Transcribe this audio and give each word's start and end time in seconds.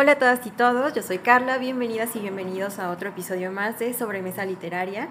Hola 0.00 0.12
a 0.12 0.18
todas 0.20 0.46
y 0.46 0.50
todos, 0.50 0.94
yo 0.94 1.02
soy 1.02 1.18
Carla, 1.18 1.58
bienvenidas 1.58 2.14
y 2.14 2.20
bienvenidos 2.20 2.78
a 2.78 2.92
otro 2.92 3.08
episodio 3.08 3.50
más 3.50 3.80
de 3.80 3.92
Sobremesa 3.94 4.44
Literaria. 4.44 5.08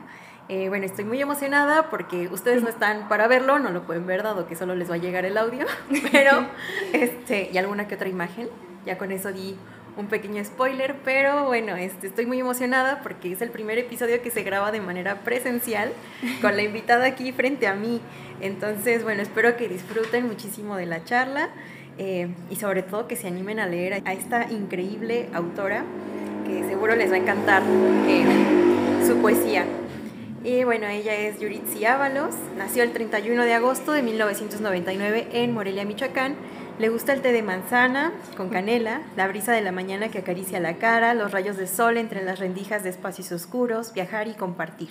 Eh, 0.48 0.70
bueno, 0.70 0.86
estoy 0.86 1.04
muy 1.04 1.22
emocionada 1.22 1.90
porque 1.90 2.30
ustedes 2.30 2.64
no 2.64 2.70
están 2.70 3.10
para 3.10 3.28
verlo, 3.28 3.60
no 3.60 3.72
lo 3.72 3.84
pueden 3.84 4.06
ver 4.06 4.24
dado 4.24 4.48
que 4.48 4.56
solo 4.56 4.76
les 4.76 4.90
va 4.90 4.96
a 4.96 4.98
llegar 4.98 5.26
el 5.26 5.38
audio, 5.38 5.66
pero 6.14 6.48
este, 6.94 7.50
y 7.52 7.58
alguna 7.58 7.90
que 7.90 7.96
otra 7.96 8.08
imagen, 8.08 8.48
ya 8.86 8.98
con 8.98 9.12
eso 9.12 9.34
di 9.34 9.58
un 9.98 10.08
pequeño 10.08 10.42
spoiler, 10.46 10.96
pero 11.04 11.44
bueno, 11.44 11.76
este, 11.76 12.08
estoy 12.08 12.26
muy 12.26 12.40
emocionada 12.40 13.02
porque 13.04 13.34
es 13.34 13.42
el 13.42 13.50
primer 13.50 13.78
episodio 13.80 14.22
que 14.22 14.32
se 14.32 14.44
graba 14.44 14.72
de 14.72 14.80
manera 14.80 15.16
presencial 15.16 15.92
con 16.42 16.56
la 16.56 16.62
invitada 16.62 17.08
aquí 17.08 17.34
frente 17.34 17.68
a 17.68 17.74
mí. 17.74 18.00
Entonces, 18.40 19.04
bueno, 19.04 19.22
espero 19.22 19.58
que 19.58 19.68
disfruten 19.68 20.28
muchísimo 20.28 20.78
de 20.78 20.86
la 20.86 21.04
charla 21.04 21.50
eh, 21.98 22.30
y 22.50 22.56
sobre 22.56 22.84
todo 22.84 23.08
que 23.08 23.16
se 23.16 23.28
animen 23.28 23.60
a 23.60 23.68
leer 23.68 24.02
a 24.06 24.14
esta 24.14 24.52
increíble 24.52 25.30
autora 25.34 25.84
que 26.46 26.68
seguro 26.68 26.96
les 26.96 27.12
va 27.12 27.16
a 27.16 27.20
encantar 27.20 27.64
eh, 28.08 28.26
su 29.06 29.18
poesía. 29.18 29.66
Y 30.44 30.64
bueno, 30.64 30.88
ella 30.88 31.16
es 31.16 31.40
Yuritsi 31.40 31.86
Ábalos, 31.86 32.36
nació 32.58 32.84
el 32.84 32.94
31 32.94 33.44
de 33.44 33.54
agosto 33.54 33.92
de 33.92 34.02
1999 34.02 35.28
en 35.34 35.54
Morelia, 35.54 35.84
Michoacán. 35.84 36.36
Le 36.80 36.90
gusta 36.90 37.12
el 37.12 37.22
té 37.22 37.32
de 37.32 37.42
manzana 37.42 38.14
con 38.38 38.50
canela, 38.50 39.02
la 39.16 39.28
brisa 39.28 39.52
de 39.52 39.62
la 39.62 39.72
mañana 39.72 40.10
que 40.10 40.20
acaricia 40.20 40.60
la 40.60 40.78
cara, 40.78 41.16
los 41.16 41.32
rayos 41.32 41.58
de 41.58 41.66
sol 41.66 41.98
entre 41.98 42.24
las 42.24 42.40
rendijas 42.40 42.84
de 42.84 42.92
espacios 42.92 43.32
oscuros, 43.32 43.94
viajar 43.94 44.28
y 44.28 44.36
compartir. 44.36 44.90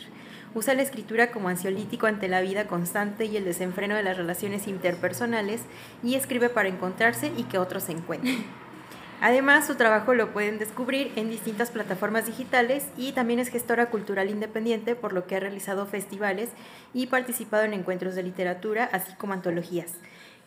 Usa 0.57 0.73
la 0.73 0.81
escritura 0.81 1.33
como 1.33 1.51
ansiolítico 1.51 2.07
ante 2.07 2.29
la 2.29 2.41
vida 2.41 2.67
constante 2.67 3.27
y 3.27 3.37
el 3.37 3.45
desenfreno 3.45 3.95
de 3.95 4.03
las 4.03 4.17
relaciones 4.17 4.67
interpersonales 4.69 5.61
y 6.03 6.15
escribe 6.15 6.49
para 6.49 6.71
encontrarse 6.71 7.31
y 7.37 7.43
que 7.43 7.59
otros 7.59 7.83
se 7.83 7.93
encuentren. 7.93 8.43
Además, 9.21 9.67
su 9.67 9.75
trabajo 9.75 10.15
lo 10.15 10.33
pueden 10.33 10.59
descubrir 10.59 11.13
en 11.17 11.29
distintas 11.29 11.71
plataformas 11.71 12.25
digitales 12.25 12.87
y 12.97 13.13
también 13.13 13.39
es 13.39 13.49
gestora 13.49 13.91
cultural 13.91 14.31
independiente, 14.31 14.95
por 14.95 15.13
lo 15.13 15.27
que 15.27 15.37
ha 15.37 15.41
realizado 15.41 15.85
festivales 15.85 16.49
y 16.95 17.09
participado 17.09 17.65
en 17.65 17.75
encuentros 17.75 18.15
de 18.15 18.23
literatura, 18.23 18.89
así 18.91 19.13
como 19.19 19.35
antologías. 19.35 19.93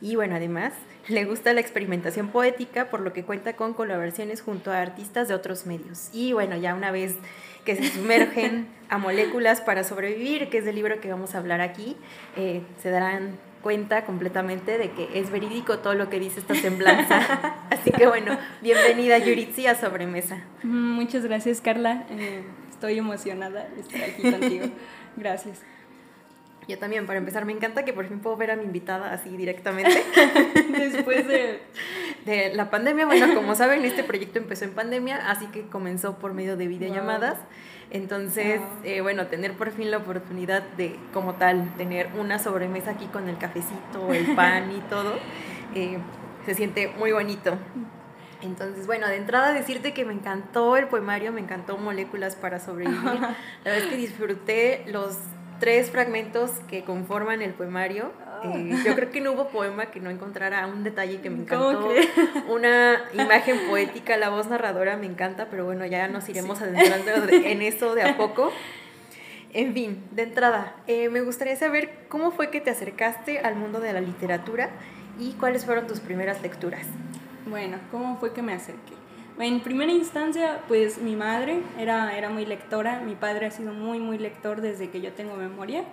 Y 0.02 0.16
bueno, 0.16 0.36
además, 0.36 0.74
le 1.08 1.26
gusta 1.26 1.54
la 1.54 1.60
experimentación 1.60 2.30
poética, 2.30 2.90
por 2.90 3.02
lo 3.02 3.12
que 3.12 3.24
cuenta 3.24 3.54
con 3.54 3.74
colaboraciones 3.74 4.42
junto 4.42 4.72
a 4.72 4.82
artistas 4.82 5.28
de 5.28 5.34
otros 5.34 5.66
medios. 5.66 6.10
Y 6.14 6.34
bueno, 6.34 6.56
ya 6.58 6.74
una 6.74 6.92
vez 6.92 7.16
que 7.66 7.76
se 7.76 7.90
sumergen 7.90 8.68
a 8.90 8.98
moléculas 8.98 9.62
para 9.62 9.84
sobrevivir, 9.84 10.50
que 10.50 10.60
es 10.60 10.68
el 10.68 10.76
libro 10.76 11.02
que 11.02 11.10
vamos 11.10 11.36
a 11.36 11.40
hablar 11.40 11.62
aquí, 11.62 11.98
eh, 12.38 12.62
se 12.82 12.90
darán 12.90 13.38
cuenta 13.62 14.06
completamente 14.06 14.78
de 14.78 14.92
que 14.92 15.20
es 15.20 15.32
verídico 15.32 15.80
todo 15.80 15.94
lo 15.94 16.10
que 16.10 16.20
dice 16.20 16.40
esta 16.40 16.56
semblanza. 16.56 17.58
Así 17.70 17.92
que 17.92 18.08
bueno, 18.08 18.38
bienvenida 18.62 19.18
Yuritsi 19.18 19.68
a 19.68 19.76
Sobremesa. 19.76 20.42
Muchas 20.64 21.26
gracias 21.26 21.60
Carla, 21.60 22.06
eh, 22.10 22.44
estoy 22.70 22.98
emocionada 22.98 23.68
de 23.68 23.82
estar 23.82 24.02
aquí 24.02 24.32
contigo. 24.32 24.68
Gracias. 25.18 25.60
Yo 26.70 26.78
también, 26.78 27.08
para 27.08 27.18
empezar, 27.18 27.46
me 27.46 27.52
encanta 27.52 27.84
que 27.84 27.94
por 27.94 28.06
fin 28.08 28.20
puedo 28.20 28.38
ver 28.38 28.52
a 28.52 28.56
mi 28.56 28.64
invitada 28.64 29.12
así 29.12 29.36
directamente. 29.36 30.04
Después 30.70 31.28
de... 31.28 31.62
de... 32.26 32.54
la 32.54 32.70
pandemia, 32.70 33.08
bueno, 33.08 33.34
como 33.34 33.56
saben, 33.56 33.84
este 33.86 34.04
proyecto 34.04 34.38
empezó 34.38 34.66
en 34.66 34.74
pandemia, 34.74 35.32
así 35.32 35.48
que 35.48 35.64
comenzó 35.64 36.20
por 36.20 36.36
medio 36.36 36.58
de 36.58 36.68
videollamadas. 36.68 37.38
Entonces, 37.90 38.62
eh, 38.84 39.02
bueno, 39.02 39.26
tener 39.26 39.54
por 39.54 39.72
fin 39.72 39.90
la 39.90 39.98
oportunidad 39.98 40.62
de, 40.78 40.96
como 41.12 41.36
tal, 41.36 41.76
tener 41.76 42.12
una 42.20 42.38
sobremesa 42.38 42.92
aquí 42.92 43.06
con 43.08 43.28
el 43.28 43.40
cafecito, 43.40 44.14
el 44.14 44.36
pan 44.36 44.72
y 44.72 44.80
todo, 44.82 45.16
eh, 45.74 45.98
se 46.46 46.54
siente 46.54 46.94
muy 47.00 47.14
bonito. 47.14 47.58
Entonces, 48.44 48.86
bueno, 48.86 49.08
de 49.08 49.16
entrada 49.16 49.54
decirte 49.54 49.96
que 49.96 50.06
me 50.06 50.14
encantó 50.14 50.78
el 50.78 50.88
poemario, 50.88 51.32
me 51.32 51.42
encantó 51.42 51.80
Moléculas 51.80 52.36
para 52.36 52.60
sobrevivir. 52.60 53.02
La 53.04 53.72
verdad 53.72 53.80
es 53.80 53.86
que 53.88 53.98
disfruté 53.98 54.84
los 54.86 55.18
tres 55.60 55.92
fragmentos 55.92 56.52
que 56.70 56.84
conforman 56.84 57.42
el 57.42 57.54
poemario. 57.54 58.12
Eh, 58.44 58.74
yo 58.86 58.96
creo 58.96 59.12
que 59.12 59.20
no 59.20 59.34
hubo 59.34 59.50
poema 59.50 59.88
que 59.88 60.00
no 60.00 60.10
encontrara 60.10 60.66
un 60.68 60.84
detalle 60.84 61.20
que 61.20 61.30
me 61.30 61.42
encantó, 61.42 61.90
una 62.48 63.04
imagen 63.14 63.68
poética, 63.70 64.16
la 64.16 64.30
voz 64.30 64.48
narradora 64.48 64.96
me 64.96 65.08
encanta, 65.08 65.48
pero 65.52 65.66
bueno, 65.66 65.86
ya 65.86 66.08
nos 66.08 66.30
iremos 66.30 66.62
adentrando 66.62 67.28
en 67.34 67.62
eso 67.62 67.96
de 67.96 68.04
a 68.04 68.18
poco. 68.18 68.52
En 69.52 69.74
fin, 69.74 70.04
de 70.12 70.24
entrada, 70.24 70.76
eh, 70.88 71.10
me 71.10 71.22
gustaría 71.22 71.56
saber 71.56 72.06
cómo 72.08 72.32
fue 72.32 72.52
que 72.52 72.62
te 72.62 72.70
acercaste 72.70 73.40
al 73.40 73.56
mundo 73.56 73.80
de 73.80 73.92
la 73.94 74.00
literatura 74.00 74.70
y 75.20 75.34
cuáles 75.34 75.66
fueron 75.66 75.88
tus 75.88 76.00
primeras 76.00 76.42
lecturas. 76.42 76.86
Bueno, 77.48 77.78
¿cómo 77.92 78.18
fue 78.18 78.32
que 78.32 78.44
me 78.44 78.54
acerqué? 78.54 78.99
En 79.40 79.62
primera 79.62 79.90
instancia, 79.90 80.60
pues 80.68 81.02
mi 81.02 81.16
madre 81.16 81.62
era, 81.78 82.18
era 82.18 82.30
muy 82.30 82.46
lectora, 82.46 83.00
mi 83.00 83.16
padre 83.16 83.46
ha 83.46 83.52
sido 83.52 83.72
muy, 83.72 83.98
muy 83.98 84.18
lector 84.18 84.60
desde 84.60 84.90
que 84.90 85.00
yo 85.00 85.14
tengo 85.14 85.38
memoria. 85.38 85.86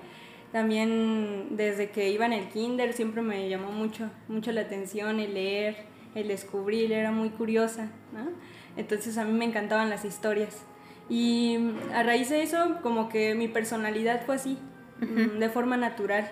También 0.50 1.48
desde 1.50 1.90
que 1.90 2.10
iba 2.10 2.26
en 2.26 2.32
el 2.32 2.48
kinder 2.48 2.92
siempre 2.92 3.22
me 3.22 3.48
llamó 3.48 3.70
mucho, 3.70 4.10
mucho 4.26 4.50
la 4.50 4.62
atención 4.62 5.20
el 5.20 5.34
leer, 5.34 5.84
el 6.16 6.26
descubrir, 6.26 6.90
era 6.90 7.12
muy 7.12 7.28
curiosa, 7.30 7.92
¿no? 8.12 8.30
Entonces 8.76 9.16
a 9.16 9.24
mí 9.24 9.32
me 9.32 9.44
encantaban 9.44 9.90
las 9.90 10.04
historias. 10.04 10.64
Y 11.08 11.56
a 11.94 12.02
raíz 12.02 12.30
de 12.30 12.42
eso, 12.42 12.78
como 12.82 13.08
que 13.08 13.36
mi 13.36 13.46
personalidad 13.46 14.26
fue 14.26 14.34
así, 14.34 14.58
de 14.98 15.48
forma 15.50 15.76
natural. 15.76 16.28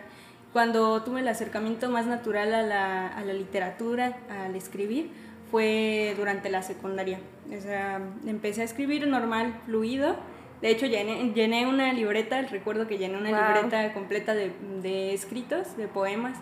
Cuando 0.53 1.01
tuve 1.05 1.21
el 1.21 1.29
acercamiento 1.29 1.91
más 1.91 2.07
natural 2.07 2.55
a 2.55 2.63
la, 2.63 3.07
a 3.07 3.25
la 3.25 3.33
literatura, 3.33 4.17
al 4.29 4.57
escribir, 4.57 5.11
fue 5.51 6.15
durante 6.17 6.51
la 6.51 6.63
secundaria. 6.63 7.19
O 7.57 7.61
sea, 7.61 8.01
empecé 8.27 8.63
a 8.63 8.65
escribir 8.65 9.07
normal, 9.07 9.61
fluido. 9.67 10.17
De 10.63 10.71
hecho, 10.71 10.87
llené, 10.87 11.33
llené 11.35 11.67
una 11.67 11.93
libreta, 11.93 12.43
recuerdo 12.43 12.87
que 12.87 12.99
llené 12.99 13.19
una 13.19 13.31
libreta 13.31 13.93
completa 13.93 14.35
de, 14.35 14.53
de, 14.83 15.13
escritos, 15.13 15.77
de 15.77 15.89
poemas. 15.89 16.39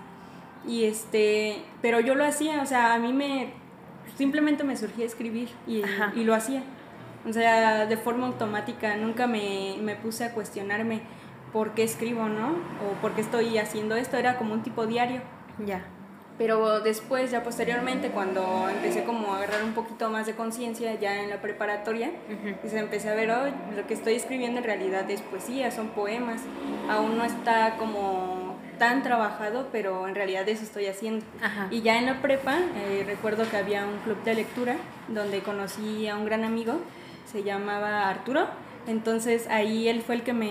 Y 0.66 0.84
este, 0.84 1.56
pero 1.80 1.98
yo 2.00 2.14
lo 2.14 2.24
hacía, 2.24 2.62
o 2.62 2.66
sea, 2.66 2.94
a 2.94 2.98
mí 2.98 3.12
me, 3.12 3.52
simplemente 4.16 4.62
me 4.62 4.76
surgía 4.76 5.04
escribir 5.04 5.48
y, 5.66 5.82
y 6.14 6.24
lo 6.24 6.34
hacía. 6.34 6.62
O 7.28 7.32
sea, 7.32 7.86
de 7.86 7.96
forma 7.96 8.26
automática, 8.26 8.96
nunca 8.96 9.26
me, 9.26 9.76
me 9.80 9.96
puse 9.96 10.24
a 10.24 10.34
cuestionarme 10.34 11.02
por 11.52 11.74
qué 11.74 11.82
escribo, 11.82 12.28
¿no? 12.28 12.50
O 12.50 13.00
por 13.00 13.14
qué 13.14 13.20
estoy 13.20 13.58
haciendo 13.58 13.96
esto, 13.96 14.16
era 14.16 14.38
como 14.38 14.54
un 14.54 14.62
tipo 14.62 14.86
diario. 14.86 15.20
Ya. 15.64 15.84
Pero 16.38 16.80
después, 16.80 17.30
ya 17.30 17.42
posteriormente, 17.42 18.08
cuando 18.08 18.68
empecé 18.68 19.04
como 19.04 19.34
a 19.34 19.36
agarrar 19.36 19.62
un 19.64 19.74
poquito 19.74 20.08
más 20.08 20.26
de 20.26 20.34
conciencia 20.34 20.98
ya 20.98 21.22
en 21.22 21.30
la 21.30 21.40
preparatoria, 21.40 22.10
pues 22.60 22.72
empecé 22.72 23.10
a 23.10 23.14
ver, 23.14 23.30
oh, 23.30 23.74
lo 23.76 23.86
que 23.86 23.94
estoy 23.94 24.14
escribiendo 24.14 24.58
en 24.58 24.64
realidad 24.64 25.08
es 25.10 25.20
poesía, 25.20 25.70
son 25.70 25.88
poemas. 25.88 26.40
Aún 26.88 27.18
no 27.18 27.24
está 27.24 27.76
como 27.76 28.56
tan 28.78 29.02
trabajado, 29.02 29.68
pero 29.70 30.08
en 30.08 30.14
realidad 30.14 30.48
eso 30.48 30.64
estoy 30.64 30.86
haciendo. 30.86 31.24
Y 31.70 31.82
ya 31.82 31.98
en 31.98 32.06
la 32.06 32.20
prepa, 32.20 32.58
eh, 32.76 33.04
recuerdo 33.06 33.48
que 33.48 33.56
había 33.56 33.84
un 33.84 33.98
club 33.98 34.22
de 34.24 34.34
lectura 34.34 34.76
donde 35.08 35.40
conocí 35.40 36.08
a 36.08 36.16
un 36.16 36.24
gran 36.24 36.44
amigo, 36.44 36.74
se 37.30 37.44
llamaba 37.44 38.08
Arturo. 38.08 38.48
Entonces 38.86 39.46
ahí 39.48 39.86
él 39.88 40.02
fue 40.02 40.16
el 40.16 40.22
que 40.22 40.32
me 40.32 40.48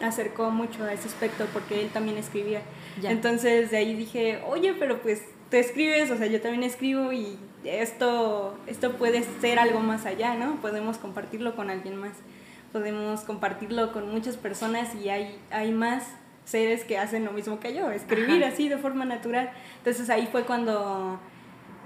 acercó 0.00 0.50
mucho 0.50 0.84
a 0.84 0.92
ese 0.92 1.08
aspecto 1.08 1.46
porque 1.52 1.82
él 1.82 1.90
también 1.90 2.16
escribía. 2.16 2.62
Entonces 3.02 3.70
de 3.70 3.76
ahí 3.78 3.94
dije, 3.94 4.40
oye, 4.46 4.74
pero 4.78 5.00
pues 5.00 5.22
tú 5.50 5.56
escribes, 5.56 6.10
o 6.10 6.16
sea, 6.16 6.26
yo 6.26 6.40
también 6.40 6.62
escribo 6.62 7.12
y 7.12 7.38
esto, 7.64 8.56
esto 8.66 8.92
puede 8.96 9.22
ser 9.40 9.58
algo 9.58 9.80
más 9.80 10.06
allá, 10.06 10.34
¿no? 10.34 10.56
Podemos 10.60 10.98
compartirlo 10.98 11.56
con 11.56 11.70
alguien 11.70 11.96
más, 11.96 12.12
podemos 12.72 13.20
compartirlo 13.22 13.92
con 13.92 14.10
muchas 14.10 14.36
personas 14.36 14.94
y 14.94 15.08
hay, 15.08 15.38
hay 15.50 15.72
más 15.72 16.04
seres 16.44 16.84
que 16.84 16.98
hacen 16.98 17.24
lo 17.24 17.32
mismo 17.32 17.60
que 17.60 17.74
yo, 17.74 17.90
escribir 17.90 18.44
así 18.44 18.68
de 18.68 18.78
forma 18.78 19.04
natural. 19.04 19.50
Entonces 19.78 20.08
ahí 20.10 20.28
fue 20.30 20.44
cuando 20.44 21.20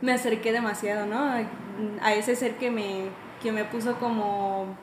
me 0.00 0.12
acerqué 0.12 0.52
demasiado, 0.52 1.06
¿no? 1.06 1.32
A 2.00 2.14
ese 2.14 2.36
ser 2.36 2.56
que 2.56 2.70
me, 2.70 3.08
que 3.42 3.52
me 3.52 3.64
puso 3.64 3.98
como 3.98 4.76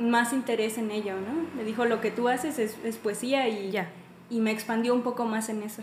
más 0.00 0.32
interés 0.32 0.78
en 0.78 0.90
ello, 0.90 1.14
¿no? 1.20 1.56
Me 1.56 1.64
dijo, 1.64 1.84
lo 1.84 2.00
que 2.00 2.10
tú 2.10 2.28
haces 2.28 2.58
es, 2.58 2.76
es 2.84 2.96
poesía 2.96 3.48
y 3.48 3.70
ya 3.70 3.90
y 4.30 4.40
me 4.40 4.52
expandió 4.52 4.94
un 4.94 5.02
poco 5.02 5.26
más 5.26 5.48
en 5.48 5.62
eso. 5.62 5.82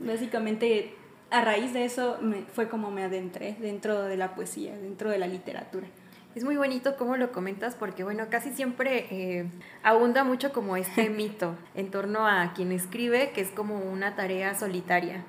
Básicamente, 0.00 0.94
a 1.30 1.44
raíz 1.44 1.74
de 1.74 1.84
eso 1.84 2.18
me, 2.22 2.42
fue 2.42 2.68
como 2.68 2.90
me 2.90 3.02
adentré 3.02 3.56
dentro 3.60 4.02
de 4.04 4.16
la 4.16 4.34
poesía, 4.34 4.78
dentro 4.78 5.10
de 5.10 5.18
la 5.18 5.26
literatura. 5.26 5.86
Es 6.34 6.44
muy 6.44 6.56
bonito 6.56 6.96
cómo 6.96 7.16
lo 7.16 7.32
comentas 7.32 7.74
porque, 7.74 8.02
bueno, 8.02 8.24
casi 8.30 8.52
siempre 8.52 9.06
eh, 9.10 9.46
abunda 9.82 10.24
mucho 10.24 10.52
como 10.52 10.76
este 10.76 11.10
mito 11.10 11.54
en 11.74 11.90
torno 11.90 12.26
a 12.26 12.52
quien 12.54 12.72
escribe, 12.72 13.32
que 13.32 13.40
es 13.40 13.50
como 13.50 13.78
una 13.78 14.14
tarea 14.14 14.54
solitaria 14.54 15.24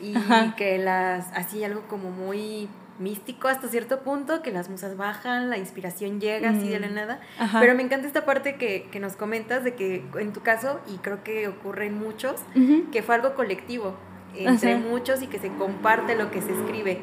y 0.00 0.14
que 0.56 0.78
las, 0.78 1.32
así 1.32 1.62
algo 1.62 1.82
como 1.88 2.10
muy 2.10 2.68
místico 3.02 3.48
hasta 3.48 3.68
cierto 3.68 4.00
punto, 4.00 4.42
que 4.42 4.50
las 4.50 4.68
musas 4.68 4.96
bajan, 4.96 5.50
la 5.50 5.58
inspiración 5.58 6.20
llega 6.20 6.50
así 6.50 6.68
de 6.68 6.80
la 6.80 6.88
mm. 6.88 6.94
nada. 6.94 7.20
Pero 7.60 7.74
me 7.74 7.82
encanta 7.82 8.06
esta 8.06 8.24
parte 8.24 8.56
que, 8.56 8.88
que, 8.90 9.00
nos 9.00 9.16
comentas 9.16 9.64
de 9.64 9.74
que 9.74 10.04
en 10.18 10.32
tu 10.32 10.40
caso, 10.40 10.80
y 10.92 10.98
creo 10.98 11.22
que 11.22 11.48
ocurre 11.48 11.86
en 11.86 11.98
muchos, 11.98 12.36
que 12.92 13.02
fue 13.02 13.16
algo 13.16 13.34
colectivo 13.34 13.96
entre 14.34 14.76
muchos 14.76 15.22
y 15.22 15.26
que 15.26 15.38
se 15.38 15.48
comparte 15.48 16.16
lo 16.16 16.30
que 16.30 16.40
se 16.40 16.52
escribe. 16.52 17.00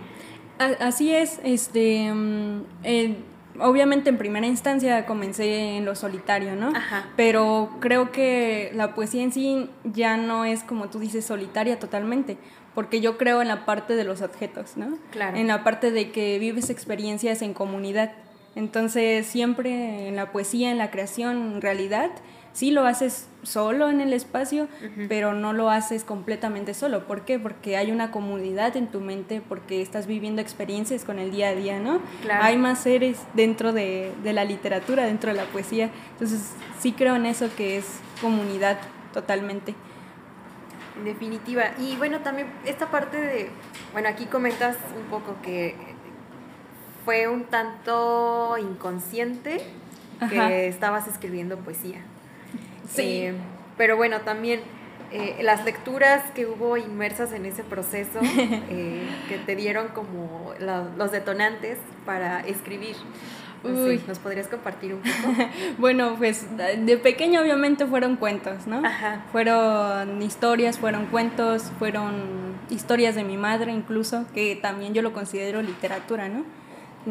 Así 0.80 1.13
es, 1.13 1.40
este, 1.44 2.12
mm, 2.13 2.63
obviamente 3.60 4.10
en 4.10 4.18
primera 4.18 4.45
instancia 4.45 5.06
comencé 5.06 5.78
en 5.78 5.86
lo 5.86 5.95
solitario, 5.95 6.56
¿no? 6.56 6.69
Ajá. 6.75 7.07
Pero 7.16 7.78
creo 7.80 8.12
que 8.12 8.72
la 8.74 8.94
poesía 8.94 9.24
en 9.24 9.31
sí 9.31 9.69
ya 9.86 10.18
no 10.18 10.45
es 10.45 10.63
como 10.63 10.90
tú 10.90 11.00
dices 11.00 11.25
solitaria 11.25 11.80
totalmente, 11.80 12.38
porque 12.75 13.01
yo 13.01 13.18
creo 13.18 13.42
en 13.42 13.48
la 13.48 13.66
parte 13.66 13.95
de 13.95 14.04
los 14.04 14.21
objetos, 14.21 14.77
¿no? 14.77 14.98
Claro. 15.12 15.38
En 15.38 15.48
la 15.48 15.63
parte 15.63 15.92
de 15.92 16.12
que 16.12 16.39
vives 16.39 16.69
experiencias 16.69 17.42
en 17.42 17.54
comunidad. 17.54 18.12
Entonces 18.56 19.25
siempre 19.27 20.07
en 20.07 20.16
la 20.16 20.31
poesía, 20.31 20.71
en 20.71 20.77
la 20.77 20.92
creación, 20.92 21.54
en 21.54 21.62
realidad, 21.62 22.12
sí 22.54 22.71
lo 22.71 22.86
haces 22.86 23.27
solo 23.44 23.89
en 23.89 24.01
el 24.01 24.12
espacio, 24.12 24.68
pero 25.07 25.33
no 25.33 25.54
lo 25.54 25.69
haces 25.69 26.04
completamente 26.04 26.74
solo. 26.74 27.07
¿Por 27.07 27.24
qué? 27.24 27.39
Porque 27.39 27.77
hay 27.77 27.92
una 27.92 28.12
comunidad 28.12 28.75
en 28.75 28.88
tu 28.88 29.00
mente, 29.00 29.42
porque 29.48 29.81
estás 29.81 30.07
viviendo 30.07 30.42
experiencias 30.42 31.06
con 31.06 31.19
el 31.19 31.31
día 31.31 31.50
a 31.50 31.56
día, 31.56 31.80
¿no? 31.80 32.01
Hay 32.30 32.57
más 32.57 32.80
seres 32.80 33.19
dentro 33.33 33.71
de, 33.71 34.12
de, 34.24 34.33
la 34.33 34.44
literatura, 34.44 35.06
dentro 35.06 35.31
de 35.31 35.38
la 35.38 35.45
poesía. 35.45 35.89
Entonces, 36.13 36.51
sí 36.80 36.92
creo 36.92 37.16
en 37.16 37.27
eso 37.27 37.50
que 37.56 37.77
es 37.77 37.86
comunidad 38.19 38.77
totalmente. 39.13 39.74
Definitiva. 41.04 41.72
Y 41.78 41.96
bueno, 41.98 42.19
también 42.19 42.48
esta 42.66 42.92
parte 42.92 43.18
de, 43.18 43.50
bueno, 43.94 44.10
aquí 44.10 44.25
comentas 44.25 44.78
un 44.98 45.10
poco 45.10 45.36
que 45.42 45.75
fue 47.06 47.28
un 47.28 47.46
tanto 47.46 48.57
inconsciente 48.57 49.62
que 50.30 50.68
estabas 50.68 51.07
escribiendo 51.07 51.57
poesía. 51.57 52.01
Sí. 52.90 53.01
Eh, 53.01 53.34
pero 53.78 53.96
bueno, 53.96 54.22
también 54.22 54.62
eh, 55.12 55.38
las 55.42 55.66
lecturas 55.66 56.22
que 56.36 56.46
hubo 56.46 56.78
inmersas 56.78 57.31
en 57.31 57.45
ese 57.45 57.63
proceso, 57.63 58.19
eh, 58.22 59.07
que 59.28 59.38
te 59.38 59.56
dieron 59.56 59.88
como 59.90 60.54
los 60.60 61.12
detonantes 61.12 61.78
para 62.06 62.42
escribir. 62.42 62.95
Uy. 63.64 64.02
¿Nos 64.08 64.20
podrías 64.20 64.48
compartir 64.48 64.94
un 64.94 65.02
poco? 65.02 65.36
bueno, 65.78 66.16
pues 66.18 66.48
de 66.58 66.98
pequeño 66.98 67.42
obviamente 67.42 67.86
fueron 67.86 68.16
cuentos, 68.16 68.68
¿no? 68.68 68.86
Ajá. 68.86 69.26
Fueron 69.32 70.22
historias, 70.22 70.80
fueron 70.80 71.08
cuentos, 71.08 71.72
fueron 71.78 72.14
historias 72.70 73.16
de 73.16 73.24
mi 73.24 73.38
madre 73.38 73.72
incluso, 73.72 74.26
que 74.34 74.56
también 74.56 74.94
yo 74.94 75.02
lo 75.02 75.14
considero 75.14 75.62
literatura, 75.62 76.30
¿no? 76.30 76.46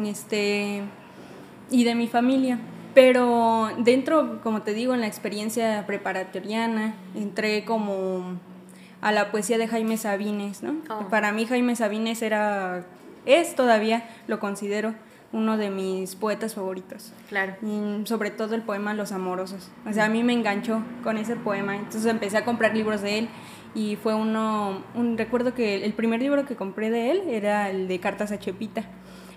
Este, 0.03 0.81
y 1.69 1.83
de 1.83 1.95
mi 1.95 2.07
familia. 2.07 2.59
Pero 2.95 3.69
dentro, 3.77 4.41
como 4.41 4.63
te 4.63 4.73
digo, 4.73 4.93
en 4.93 5.01
la 5.01 5.07
experiencia 5.07 5.85
preparatoriana, 5.85 6.95
entré 7.15 7.63
como 7.63 8.39
a 9.01 9.11
la 9.11 9.31
poesía 9.31 9.57
de 9.57 9.67
Jaime 9.67 9.97
Sabines, 9.97 10.63
¿no? 10.63 10.75
Oh. 10.89 11.07
Para 11.09 11.31
mí 11.31 11.45
Jaime 11.45 11.75
Sabines 11.75 12.21
era, 12.21 12.85
es 13.25 13.55
todavía, 13.55 14.09
lo 14.27 14.39
considero, 14.39 14.95
uno 15.31 15.57
de 15.57 15.69
mis 15.69 16.15
poetas 16.15 16.55
favoritos. 16.55 17.13
Claro. 17.29 17.55
Y 17.61 18.05
sobre 18.07 18.31
todo 18.31 18.55
el 18.55 18.61
poema 18.61 18.93
Los 18.93 19.11
Amorosos. 19.11 19.69
O 19.87 19.93
sea, 19.93 20.05
a 20.05 20.09
mí 20.09 20.23
me 20.23 20.33
enganchó 20.33 20.83
con 21.03 21.17
ese 21.17 21.35
poema. 21.35 21.75
Entonces 21.75 22.05
empecé 22.05 22.37
a 22.37 22.45
comprar 22.45 22.75
libros 22.75 23.01
de 23.01 23.19
él 23.19 23.29
y 23.75 23.95
fue 23.95 24.15
uno, 24.15 24.83
un, 24.95 25.17
recuerdo 25.17 25.53
que 25.53 25.85
el 25.85 25.93
primer 25.93 26.19
libro 26.19 26.45
que 26.45 26.55
compré 26.55 26.89
de 26.89 27.11
él 27.11 27.23
era 27.27 27.69
el 27.69 27.87
de 27.87 27.99
Cartas 27.99 28.31
a 28.31 28.39
Chepita. 28.39 28.83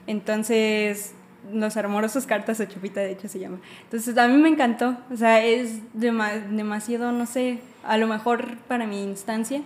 Entonces 0.07 1.15
los 1.51 1.77
amorosos 1.77 2.27
cartas 2.27 2.61
a 2.61 2.69
Chupita, 2.69 3.01
de 3.01 3.13
hecho 3.13 3.29
se 3.29 3.39
llama. 3.39 3.59
Entonces 3.85 4.17
a 4.17 4.29
mí 4.29 4.37
me 4.39 4.49
encantó, 4.49 4.97
o 5.11 5.17
sea, 5.17 5.45
es 5.45 5.81
demasiado, 5.93 7.13
no 7.13 7.27
sé, 7.27 7.59
a 7.85 7.97
lo 7.97 8.07
mejor 8.07 8.57
para 8.69 8.87
mi 8.87 9.03
instancia, 9.03 9.63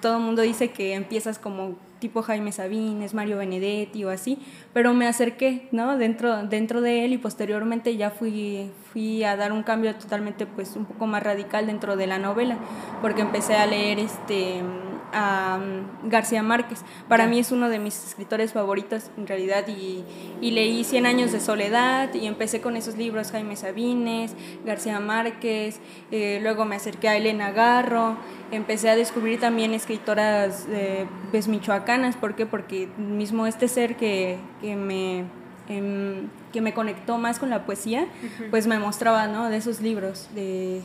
todo 0.00 0.18
el 0.18 0.22
mundo 0.22 0.42
dice 0.42 0.70
que 0.70 0.94
empiezas 0.94 1.38
como 1.38 1.76
tipo 1.98 2.22
Jaime 2.22 2.52
Sabines, 2.52 3.14
Mario 3.14 3.38
Benedetti 3.38 4.04
o 4.04 4.10
así, 4.10 4.38
pero 4.72 4.94
me 4.94 5.06
acerqué, 5.06 5.68
¿no? 5.72 5.96
Dentro, 5.96 6.44
dentro 6.44 6.80
de 6.80 7.04
él 7.04 7.12
y 7.12 7.18
posteriormente 7.18 7.96
ya 7.96 8.10
fui, 8.10 8.70
fui 8.92 9.24
a 9.24 9.36
dar 9.36 9.52
un 9.52 9.62
cambio 9.62 9.94
totalmente, 9.94 10.46
pues, 10.46 10.76
un 10.76 10.84
poco 10.84 11.06
más 11.06 11.22
radical 11.22 11.66
dentro 11.66 11.96
de 11.96 12.06
la 12.06 12.18
novela, 12.18 12.58
porque 13.00 13.22
empecé 13.22 13.54
a 13.54 13.66
leer 13.66 13.98
este 13.98 14.62
a 15.12 15.58
mm, 15.58 16.08
García 16.08 16.42
Márquez. 16.42 16.82
Para 17.08 17.26
mí 17.26 17.38
es 17.38 17.52
uno 17.52 17.68
de 17.68 17.78
mis 17.78 18.04
escritores 18.04 18.52
favoritos 18.52 19.10
en 19.16 19.26
realidad 19.26 19.66
y, 19.68 20.04
y, 20.40 20.50
leí 20.50 20.84
Cien 20.84 21.06
años 21.06 21.32
de 21.32 21.40
soledad 21.40 22.12
y 22.14 22.26
empecé 22.26 22.60
con 22.60 22.76
esos 22.76 22.96
libros, 22.96 23.32
Jaime 23.32 23.56
Sabines, 23.56 24.34
García 24.64 25.00
Márquez, 25.00 25.80
eh, 26.10 26.38
luego 26.42 26.64
me 26.64 26.76
acerqué 26.76 27.08
a 27.08 27.16
Elena 27.16 27.50
Garro, 27.50 28.16
empecé 28.52 28.90
a 28.90 28.96
descubrir 28.96 29.40
también 29.40 29.74
escritoras 29.74 30.66
eh, 30.70 31.06
pues, 31.30 31.48
michoacanas, 31.48 31.85
¿por 32.16 32.34
qué? 32.34 32.46
Porque 32.46 32.88
mismo 32.98 33.46
este 33.46 33.68
ser 33.68 33.96
que, 33.96 34.38
que 34.60 34.76
me... 34.76 35.24
Em, 35.68 36.28
que 36.52 36.60
me 36.60 36.72
conectó 36.72 37.18
más 37.18 37.40
con 37.40 37.50
la 37.50 37.66
poesía, 37.66 38.06
pues 38.50 38.68
me 38.68 38.78
mostraba, 38.78 39.26
¿no? 39.26 39.50
De 39.50 39.56
esos 39.56 39.80
libros, 39.80 40.28
de 40.34 40.80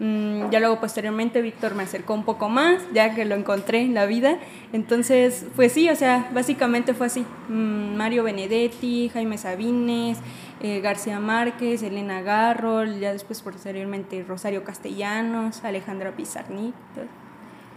Mm, 0.00 0.50
ya 0.50 0.58
luego 0.58 0.80
posteriormente 0.80 1.40
Víctor 1.40 1.76
me 1.76 1.84
acercó 1.84 2.14
un 2.14 2.24
poco 2.24 2.48
más, 2.48 2.82
ya 2.92 3.14
que 3.14 3.24
lo 3.24 3.36
encontré 3.36 3.80
en 3.80 3.94
la 3.94 4.06
vida. 4.06 4.38
Entonces, 4.72 5.46
pues 5.54 5.72
sí, 5.72 5.88
o 5.88 5.96
sea, 5.96 6.28
básicamente 6.34 6.94
fue 6.94 7.06
así. 7.06 7.24
Mm, 7.48 7.94
Mario 7.96 8.24
Benedetti, 8.24 9.08
Jaime 9.12 9.38
Sabines, 9.38 10.18
eh, 10.60 10.80
García 10.80 11.20
Márquez, 11.20 11.82
Elena 11.82 12.22
Garro, 12.22 12.84
ya 12.84 13.12
después 13.12 13.40
posteriormente 13.42 14.24
Rosario 14.26 14.64
Castellanos, 14.64 15.62
Alejandra 15.64 16.12
Pizarnik. 16.16 16.74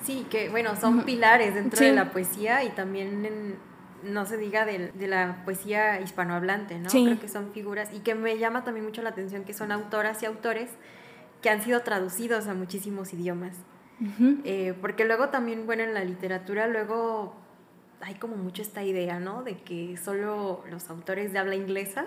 Sí, 0.03 0.25
que 0.29 0.49
bueno, 0.49 0.75
son 0.75 1.03
pilares 1.03 1.55
dentro 1.55 1.79
de 1.79 1.93
la 1.93 2.11
poesía 2.11 2.63
y 2.63 2.69
también 2.69 3.57
no 4.03 4.25
se 4.25 4.37
diga 4.37 4.65
de, 4.65 4.91
de, 4.91 5.07
la 5.07 5.43
poesía 5.43 5.99
hispanohablante, 6.01 6.77
¿no? 6.79 6.89
Creo 6.89 7.19
que 7.19 7.27
son 7.27 7.51
figuras 7.51 7.89
y 7.93 7.99
que 7.99 8.15
me 8.15 8.37
llama 8.37 8.63
también 8.63 8.85
mucho 8.85 9.01
la 9.01 9.09
atención 9.09 9.43
que 9.43 9.53
son 9.53 9.71
autoras 9.71 10.21
y 10.23 10.25
autores 10.25 10.69
que 11.41 11.49
han 11.49 11.61
sido 11.61 11.81
traducidos 11.81 12.47
a 12.47 12.53
muchísimos 12.53 13.13
idiomas. 13.13 13.57
Eh, 14.43 14.75
porque 14.79 15.05
luego 15.05 15.29
también, 15.29 15.65
bueno, 15.65 15.81
en 15.81 15.95
la 15.95 16.03
literatura 16.03 16.67
luego 16.67 17.33
hay 18.01 18.13
como 18.15 18.35
mucho 18.35 18.61
esta 18.61 18.83
idea, 18.83 19.19
¿no? 19.19 19.43
De 19.43 19.57
que 19.57 19.97
solo 19.97 20.63
los 20.69 20.89
autores 20.89 21.33
de 21.33 21.39
habla 21.39 21.55
inglesa 21.55 22.05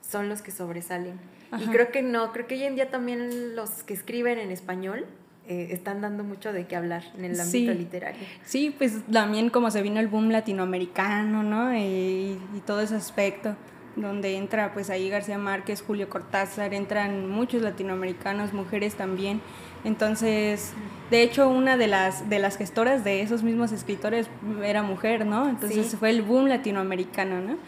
son 0.00 0.28
los 0.28 0.42
que 0.42 0.50
sobresalen. 0.50 1.20
Y 1.58 1.66
creo 1.66 1.92
que 1.92 2.02
no, 2.02 2.32
creo 2.32 2.46
que 2.46 2.54
hoy 2.54 2.64
en 2.64 2.74
día 2.74 2.90
también 2.90 3.54
los 3.54 3.84
que 3.84 3.94
escriben 3.94 4.38
en 4.38 4.50
español 4.50 5.06
eh, 5.48 5.68
están 5.70 6.00
dando 6.00 6.24
mucho 6.24 6.52
de 6.52 6.66
qué 6.66 6.76
hablar 6.76 7.04
en 7.16 7.24
el 7.24 7.40
ámbito 7.40 7.74
literario. 7.74 8.22
Sí, 8.44 8.74
pues 8.76 9.02
también 9.10 9.50
como 9.50 9.70
se 9.70 9.82
vino 9.82 10.00
el 10.00 10.08
boom 10.08 10.30
latinoamericano, 10.30 11.42
¿no? 11.42 11.76
y 11.76 12.38
todo 12.66 12.80
ese 12.80 12.96
aspecto 12.96 13.56
donde 13.96 14.36
entra 14.36 14.72
pues 14.72 14.90
ahí 14.90 15.08
García 15.08 15.38
Márquez, 15.38 15.82
Julio 15.82 16.08
Cortázar, 16.08 16.74
entran 16.74 17.28
muchos 17.28 17.62
latinoamericanos, 17.62 18.52
mujeres 18.52 18.94
también. 18.94 19.40
Entonces, 19.84 20.72
de 21.10 21.22
hecho, 21.22 21.48
una 21.48 21.76
de 21.76 21.88
las, 21.88 22.28
de 22.28 22.38
las 22.38 22.56
gestoras 22.56 23.04
de 23.04 23.22
esos 23.22 23.42
mismos 23.42 23.72
escritores 23.72 24.28
era 24.62 24.82
mujer, 24.82 25.26
¿no? 25.26 25.48
Entonces 25.48 25.94
fue 25.98 26.10
el 26.10 26.22
boom 26.22 26.46
latinoamericano, 26.46 27.40
¿no? 27.40 27.58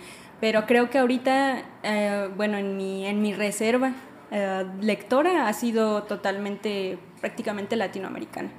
Pero 0.41 0.67
creo 0.67 0.91
que 0.91 0.99
ahorita, 0.99 1.63
eh, 1.83 2.29
bueno, 2.37 2.59
en 2.59 2.77
mi, 2.77 3.07
en 3.07 3.21
mi 3.23 3.33
reserva 3.33 3.93
eh, 4.31 4.65
lectora 4.81 5.49
ha 5.49 5.53
sido 5.53 6.05
totalmente, 6.05 6.99
prácticamente 7.25 7.75
latinoamericana. 7.75 8.51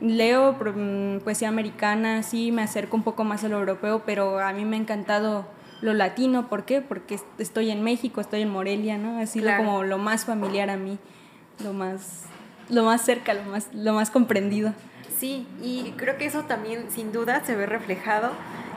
Leo 0.00 0.52
mm, 0.54 1.18
poesía 1.18 1.48
americana, 1.48 2.22
sí, 2.22 2.50
me 2.50 2.62
acerco 2.62 2.96
un 2.96 3.02
poco 3.02 3.24
más 3.24 3.44
a 3.44 3.48
lo 3.48 3.58
europeo, 3.58 4.04
pero 4.06 4.38
a 4.38 4.54
mí 4.54 4.64
me 4.64 4.76
ha 4.76 4.80
encantado 4.80 5.46
lo 5.82 5.92
latino, 5.92 6.48
¿por 6.48 6.64
qué? 6.64 6.80
Porque 6.80 7.20
estoy 7.36 7.70
en 7.70 7.82
México, 7.82 8.22
estoy 8.22 8.40
en 8.40 8.48
Morelia, 8.48 8.96
¿no? 8.96 9.18
Ha 9.18 9.26
sido 9.26 9.54
como 9.58 9.82
lo 9.82 9.98
más 9.98 10.24
familiar 10.24 10.70
a 10.70 10.78
mí, 10.78 10.98
lo 11.62 11.74
más, 11.74 12.24
lo 12.70 12.84
más 12.84 13.02
cerca, 13.02 13.34
lo 13.34 13.42
más, 13.42 13.68
lo 13.74 13.92
más 13.92 14.08
comprendido. 14.10 14.72
Sí, 15.18 15.46
y 15.62 15.92
creo 15.98 16.16
que 16.16 16.24
eso 16.24 16.44
también 16.44 16.90
sin 16.90 17.12
duda 17.12 17.44
se 17.44 17.54
ve 17.54 17.66
reflejado 17.66 18.30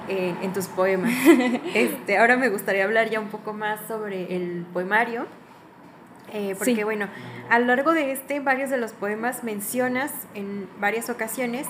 en 0.10 0.52
tus 0.52 0.68
poemas. 0.68 1.14
Este, 1.74 2.18
ahora 2.18 2.36
me 2.36 2.50
gustaría 2.50 2.84
hablar 2.84 3.10
ya 3.10 3.22
un 3.22 3.30
poco 3.30 3.54
más 3.54 3.80
sobre 3.88 4.36
el 4.36 4.66
poemario, 4.74 5.28
eh, 6.34 6.56
porque 6.58 6.84
bueno, 6.84 7.08
a 7.50 7.60
lo 7.60 7.66
largo 7.66 7.94
de 7.94 8.12
este, 8.12 8.40
varios 8.40 8.70
de 8.70 8.78
los 8.78 8.94
poemas 8.94 9.44
mencionas 9.44 10.12
en 10.34 10.68
varias 10.80 11.10
ocasiones 11.10 11.68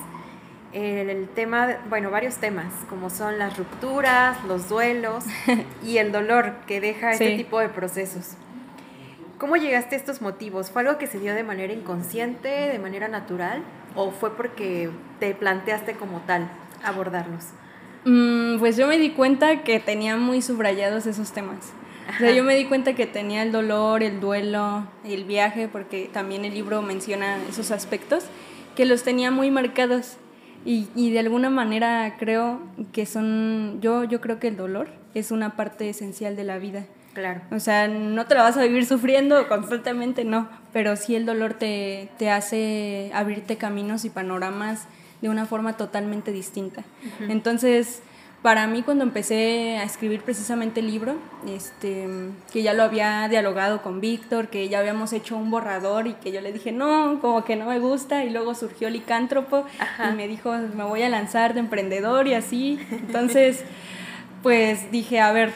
el 0.71 1.27
tema, 1.29 1.77
bueno, 1.89 2.11
varios 2.11 2.37
temas, 2.37 2.71
como 2.89 3.09
son 3.09 3.39
las 3.39 3.57
rupturas, 3.57 4.37
los 4.45 4.69
duelos 4.69 5.23
y 5.83 5.97
el 5.97 6.11
dolor 6.11 6.53
que 6.67 6.79
deja 6.79 7.11
este 7.11 7.37
tipo 7.37 7.59
de 7.59 7.69
procesos. 7.69 8.35
¿Cómo 9.37 9.55
llegaste 9.55 9.95
a 9.95 9.99
estos 9.99 10.21
motivos? 10.21 10.69
¿Fue 10.69 10.81
algo 10.81 10.97
que 10.97 11.07
se 11.07 11.19
dio 11.19 11.33
de 11.33 11.43
manera 11.43 11.71
inconsciente, 11.71 12.49
de 12.49 12.77
manera 12.77 13.07
natural, 13.07 13.63
o 13.95 14.11
fue 14.11 14.35
porque 14.35 14.89
te 15.19 15.33
planteaste 15.33 15.93
como 15.93 16.19
tal 16.21 16.49
abordarlos? 16.83 17.45
Mm, 18.03 18.59
pues 18.59 18.75
yo 18.75 18.85
me 18.87 18.97
di 18.97 19.11
cuenta 19.11 19.63
que 19.63 19.79
tenía 19.79 20.17
muy 20.17 20.41
subrayados 20.41 21.05
esos 21.05 21.31
temas. 21.31 21.71
O 22.15 22.17
sea, 22.17 22.31
yo 22.31 22.43
me 22.43 22.55
di 22.55 22.65
cuenta 22.65 22.93
que 22.93 23.05
tenía 23.05 23.43
el 23.43 23.51
dolor, 23.51 24.03
el 24.03 24.19
duelo, 24.19 24.87
el 25.03 25.25
viaje, 25.25 25.67
porque 25.67 26.09
también 26.11 26.45
el 26.45 26.53
libro 26.53 26.81
menciona 26.81 27.37
esos 27.49 27.71
aspectos, 27.71 28.25
que 28.75 28.85
los 28.85 29.03
tenía 29.03 29.31
muy 29.31 29.51
marcados. 29.51 30.17
Y, 30.65 30.89
y, 30.93 31.11
de 31.11 31.19
alguna 31.19 31.49
manera 31.49 32.17
creo 32.19 32.59
que 32.91 33.05
son, 33.05 33.79
yo, 33.81 34.03
yo 34.03 34.19
creo 34.19 34.39
que 34.39 34.49
el 34.49 34.57
dolor 34.57 34.89
es 35.13 35.31
una 35.31 35.55
parte 35.55 35.89
esencial 35.89 36.35
de 36.35 36.43
la 36.43 36.57
vida. 36.57 36.85
Claro. 37.13 37.41
O 37.51 37.59
sea, 37.59 37.87
no 37.87 38.25
te 38.25 38.35
la 38.35 38.43
vas 38.43 38.57
a 38.57 38.63
vivir 38.63 38.85
sufriendo 38.85 39.47
constantemente, 39.47 40.25
no, 40.25 40.49
pero 40.73 40.95
sí 40.95 41.15
el 41.15 41.25
dolor 41.25 41.53
te, 41.53 42.09
te 42.17 42.29
hace 42.29 43.11
abrirte 43.13 43.55
caminos 43.55 44.03
y 44.05 44.09
panoramas 44.09 44.87
de 45.21 45.29
una 45.29 45.45
forma 45.45 45.75
totalmente 45.77 46.31
distinta. 46.31 46.83
Entonces, 47.27 48.01
para 48.41 48.67
mí 48.67 48.83
cuando 48.83 49.03
empecé 49.03 49.77
a 49.77 49.83
escribir 49.83 50.21
precisamente 50.21 50.79
el 50.79 50.87
libro, 50.87 51.15
este, 51.47 52.07
que 52.53 52.63
ya 52.63 52.73
lo 52.73 52.83
había 52.83 53.27
dialogado 53.27 53.81
con 53.81 53.99
Víctor, 53.99 54.47
que 54.47 54.69
ya 54.69 54.79
habíamos 54.79 55.11
hecho 55.11 55.35
un 55.35 55.51
borrador 55.51 56.07
y 56.07 56.13
que 56.13 56.31
yo 56.31 56.39
le 56.39 56.53
dije, 56.53 56.71
no, 56.71 57.19
como 57.19 57.43
que 57.43 57.57
no 57.57 57.65
me 57.65 57.79
gusta, 57.79 58.23
y 58.23 58.29
luego 58.29 58.55
surgió 58.55 58.89
Licántropo 58.89 59.65
y 60.09 60.15
me 60.15 60.27
dijo, 60.27 60.53
me 60.53 60.85
voy 60.85 61.01
a 61.01 61.09
lanzar 61.09 61.53
de 61.53 61.59
emprendedor 61.59 62.27
y 62.27 62.33
así. 62.33 62.79
Entonces, 62.91 63.65
pues 64.43 64.89
dije, 64.89 65.19
a 65.19 65.33
ver, 65.33 65.51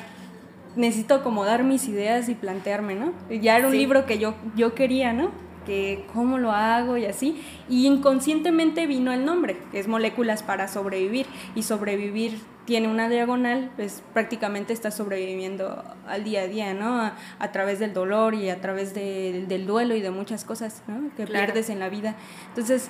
necesito 0.76 1.16
acomodar 1.16 1.64
mis 1.64 1.88
ideas 1.88 2.28
y 2.28 2.36
plantearme, 2.36 2.96
¿no? 2.96 3.14
Ya 3.30 3.58
era 3.58 3.68
un 3.68 3.78
libro 3.78 4.06
que 4.06 4.20
yo, 4.20 4.36
yo 4.56 4.76
quería, 4.76 5.14
¿no? 5.14 5.32
que 5.66 6.06
cómo 6.14 6.40
lo 6.40 6.52
hago 6.52 6.98
y 6.98 7.06
así. 7.06 7.42
Y 7.70 7.88
inconscientemente 7.88 8.86
vino 8.86 9.14
el 9.14 9.24
nombre, 9.24 9.58
que 9.72 9.80
es 9.80 9.88
moléculas 9.88 10.44
para 10.44 10.68
sobrevivir. 10.68 11.26
Y 11.56 11.64
sobrevivir 11.64 12.38
tiene 12.66 12.88
una 12.88 13.10
diagonal, 13.10 13.72
pues 13.76 14.04
prácticamente 14.14 14.74
está 14.74 14.92
sobreviviendo 14.92 15.84
al 16.08 16.24
día 16.24 16.42
a 16.42 16.48
día, 16.48 16.74
¿no? 16.74 17.02
A, 17.40 17.52
través 17.52 17.80
del 17.80 17.94
dolor 17.94 18.34
y 18.34 18.50
a 18.50 18.62
través 18.62 18.94
del 18.94 19.66
duelo 19.68 19.96
y 19.96 20.02
de 20.02 20.12
muchas 20.12 20.46
cosas, 20.46 20.82
¿no? 20.88 21.10
Que 21.16 21.28
pierdes 21.28 21.70
en 21.70 21.80
la 21.80 21.90
vida. 21.90 22.16
Entonces 22.50 22.90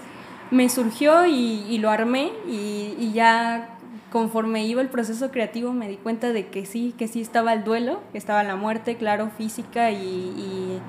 me 0.52 0.70
surgió 0.70 1.26
y, 1.26 1.78
lo 1.80 1.90
armé 1.90 2.32
y, 2.48 3.12
ya 3.14 3.78
conforme 4.12 4.64
iba 4.66 4.82
el 4.82 4.90
proceso 4.90 5.32
creativo 5.32 5.74
me 5.74 5.90
di 5.90 5.98
cuenta 5.98 6.34
de 6.34 6.48
que 6.48 6.68
sí, 6.68 6.94
que 6.98 7.08
sí 7.08 7.20
estaba 7.20 7.52
el 7.54 7.64
duelo, 7.64 8.02
que 8.12 8.20
estaba 8.20 8.44
la 8.44 8.56
muerte, 8.56 8.96
claro, 8.96 9.32
física 9.36 9.90
y 9.90 10.80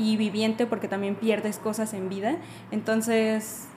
y 0.00 0.16
viviente 0.16 0.66
porque 0.66 0.88
también 0.88 1.14
pierdes 1.14 1.58
cosas 1.58 1.92
en 1.94 2.08
vida. 2.08 2.36
Entonces 2.70 3.68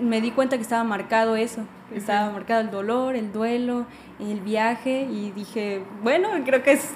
me 0.00 0.20
di 0.20 0.30
cuenta 0.30 0.56
que 0.56 0.62
estaba 0.62 0.84
marcado 0.84 1.36
eso, 1.36 1.64
estaba 1.94 2.30
marcado 2.30 2.60
el 2.60 2.70
dolor, 2.70 3.16
el 3.16 3.32
duelo, 3.32 3.86
el 4.18 4.40
viaje 4.40 5.02
y 5.02 5.30
dije, 5.32 5.82
bueno, 6.02 6.30
creo 6.44 6.62
que 6.62 6.72
es, 6.72 6.90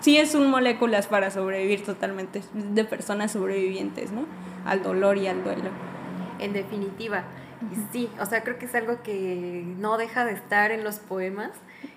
sí 0.00 0.18
es 0.18 0.34
un 0.34 0.50
moléculas 0.50 1.06
para 1.06 1.30
sobrevivir 1.30 1.84
totalmente, 1.84 2.42
de 2.52 2.84
personas 2.84 3.32
sobrevivientes, 3.32 4.12
¿no? 4.12 4.26
Al 4.64 4.82
dolor 4.82 5.18
y 5.18 5.26
al 5.26 5.42
duelo. 5.44 5.70
En 6.38 6.52
definitiva, 6.52 7.24
sí, 7.92 8.08
o 8.20 8.26
sea, 8.26 8.42
creo 8.42 8.58
que 8.58 8.66
es 8.66 8.74
algo 8.74 9.02
que 9.02 9.64
no 9.78 9.96
deja 9.96 10.24
de 10.24 10.32
estar 10.32 10.70
en 10.70 10.84
los 10.84 10.98
poemas 10.98 11.50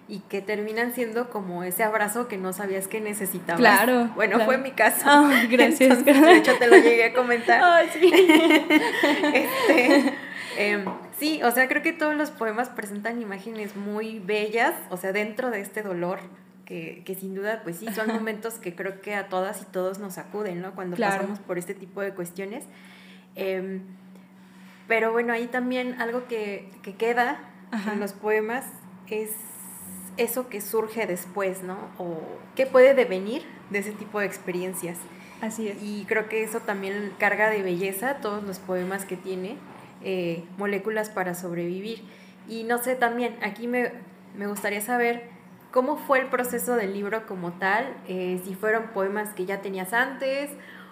y 0.08 0.20
que 0.20 0.42
terminan 0.42 0.94
siendo 0.94 1.30
como 1.30 1.64
ese 1.64 1.84
abrazo 1.84 2.28
que 2.28 2.38
no 2.38 2.54
sabías 2.54 2.88
que 2.88 3.02
necesitabas. 3.02 3.60
Claro. 3.60 4.10
Bueno, 4.16 4.40
fue 4.42 4.58
mi 4.58 4.72
caso. 4.72 5.06
Oh, 5.10 5.30
gracias. 5.50 6.06
de 6.06 6.38
hecho, 6.38 6.54
te 6.58 6.68
lo 6.68 6.78
llegué 6.78 7.06
a 7.06 7.14
comentar. 7.14 7.62
Oh, 7.68 7.90
sí. 7.92 8.12
este, 9.34 10.14
em, 10.58 10.86
sí, 11.18 11.42
o 11.44 11.52
sea, 11.52 11.68
creo 11.68 11.82
que 11.82 11.94
todos 11.94 12.16
los 12.16 12.32
poemas 12.32 12.70
presentan 12.70 13.22
imágenes 13.22 13.76
muy 13.76 14.20
bellas, 14.20 14.74
o 14.90 14.98
sea, 14.98 15.12
dentro 15.12 15.52
de 15.52 15.62
este 15.62 15.82
dolor. 15.82 16.20
Que, 16.66 17.02
que 17.06 17.16
sin 17.16 17.34
duda, 17.34 17.62
pues 17.64 17.78
sí, 17.78 17.88
son 17.96 18.08
momentos 18.08 18.56
que 18.56 18.76
creo 18.76 19.00
que 19.00 19.16
a 19.16 19.30
todas 19.30 19.62
y 19.62 19.66
todos 19.66 20.00
nos 20.00 20.18
acuden, 20.18 20.62
¿no? 20.62 20.76
Cuando 20.76 20.98
pasamos 20.98 21.40
por 21.40 21.58
este 21.58 21.74
tipo 21.74 22.02
de 22.02 22.14
cuestiones. 22.14 22.66
Eh, 23.36 23.80
pero 24.88 25.14
bueno, 25.14 25.32
ahí 25.32 25.48
también 25.48 26.02
algo 26.02 26.28
que, 26.28 26.70
que 26.82 26.96
queda 26.96 27.40
en 27.92 28.00
los 28.00 28.14
poemas 28.14 28.66
es 29.10 29.32
eso 30.18 30.50
que 30.50 30.62
surge 30.62 31.06
después, 31.06 31.64
¿no? 31.64 31.78
O 31.98 32.22
qué 32.56 32.66
puede 32.66 32.94
devenir 32.94 33.44
de 33.70 33.80
ese 33.80 33.92
tipo 33.92 34.20
de 34.20 34.26
experiencias. 34.26 34.98
Así 35.42 35.68
es. 35.68 35.78
Y 35.82 36.06
creo 36.08 36.28
que 36.30 36.44
eso 36.44 36.62
también 36.62 37.14
carga 37.20 37.50
de 37.50 37.62
belleza 37.62 38.16
todos 38.16 38.44
los 38.44 38.60
poemas 38.60 39.06
que 39.06 39.18
tiene, 39.18 39.58
eh, 40.04 40.44
Moléculas 40.58 41.10
para 41.10 41.34
sobrevivir. 41.34 42.04
Y 42.48 42.64
no 42.64 42.78
sé, 42.78 42.96
también 42.96 43.36
aquí 43.42 43.68
me, 43.68 43.92
me, 44.38 44.48
gustaría 44.48 44.82
saber 44.82 45.24
cómo 45.72 45.98
fue 45.98 46.20
el 46.20 46.28
proceso 46.28 46.76
del 46.76 46.94
libro 46.94 47.26
como 47.28 47.54
tal, 47.54 47.94
eh, 48.08 48.40
si 48.46 48.56
fueron 48.56 48.88
poemas 48.94 49.34
que 49.34 49.46
ya 49.46 49.62
tenías 49.62 49.94
antes 49.94 50.52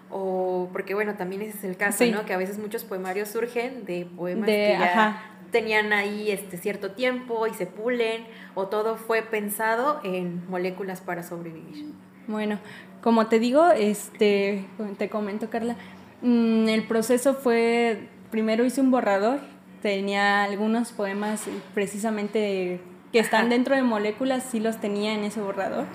o 0.09 0.69
porque 0.71 0.93
bueno, 0.93 1.15
también 1.15 1.41
ese 1.41 1.57
es 1.57 1.63
el 1.63 1.77
caso, 1.77 2.05
¿no? 2.05 2.25
Que 2.25 2.33
a 2.33 2.37
veces 2.37 2.59
muchos 2.59 2.83
poemarios 2.83 3.29
surgen 3.29 3.85
de 3.85 4.05
poemas 4.05 4.47
que 4.47 4.75
ya 4.79 5.23
tenían 5.51 5.93
ahí 5.93 6.31
este 6.31 6.57
cierto 6.57 6.91
tiempo 6.91 7.47
y 7.47 7.53
se 7.53 7.65
pulen 7.65 8.25
o 8.55 8.67
todo 8.67 8.97
fue 8.97 9.21
pensado 9.21 10.01
en 10.03 10.47
moléculas 10.49 11.01
para 11.01 11.23
sobrevivir. 11.23 11.93
Bueno, 12.27 12.59
como 13.01 13.27
te 13.27 13.39
digo, 13.39 13.71
este 13.71 14.65
te 14.97 15.09
comento 15.09 15.49
Carla, 15.49 15.75
mm, 16.21 16.67
el 16.67 16.83
proceso 16.87 17.35
fue 17.35 18.09
primero 18.35 18.65
hice 18.65 18.81
un 18.81 18.91
borrador, 18.91 19.39
tenía 19.81 20.43
algunos 20.43 20.91
poemas 20.91 21.45
precisamente 21.73 22.81
que 23.13 23.19
están 23.19 23.47
dentro 23.47 23.77
de 23.77 23.81
moléculas 23.81 24.43
sí 24.43 24.59
los 24.59 24.81
tenía 24.81 25.13
en 25.13 25.23
ese 25.23 25.39
borrador. 25.39 25.85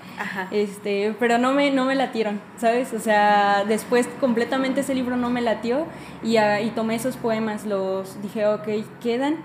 Este, 0.49 1.15
pero 1.19 1.37
no 1.37 1.53
me, 1.53 1.69
no 1.69 1.85
me 1.85 1.93
latieron, 1.93 2.41
¿sabes? 2.57 2.93
O 2.93 2.99
sea, 2.99 3.63
después 3.67 4.07
completamente 4.19 4.81
ese 4.81 4.95
libro 4.95 5.17
no 5.17 5.29
me 5.29 5.41
latió 5.41 5.85
y, 6.23 6.37
ah, 6.37 6.59
y 6.61 6.71
tomé 6.71 6.95
esos 6.95 7.15
poemas, 7.15 7.67
los 7.67 8.19
dije, 8.23 8.47
ok, 8.47 8.67
quedan, 9.03 9.35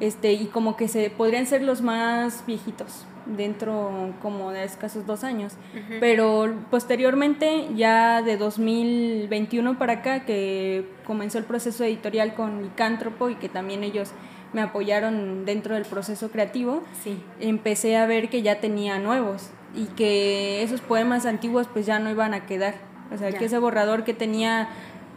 este, 0.00 0.32
y 0.32 0.46
como 0.46 0.78
que 0.78 0.88
se 0.88 1.10
podrían 1.10 1.44
ser 1.44 1.60
los 1.60 1.82
más 1.82 2.46
viejitos 2.46 3.04
dentro 3.36 4.14
como 4.22 4.50
de 4.52 4.64
escasos 4.64 5.06
dos 5.06 5.24
años. 5.24 5.54
Pero 6.00 6.54
posteriormente, 6.70 7.68
ya 7.74 8.22
de 8.22 8.36
2021 8.36 9.78
para 9.78 9.94
acá, 9.94 10.24
que 10.24 10.86
comenzó 11.06 11.38
el 11.38 11.44
proceso 11.44 11.84
editorial 11.84 12.34
con 12.34 12.62
Licántropo 12.62 13.30
y 13.30 13.36
que 13.36 13.48
también 13.48 13.84
ellos 13.84 14.12
me 14.52 14.62
apoyaron 14.62 15.44
dentro 15.44 15.74
del 15.74 15.84
proceso 15.84 16.30
creativo, 16.30 16.82
sí. 17.02 17.22
empecé 17.38 17.96
a 17.96 18.06
ver 18.06 18.28
que 18.28 18.42
ya 18.42 18.60
tenía 18.60 18.98
nuevos 18.98 19.50
y 19.74 19.86
que 19.86 20.62
esos 20.62 20.80
poemas 20.80 21.26
antiguos 21.26 21.68
pues 21.72 21.86
ya 21.86 21.98
no 21.98 22.10
iban 22.10 22.34
a 22.34 22.46
quedar. 22.46 22.74
O 23.12 23.18
sea, 23.18 23.32
que 23.32 23.44
ese 23.44 23.58
borrador 23.58 24.04
que 24.04 24.14
tenía 24.14 24.68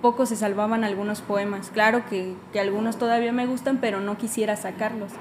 poco 0.02 0.26
se 0.26 0.36
salvaban 0.36 0.84
algunos 0.84 1.22
poemas. 1.22 1.70
Claro 1.72 2.04
que, 2.10 2.34
que, 2.52 2.60
algunos 2.60 2.98
todavía 2.98 3.32
me 3.32 3.46
gustan, 3.46 3.78
pero 3.80 4.02
no 4.02 4.18
quisiera 4.18 4.56
sacarlos. 4.56 5.12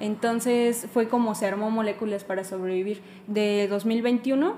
Entonces 0.00 0.86
fue 0.92 1.08
como 1.08 1.34
se 1.34 1.46
armó 1.46 1.70
Moléculas 1.70 2.24
para 2.24 2.44
sobrevivir. 2.44 3.00
De 3.26 3.66
2021 3.68 4.56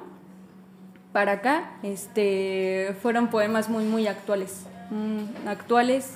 para 1.13 1.33
acá, 1.33 1.73
este, 1.83 2.95
fueron 3.03 3.29
poemas 3.29 3.69
muy, 3.69 3.85
muy 3.85 4.07
actuales. 4.07 4.67
Mm, 4.91 5.49
actuales, 5.49 6.15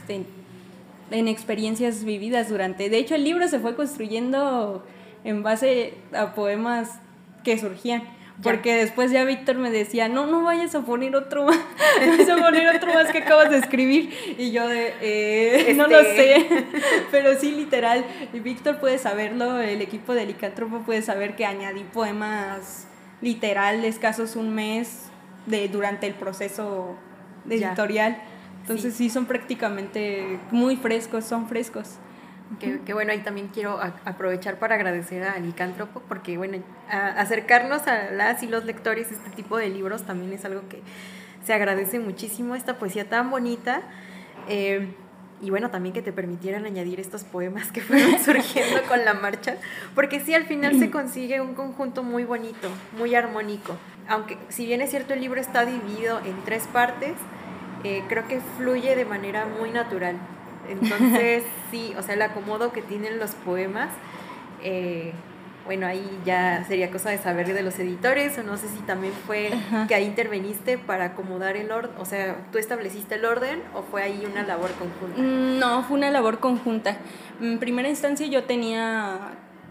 en 1.10 1.28
experiencias 1.28 2.04
vividas 2.04 2.48
durante. 2.48 2.88
De 2.88 2.98
hecho, 2.98 3.14
el 3.14 3.24
libro 3.24 3.46
se 3.48 3.58
fue 3.58 3.74
construyendo 3.76 4.84
en 5.24 5.42
base 5.42 5.94
a 6.12 6.34
poemas 6.34 7.00
que 7.44 7.58
surgían. 7.58 8.02
Porque 8.42 8.74
después 8.74 9.10
ya 9.10 9.24
Víctor 9.24 9.56
me 9.56 9.70
decía, 9.70 10.08
no, 10.08 10.26
no 10.26 10.42
vayas 10.42 10.74
a 10.74 10.80
poner 10.80 11.14
otro 11.14 11.44
más, 11.44 11.58
vayas 12.00 12.28
a 12.28 12.36
poner 12.36 12.74
otro 12.74 12.94
más 12.94 13.12
que 13.12 13.18
acabas 13.18 13.50
de 13.50 13.58
escribir. 13.58 14.12
Y 14.38 14.52
yo 14.52 14.66
de, 14.68 14.94
eh, 15.00 15.74
no 15.76 15.86
lo 15.86 16.00
este. 16.00 16.48
sé, 16.48 16.64
pero 17.10 17.38
sí, 17.38 17.52
literal. 17.52 18.04
Víctor 18.32 18.78
puede 18.80 18.98
saberlo, 18.98 19.60
el 19.60 19.82
equipo 19.82 20.14
de 20.14 20.26
Licántropo 20.26 20.80
puede 20.80 21.02
saber 21.02 21.36
que 21.36 21.44
añadí 21.44 21.84
poemas 21.84 22.86
literal, 23.20 23.84
escasos 23.84 24.34
un 24.34 24.54
mes 24.54 25.10
de, 25.46 25.68
durante 25.68 26.06
el 26.06 26.14
proceso 26.14 26.96
editorial. 27.48 28.16
Entonces 28.62 28.94
sí. 28.94 29.10
son 29.10 29.26
prácticamente 29.26 30.38
muy 30.50 30.76
frescos, 30.76 31.24
son 31.24 31.48
frescos. 31.48 31.98
Que, 32.58 32.92
bueno, 32.92 33.12
ahí 33.12 33.20
también 33.20 33.48
quiero 33.48 33.80
aprovechar 34.04 34.58
para 34.58 34.74
agradecer 34.74 35.24
a 35.24 35.38
Licántropo, 35.38 36.02
porque 36.08 36.36
bueno, 36.36 36.58
acercarnos 36.88 37.86
a 37.86 38.10
las 38.10 38.42
y 38.42 38.46
los 38.46 38.64
lectores 38.64 39.10
este 39.10 39.30
tipo 39.30 39.56
de 39.56 39.68
libros 39.68 40.04
también 40.04 40.32
es 40.32 40.44
algo 40.44 40.68
que 40.68 40.80
se 41.44 41.52
agradece 41.54 41.98
muchísimo, 41.98 42.54
esta 42.54 42.78
poesía 42.78 43.08
tan 43.08 43.30
bonita. 43.30 43.82
Eh, 44.48 44.94
y 45.42 45.50
bueno, 45.50 45.70
también 45.70 45.92
que 45.92 46.02
te 46.02 46.12
permitieran 46.12 46.64
añadir 46.66 47.00
estos 47.00 47.24
poemas 47.24 47.72
que 47.72 47.80
fueron 47.80 48.18
surgiendo 48.24 48.80
con 48.88 49.04
la 49.04 49.12
marcha, 49.12 49.56
porque 49.94 50.20
sí, 50.20 50.34
al 50.34 50.44
final 50.44 50.78
se 50.78 50.90
consigue 50.92 51.40
un 51.40 51.54
conjunto 51.54 52.02
muy 52.02 52.24
bonito, 52.24 52.68
muy 52.96 53.14
armónico. 53.14 53.76
Aunque 54.08 54.38
si 54.48 54.66
bien 54.66 54.80
es 54.80 54.90
cierto 54.90 55.14
el 55.14 55.20
libro 55.20 55.40
está 55.40 55.66
dividido 55.66 56.20
en 56.24 56.40
tres 56.44 56.68
partes, 56.68 57.14
eh, 57.84 58.04
creo 58.08 58.26
que 58.28 58.40
fluye 58.56 58.94
de 58.94 59.04
manera 59.04 59.46
muy 59.46 59.70
natural. 59.70 60.16
Entonces, 60.68 61.44
sí, 61.70 61.94
o 61.98 62.02
sea, 62.02 62.14
el 62.14 62.22
acomodo 62.22 62.72
que 62.72 62.82
tienen 62.82 63.18
los 63.18 63.32
poemas, 63.32 63.90
eh, 64.62 65.12
bueno, 65.64 65.86
ahí 65.86 66.04
ya 66.24 66.64
sería 66.66 66.90
cosa 66.90 67.10
de 67.10 67.18
saber 67.18 67.52
de 67.52 67.62
los 67.62 67.78
editores, 67.78 68.36
o 68.38 68.42
no 68.42 68.56
sé 68.56 68.68
si 68.68 68.78
también 68.80 69.12
fue 69.26 69.50
que 69.86 69.94
ahí 69.94 70.04
interveniste 70.04 70.76
para 70.76 71.06
acomodar 71.06 71.56
el 71.56 71.70
orden, 71.70 71.92
o 71.98 72.04
sea, 72.04 72.36
¿tú 72.50 72.58
estableciste 72.58 73.14
el 73.14 73.24
orden 73.24 73.62
o 73.74 73.82
fue 73.82 74.02
ahí 74.02 74.26
una 74.30 74.42
labor 74.42 74.72
conjunta? 74.72 75.20
Mm, 75.20 75.58
no, 75.58 75.84
fue 75.84 75.96
una 75.96 76.10
labor 76.10 76.40
conjunta. 76.40 76.96
En 77.40 77.58
primera 77.58 77.88
instancia 77.88 78.26
yo 78.26 78.44
tenía, 78.44 79.18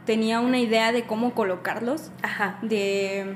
tenía 0.06 0.40
una 0.40 0.60
idea 0.60 0.92
de 0.92 1.04
cómo 1.04 1.34
colocarlos, 1.34 2.12
Ajá. 2.22 2.58
de 2.62 3.36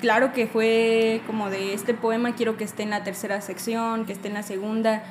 claro 0.00 0.32
que 0.32 0.46
fue 0.46 1.22
como 1.26 1.48
de 1.48 1.72
este 1.72 1.94
poema 1.94 2.34
quiero 2.34 2.56
que 2.56 2.64
esté 2.64 2.82
en 2.82 2.90
la 2.90 3.04
tercera 3.04 3.40
sección, 3.40 4.04
que 4.04 4.12
esté 4.12 4.28
en 4.28 4.34
la 4.34 4.42
segunda 4.42 5.02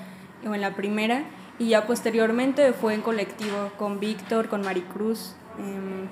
o 0.48 0.54
en 0.54 0.62
la 0.62 0.76
primera. 0.76 1.24
Y 1.60 1.70
ya 1.70 1.86
posteriormente 1.86 2.74
fue 2.74 2.94
en 2.94 3.02
colectivo 3.02 3.72
con 3.78 4.00
Víctor, 4.00 4.50
con 4.50 4.62
Maricruz. 4.62 5.36
Em, 5.60 6.08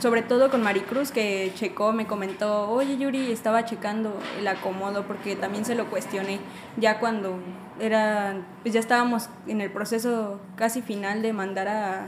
sobre 0.00 0.22
todo 0.22 0.50
con 0.50 0.62
Maricruz 0.62 1.10
que 1.10 1.52
checó, 1.54 1.92
me 1.92 2.06
comentó, 2.06 2.70
oye 2.70 2.96
Yuri, 2.96 3.30
estaba 3.30 3.66
checando 3.66 4.18
el 4.38 4.48
acomodo 4.48 5.04
porque 5.06 5.36
también 5.36 5.66
se 5.66 5.74
lo 5.74 5.90
cuestioné 5.90 6.40
ya 6.78 6.98
cuando 6.98 7.38
era, 7.78 8.36
pues 8.62 8.72
ya 8.72 8.80
estábamos 8.80 9.28
en 9.46 9.60
el 9.60 9.70
proceso 9.70 10.40
casi 10.56 10.80
final 10.80 11.20
de 11.20 11.34
mandar 11.34 11.68
a, 11.68 12.06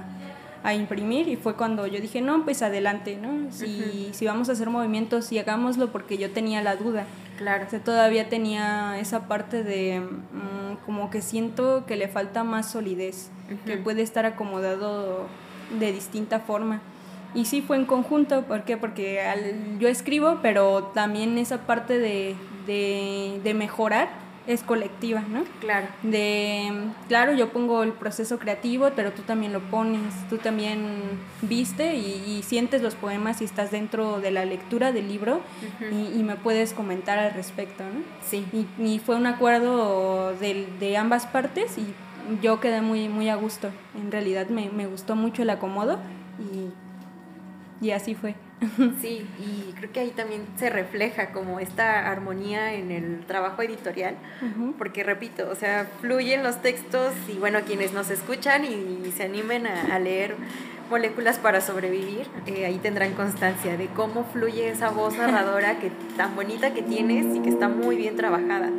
a 0.62 0.74
imprimir 0.74 1.28
y 1.28 1.36
fue 1.36 1.54
cuando 1.54 1.86
yo 1.86 2.00
dije, 2.00 2.20
no, 2.20 2.44
pues 2.44 2.62
adelante, 2.62 3.18
¿no? 3.20 3.50
Si, 3.50 4.10
si 4.12 4.26
vamos 4.26 4.48
a 4.48 4.52
hacer 4.52 4.68
movimientos, 4.68 5.32
y 5.32 5.38
hagámoslo 5.38 5.90
porque 5.90 6.18
yo 6.18 6.30
tenía 6.30 6.62
la 6.62 6.76
duda. 6.76 7.06
Claro. 7.40 7.64
O 7.66 7.70
sea, 7.70 7.80
todavía 7.80 8.28
tenía 8.28 8.98
esa 8.98 9.26
parte 9.26 9.64
de 9.64 10.00
mm, 10.00 10.84
como 10.84 11.08
que 11.08 11.22
siento 11.22 11.86
que 11.86 11.96
le 11.96 12.06
falta 12.06 12.44
más 12.44 12.70
solidez, 12.70 13.30
que 13.64 13.78
puede 13.78 14.02
estar 14.02 14.26
acomodado 14.26 15.26
de 15.78 15.90
distinta 15.90 16.40
forma. 16.40 16.82
Y 17.34 17.46
sí 17.46 17.62
fue 17.62 17.78
en 17.78 17.86
conjunto, 17.86 18.42
¿por 18.42 18.64
qué? 18.64 18.76
Porque 18.76 19.22
yo 19.78 19.88
escribo, 19.88 20.40
pero 20.42 20.90
también 20.92 21.38
esa 21.38 21.66
parte 21.66 21.98
de, 21.98 22.36
de, 22.66 23.40
de 23.42 23.54
mejorar 23.54 24.10
es 24.50 24.62
colectiva, 24.62 25.22
¿no? 25.28 25.44
Claro. 25.60 25.86
De, 26.02 26.72
claro, 27.08 27.32
yo 27.32 27.50
pongo 27.50 27.82
el 27.82 27.92
proceso 27.92 28.38
creativo, 28.38 28.90
pero 28.96 29.12
tú 29.12 29.22
también 29.22 29.52
lo 29.52 29.60
pones, 29.60 30.14
tú 30.28 30.38
también 30.38 31.00
viste 31.42 31.96
y, 31.96 32.42
sientes 32.42 32.82
los 32.82 32.94
poemas 32.94 33.42
y 33.42 33.44
estás 33.44 33.70
dentro 33.70 34.18
de 34.20 34.30
la 34.30 34.44
lectura 34.44 34.92
del 34.92 35.08
libro 35.08 35.40
y, 35.92 36.22
me 36.22 36.36
puedes 36.36 36.72
comentar 36.72 37.18
al 37.18 37.32
respecto, 37.34 37.84
¿no? 37.84 38.02
Sí. 38.22 38.44
Y, 38.78 38.98
fue 38.98 39.16
un 39.16 39.26
acuerdo 39.26 40.34
de, 40.34 40.66
de, 40.78 40.96
ambas 40.96 41.26
partes 41.26 41.78
y 41.78 41.94
yo 42.42 42.60
quedé 42.60 42.82
muy, 42.82 43.08
muy 43.08 43.28
a 43.28 43.36
gusto. 43.36 43.70
En 43.94 44.10
realidad 44.10 44.48
me, 44.48 44.70
me 44.70 44.86
gustó 44.86 45.16
mucho 45.16 45.42
el 45.42 45.50
acomodo 45.50 45.98
y, 46.38 46.70
y 47.80 47.90
así 47.92 48.14
fue. 48.14 48.34
Sí, 49.00 49.26
y 49.38 49.72
creo 49.72 49.90
que 49.90 50.00
ahí 50.00 50.10
también 50.10 50.42
se 50.56 50.68
refleja 50.68 51.32
como 51.32 51.60
esta 51.60 52.10
armonía 52.10 52.74
en 52.74 52.90
el 52.90 53.24
trabajo 53.26 53.62
editorial, 53.62 54.16
porque 54.76 55.02
repito, 55.02 55.48
o 55.50 55.54
sea, 55.54 55.88
fluyen 56.00 56.42
los 56.42 56.60
textos 56.60 57.14
y 57.28 57.38
bueno, 57.38 57.60
quienes 57.66 57.94
nos 57.94 58.10
escuchan 58.10 58.64
y, 58.64 59.10
se 59.16 59.24
animen 59.24 59.66
a, 59.66 59.98
leer 59.98 60.36
Moléculas 60.90 61.38
para 61.38 61.60
sobrevivir, 61.60 62.26
eh, 62.46 62.66
ahí 62.66 62.78
tendrán 62.78 63.12
constancia 63.12 63.76
de 63.76 63.86
cómo 63.86 64.24
fluye 64.24 64.68
esa 64.68 64.90
voz 64.90 65.16
narradora 65.16 65.78
que 65.78 65.90
tan 66.16 66.34
bonita 66.34 66.74
que 66.74 66.82
tienes 66.82 67.36
y 67.36 67.40
que 67.40 67.48
está 67.48 67.68
muy 67.68 67.96
bien 67.96 68.16
trabajada. 68.16 68.70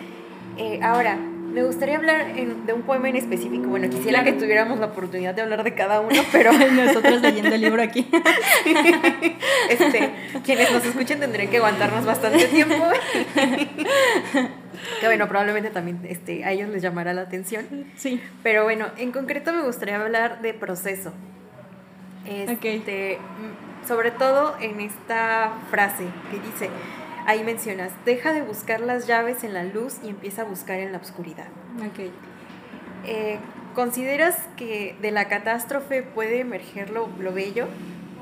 Eh, 0.60 0.80
ahora, 0.82 1.20
me 1.58 1.64
gustaría 1.64 1.96
hablar 1.96 2.36
de 2.36 2.72
un 2.72 2.84
poema 2.84 3.10
en 3.10 3.16
específico. 3.16 3.68
Bueno, 3.68 3.90
quisiera 3.90 4.24
que 4.24 4.34
tuviéramos 4.34 4.80
la 4.80 4.86
oportunidad 4.88 5.34
de 5.34 5.42
hablar 5.42 5.64
de 5.64 5.74
cada 5.74 6.02
uno, 6.02 6.22
pero... 6.32 6.52
Nosotros 6.54 7.20
leyendo 7.20 7.56
el 7.56 7.62
libro 7.62 7.82
aquí. 7.82 8.08
este, 9.70 10.12
quienes 10.46 10.72
nos 10.72 10.86
escuchen 10.86 11.20
tendrían 11.20 11.50
que 11.50 11.58
aguantarnos 11.58 12.06
bastante 12.06 12.46
tiempo. 12.46 12.76
que 15.00 15.06
bueno, 15.08 15.28
probablemente 15.28 15.72
también 15.72 16.02
este, 16.08 16.46
a 16.46 16.52
ellos 16.52 16.70
les 16.70 16.84
llamará 16.84 17.16
la 17.16 17.22
atención. 17.22 17.66
Sí. 17.96 18.22
Pero 18.44 18.64
bueno, 18.64 18.86
en 18.98 19.12
concreto 19.12 19.52
me 19.52 19.64
gustaría 19.64 20.00
hablar 20.00 20.44
de 20.44 20.54
proceso. 20.54 21.12
Este, 22.28 23.18
Sobre 23.88 24.12
todo 24.12 24.58
en 24.62 24.80
esta 24.80 25.54
frase 25.72 26.04
que 26.30 26.40
dice 26.40 26.70
ahí 27.28 27.44
mencionas, 27.44 27.92
deja 28.06 28.34
de 28.34 28.42
buscar 28.42 28.80
las 28.80 29.06
llaves 29.06 29.44
en 29.44 29.54
la 29.54 29.64
luz 29.64 29.98
y 30.04 30.10
empieza 30.10 30.42
a 30.42 30.46
buscar 30.46 30.80
en 30.80 30.94
la 30.94 30.98
oscuridad. 30.98 31.48
Ok. 31.86 32.10
Eh, 33.06 33.38
¿Consideras 33.76 34.36
que 34.56 34.96
de 35.02 35.12
la 35.12 35.28
catástrofe 35.28 36.02
puede 36.02 36.40
emerger 36.40 36.90
lo, 36.90 37.08
bello 37.32 37.68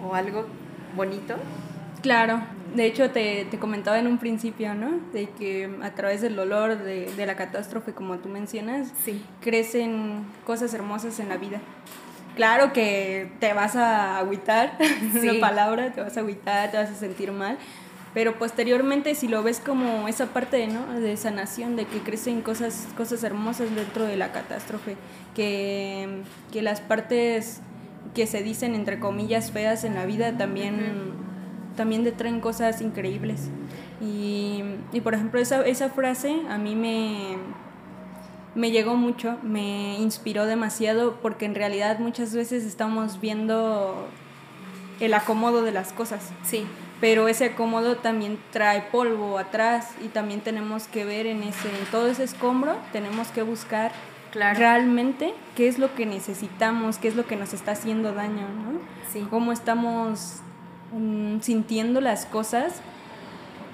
o 0.04 0.16
algo 0.16 0.48
bonito? 0.96 1.36
Claro, 2.02 2.42
de 2.76 2.86
hecho 2.86 3.12
te, 3.12 3.46
te, 3.46 3.58
comentaba 3.58 4.00
en 4.00 4.08
un 4.08 4.18
principio, 4.18 4.74
¿no? 4.74 5.00
De 5.14 5.30
que 5.30 5.70
a 5.82 5.92
través 5.92 6.22
del 6.22 6.36
dolor 6.36 6.78
de, 6.80 7.10
de 7.16 7.26
la 7.26 7.36
catástrofe, 7.36 7.94
como 7.94 8.18
tú 8.18 8.28
mencionas, 8.28 8.92
sí. 9.04 9.24
crecen 9.40 10.26
cosas 10.46 10.74
hermosas 10.74 11.20
en 11.20 11.30
la 11.30 11.38
vida. 11.38 11.62
Claro 12.36 12.74
que 12.74 13.32
te 13.40 13.54
vas 13.54 13.76
a 13.76 14.18
agüitar, 14.18 14.78
sí. 15.14 15.26
la 15.26 15.40
palabra, 15.40 15.94
te 15.94 16.02
vas 16.02 16.18
a 16.18 16.20
agüitar, 16.20 16.72
te 16.72 16.78
vas 16.78 16.90
a 16.90 16.96
sentir 16.96 17.32
mal, 17.32 17.58
pero 18.16 18.40
posteriormente 18.40 19.14
si 19.14 19.28
lo 19.28 19.44
ves 19.44 19.60
como 19.60 20.08
esa 20.08 20.28
parte 20.28 20.66
¿no? 20.68 21.02
de 21.02 21.18
sanación, 21.18 21.76
de 21.76 21.86
que 21.86 22.00
crecen 22.00 22.42
cosas, 22.42 22.88
cosas 22.96 23.22
hermosas 23.26 23.76
dentro 23.76 24.06
de 24.06 24.16
la 24.16 24.32
catástrofe, 24.32 24.96
que, 25.36 26.22
que 26.54 26.62
las 26.62 26.80
partes 26.80 27.60
que 28.14 28.26
se 28.26 28.42
dicen 28.42 28.74
entre 28.74 29.02
comillas 29.02 29.52
feas 29.52 29.84
en 29.84 29.96
la 29.96 30.06
vida 30.06 30.38
también, 30.38 31.12
también 31.76 32.06
detraen 32.06 32.40
cosas 32.40 32.80
increíbles. 32.80 33.50
Y, 34.00 34.64
y 34.94 35.02
por 35.02 35.14
ejemplo 35.14 35.42
esa, 35.42 35.66
esa 35.66 35.90
frase 35.90 36.40
a 36.50 36.58
mí 36.58 36.74
me, 36.74 37.36
me 38.56 38.72
llegó 38.72 38.96
mucho, 38.96 39.38
me 39.44 40.00
inspiró 40.00 40.46
demasiado 40.46 41.20
porque 41.22 41.44
en 41.44 41.54
realidad 41.54 42.00
muchas 42.00 42.34
veces 42.34 42.64
estamos 42.64 43.20
viendo 43.20 44.08
el 45.02 45.14
acomodo 45.14 45.64
de 45.64 45.74
las 45.74 45.92
cosas. 45.92 46.32
Sí 46.46 46.66
pero 47.06 47.28
ese 47.28 47.46
acomodo 47.46 47.98
también 47.98 48.40
trae 48.50 48.82
polvo 48.82 49.38
atrás 49.38 49.92
y 50.04 50.08
también 50.08 50.42
tenemos 50.42 50.88
que 50.88 51.06
ver 51.06 51.28
en 51.28 51.44
ese 51.44 51.70
en 51.70 51.86
todo 51.92 52.08
ese 52.08 52.24
escombro 52.24 52.76
tenemos 52.94 53.28
que 53.28 53.44
buscar 53.44 53.92
realmente 54.34 55.36
qué 55.56 55.68
es 55.68 55.78
lo 55.78 55.94
que 55.94 56.08
necesitamos 56.08 56.98
qué 56.98 57.08
es 57.08 57.16
lo 57.16 57.28
que 57.28 57.36
nos 57.36 57.54
está 57.54 57.74
haciendo 57.74 58.12
daño 58.12 58.48
no 58.50 58.80
sí. 59.14 59.24
cómo 59.30 59.52
estamos 59.52 60.38
mm, 60.94 61.42
sintiendo 61.42 62.02
las 62.02 62.26
cosas 62.26 62.82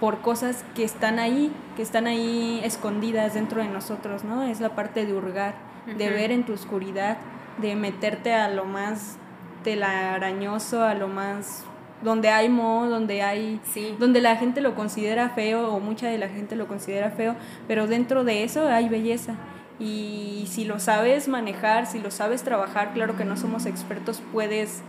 por 0.01 0.19
cosas 0.19 0.65
que 0.75 0.83
están 0.83 1.17
ahí 1.17 1.53
que 1.77 1.83
están 1.83 2.07
ahí 2.07 2.59
escondidas 2.65 3.33
dentro 3.33 3.61
de 3.61 3.69
nosotros 3.69 4.25
no 4.25 4.43
es 4.43 4.59
la 4.59 4.75
parte 4.75 5.05
de 5.05 5.13
hurgar 5.13 5.55
de 5.85 6.09
ver 6.09 6.31
en 6.31 6.45
tu 6.45 6.51
oscuridad 6.51 7.15
de 7.59 7.77
meterte 7.77 8.33
a 8.33 8.49
lo 8.49 8.65
más 8.65 9.15
telarañoso 9.63 10.83
a 10.83 10.95
lo 10.95 11.07
más 11.07 11.63
donde 12.03 12.29
hay 12.29 12.49
moho, 12.49 12.89
donde 12.89 13.21
hay 13.21 13.59
sí. 13.73 13.95
donde 13.99 14.21
la 14.21 14.35
gente 14.35 14.61
lo 14.61 14.75
considera 14.75 15.29
feo 15.29 15.73
o 15.73 15.79
mucha 15.79 16.07
de 16.07 16.17
la 16.17 16.29
gente 16.29 16.55
lo 16.55 16.67
considera 16.67 17.11
feo, 17.11 17.35
pero 17.67 17.87
dentro 17.87 18.23
de 18.23 18.43
eso 18.43 18.67
hay 18.67 18.89
belleza. 18.89 19.35
Y 19.79 20.45
si 20.47 20.63
lo 20.63 20.79
sabes 20.79 21.27
manejar, 21.27 21.87
si 21.87 21.99
lo 21.99 22.11
sabes 22.11 22.43
trabajar, 22.43 22.93
claro 22.93 23.17
que 23.17 23.25
no 23.25 23.35
somos 23.35 23.65
expertos, 23.65 24.21
puedes 24.31 24.83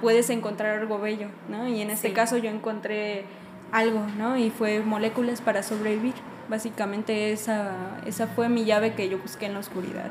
puedes 0.00 0.30
encontrar 0.30 0.78
algo 0.78 0.98
bello, 0.98 1.28
¿no? 1.48 1.68
Y 1.68 1.80
en 1.80 1.90
este 1.90 2.12
caso 2.12 2.36
yo 2.36 2.50
encontré 2.50 3.24
algo, 3.70 4.04
¿no? 4.18 4.36
Y 4.36 4.50
fue 4.50 4.80
moléculas 4.80 5.40
para 5.40 5.62
sobrevivir. 5.62 6.14
Básicamente 6.48 7.32
esa, 7.32 8.00
esa 8.04 8.26
fue 8.26 8.48
mi 8.48 8.64
llave 8.64 8.94
que 8.94 9.08
yo 9.08 9.18
busqué 9.18 9.46
en 9.46 9.54
la 9.54 9.60
oscuridad, 9.60 10.10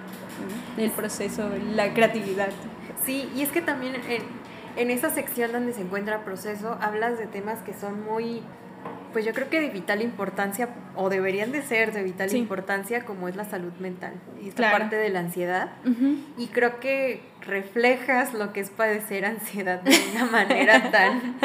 el 0.78 0.90
proceso, 0.92 1.50
la 1.76 1.94
creatividad. 1.94 2.50
Sí, 3.06 3.30
y 3.36 3.42
es 3.42 3.50
que 3.50 3.62
también 3.62 3.96
en 4.76 4.92
esa 4.92 5.10
sección 5.10 5.52
donde 5.52 5.74
se 5.74 5.82
encuentra 5.82 6.24
proceso, 6.24 6.78
hablas 6.82 7.18
de 7.18 7.28
temas 7.28 7.60
que 7.60 7.74
son 7.74 8.04
muy, 8.04 8.42
pues 9.14 9.26
yo 9.26 9.34
creo 9.34 9.50
que 9.50 9.60
de 9.60 9.70
vital 9.70 10.02
importancia, 10.02 10.70
o 10.96 11.10
deberían 11.10 11.52
de 11.52 11.62
ser 11.62 11.94
de 11.94 12.04
vital 12.04 12.34
importancia, 12.36 13.06
como 13.06 13.28
es 13.28 13.36
la 13.36 13.46
salud 13.46 13.74
mental 13.80 14.14
y 14.42 14.50
esta 14.50 14.72
parte 14.72 14.96
de 14.96 15.10
la 15.10 15.20
ansiedad. 15.20 15.72
Y 16.38 16.48
creo 16.48 16.80
que 16.80 17.22
reflejas 17.42 18.34
lo 18.34 18.54
que 18.54 18.60
es 18.60 18.70
padecer 18.70 19.26
ansiedad 19.26 19.82
de 19.82 19.96
una 20.14 20.26
manera 20.26 20.92
tan... 20.92 21.38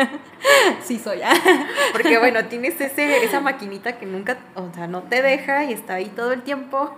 sí, 0.82 0.98
soy. 0.98 1.20
Porque 1.92 2.18
bueno, 2.18 2.44
tienes 2.46 2.80
ese, 2.80 3.24
esa 3.24 3.40
maquinita 3.40 3.98
que 3.98 4.06
nunca, 4.06 4.38
o 4.54 4.72
sea, 4.74 4.86
no 4.86 5.02
te 5.02 5.22
deja 5.22 5.64
y 5.64 5.72
está 5.72 5.94
ahí 5.94 6.12
todo 6.14 6.32
el 6.32 6.42
tiempo. 6.42 6.94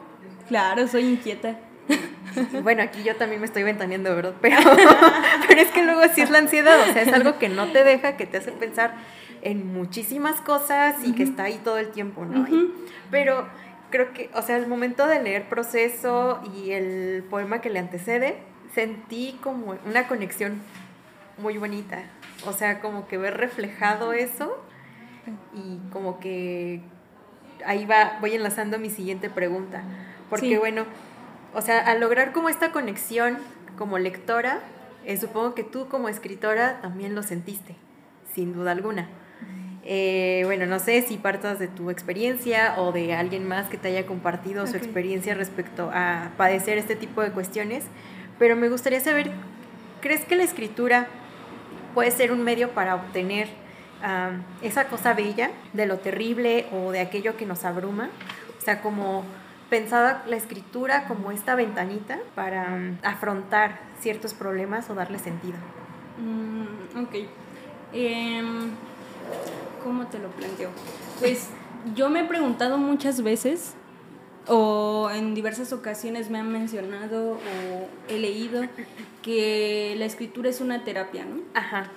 Claro, 0.49 0.89
soy 0.89 1.05
inquieta. 1.05 1.57
bueno, 2.63 2.83
aquí 2.83 3.03
yo 3.03 3.17
también 3.17 3.41
me 3.41 3.47
estoy 3.47 3.63
ventaneando, 3.63 4.15
¿verdad? 4.15 4.35
Pero, 4.41 4.57
pero 5.49 5.61
es 5.61 5.71
que 5.71 5.83
luego 5.83 6.03
sí 6.15 6.21
es 6.21 6.31
la 6.31 6.39
ansiedad, 6.39 6.81
o 6.89 6.93
sea, 6.93 7.03
es 7.03 7.13
algo 7.13 7.39
que 7.39 7.49
no 7.49 7.71
te 7.73 7.85
deja, 7.85 8.17
que 8.17 8.27
te 8.27 8.39
hace 8.39 8.53
pensar 8.53 8.95
en 9.43 9.73
muchísimas 9.73 10.41
cosas 10.41 10.97
y 11.05 11.13
que 11.15 11.23
está 11.23 11.45
ahí 11.45 11.61
todo 11.63 11.79
el 11.79 11.89
tiempo, 11.89 12.25
¿no? 12.25 12.47
pero 13.11 13.47
creo 13.91 14.13
que, 14.13 14.31
o 14.35 14.43
sea, 14.43 14.57
el 14.57 14.67
momento 14.67 15.07
de 15.07 15.23
leer 15.23 15.49
Proceso 15.49 16.41
y 16.55 16.73
el 16.73 17.25
poema 17.31 17.61
que 17.61 17.71
le 17.71 17.79
antecede, 17.79 18.39
sentí 18.75 19.39
como 19.43 19.77
una 19.87 20.07
conexión 20.09 20.61
muy 21.39 21.59
bonita. 21.59 22.03
O 22.47 22.53
sea, 22.53 22.81
como 22.81 23.09
que 23.09 23.19
ver 23.19 23.37
reflejado 23.37 24.13
eso 24.13 24.63
y 25.55 25.79
como 25.91 26.21
que 26.21 26.81
ahí 27.65 27.85
va, 27.87 28.19
voy 28.21 28.35
enlazando 28.35 28.79
mi 28.79 28.91
siguiente 28.91 29.31
pregunta. 29.31 29.83
Porque 30.31 30.59
bueno, 30.59 30.85
o 31.55 31.63
sea, 31.63 31.81
al 31.81 32.01
lograr 32.01 32.33
como 32.33 32.49
esta 32.49 32.73
conexión 32.73 33.39
como 33.77 33.99
lectora, 33.99 34.61
eh, 35.05 35.17
supongo 35.17 35.55
que 35.55 35.65
tú 35.65 35.89
como 35.89 36.09
escritora 36.09 36.81
también 36.83 37.15
lo 37.15 37.23
sentiste, 37.23 37.77
sin 38.35 38.53
duda 38.53 38.73
alguna. 38.73 39.09
Eh, 39.85 40.43
bueno, 40.45 40.67
no 40.67 40.81
sé 40.81 41.01
si 41.01 41.17
partas 41.17 41.59
de 41.59 41.69
tu 41.69 41.89
experiencia 41.89 42.75
o 42.79 42.93
de 42.93 43.15
alguien 43.15 43.49
más 43.49 43.69
que 43.69 43.79
te 43.79 43.89
haya 43.89 44.05
compartido 44.05 44.67
su 44.67 44.77
experiencia 44.77 45.35
respecto 45.35 45.91
a 45.95 46.33
padecer 46.37 46.77
este 46.77 46.95
tipo 46.95 47.23
de 47.23 47.31
cuestiones, 47.31 47.85
pero 48.39 48.55
me 48.55 48.69
gustaría 48.69 49.01
saber, 49.01 49.31
¿crees 50.03 50.27
que 50.27 50.37
la 50.37 50.43
escritura 50.43 51.07
puede 51.95 52.11
ser 52.11 52.33
un 52.33 52.45
medio 52.45 52.71
para 52.71 52.97
obtener 52.97 53.49
esa 54.63 54.89
cosa 54.89 55.15
bella 55.15 55.51
de 55.73 55.87
lo 55.87 55.99
terrible 55.99 56.67
o 56.71 56.91
de 56.91 57.01
aquello 57.01 57.39
que 57.39 57.47
nos 57.47 57.65
abruma? 57.65 58.11
O 58.59 58.61
sea, 58.61 58.83
como 58.83 59.25
pensada 59.71 60.25
la 60.27 60.37
escritura 60.37 61.07
como 61.07 61.31
esta 61.31 61.55
ventanita 61.55 62.19
para 62.35 62.75
um, 62.75 62.97
afrontar 63.03 63.81
ciertos 64.01 64.35
problemas 64.35 64.89
o 64.91 64.95
darle 64.95 65.19
sentido. 65.19 65.59
Mm, 66.19 67.03
ok. 67.03 67.15
Em, 67.93 68.71
¿Cómo 69.83 70.07
te 70.07 70.19
lo 70.19 70.29
planteo? 70.29 70.71
Pues 71.21 71.49
yo 71.95 72.11
me 72.11 72.21
he 72.21 72.25
preguntado 72.25 72.79
muchas 72.79 73.23
veces 73.23 73.75
o 74.47 75.11
en 75.13 75.35
diversas 75.35 75.73
ocasiones 75.73 76.31
me 76.31 76.39
han 76.39 76.51
mencionado 76.51 77.33
o 77.33 77.89
he 78.09 78.19
leído 78.19 78.63
que 79.23 79.95
la 79.99 80.07
escritura 80.07 80.49
es 80.49 80.61
una 80.61 80.85
terapia, 80.85 81.25
¿no? 81.25 81.43
Ajá. 81.55 81.91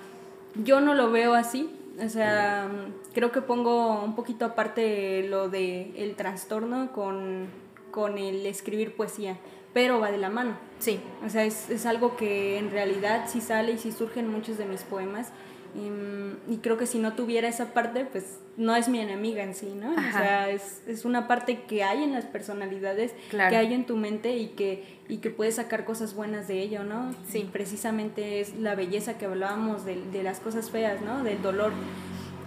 Yo 0.54 0.80
no 0.80 0.94
lo 0.94 1.10
veo 1.10 1.34
así, 1.34 1.70
o 2.00 2.08
sea, 2.08 2.70
creo 3.12 3.32
que 3.32 3.42
pongo 3.42 4.02
un 4.02 4.14
poquito 4.14 4.44
aparte 4.44 5.26
lo 5.28 5.48
de 5.48 5.92
el 5.96 6.14
trastorno 6.16 6.92
con 6.92 7.48
con 7.92 8.18
el 8.18 8.44
escribir 8.46 8.96
poesía, 8.96 9.36
pero 9.72 10.00
va 10.00 10.10
de 10.10 10.18
la 10.18 10.30
mano. 10.30 10.56
Sí. 10.80 10.98
O 11.24 11.28
sea, 11.28 11.44
es, 11.44 11.70
es 11.70 11.86
algo 11.86 12.16
que 12.16 12.58
en 12.58 12.72
realidad 12.72 13.26
sí 13.28 13.40
sale 13.40 13.72
y 13.72 13.78
sí 13.78 13.92
surgen 13.92 14.28
muchos 14.28 14.58
de 14.58 14.64
mis 14.64 14.82
poemas. 14.82 15.28
Y, 15.74 16.58
creo 16.58 16.76
que 16.76 16.86
si 16.86 16.98
no 16.98 17.14
tuviera 17.14 17.48
esa 17.48 17.72
parte, 17.72 18.04
pues 18.04 18.38
no 18.56 18.76
es 18.76 18.88
mi 18.88 19.00
enemiga 19.00 19.42
en 19.42 19.54
sí, 19.54 19.72
¿no? 19.74 19.92
O 19.92 20.12
sea, 20.12 20.50
es, 20.50 20.82
es, 20.86 21.04
una 21.04 21.26
parte 21.26 21.62
que 21.62 21.82
hay 21.82 22.02
en 22.02 22.12
las 22.12 22.26
personalidades, 22.26 23.12
que 23.30 23.56
hay 23.56 23.72
en 23.72 23.86
tu 23.86 23.96
mente 23.96 24.36
y 24.36 24.48
que, 24.48 24.84
y 25.08 25.18
que 25.18 25.30
puedes 25.30 25.56
sacar 25.56 25.84
cosas 25.84 26.14
buenas 26.14 26.48
de 26.48 26.60
ello, 26.60 26.84
¿no? 26.84 27.14
Sí. 27.26 27.48
Precisamente 27.50 28.40
es 28.40 28.54
la 28.56 28.74
belleza 28.74 29.16
que 29.16 29.24
hablábamos 29.24 29.84
de, 29.84 30.02
de 30.12 30.22
las 30.22 30.40
cosas 30.40 30.70
feas, 30.70 31.00
¿no? 31.00 31.24
Del 31.24 31.40
dolor. 31.40 31.72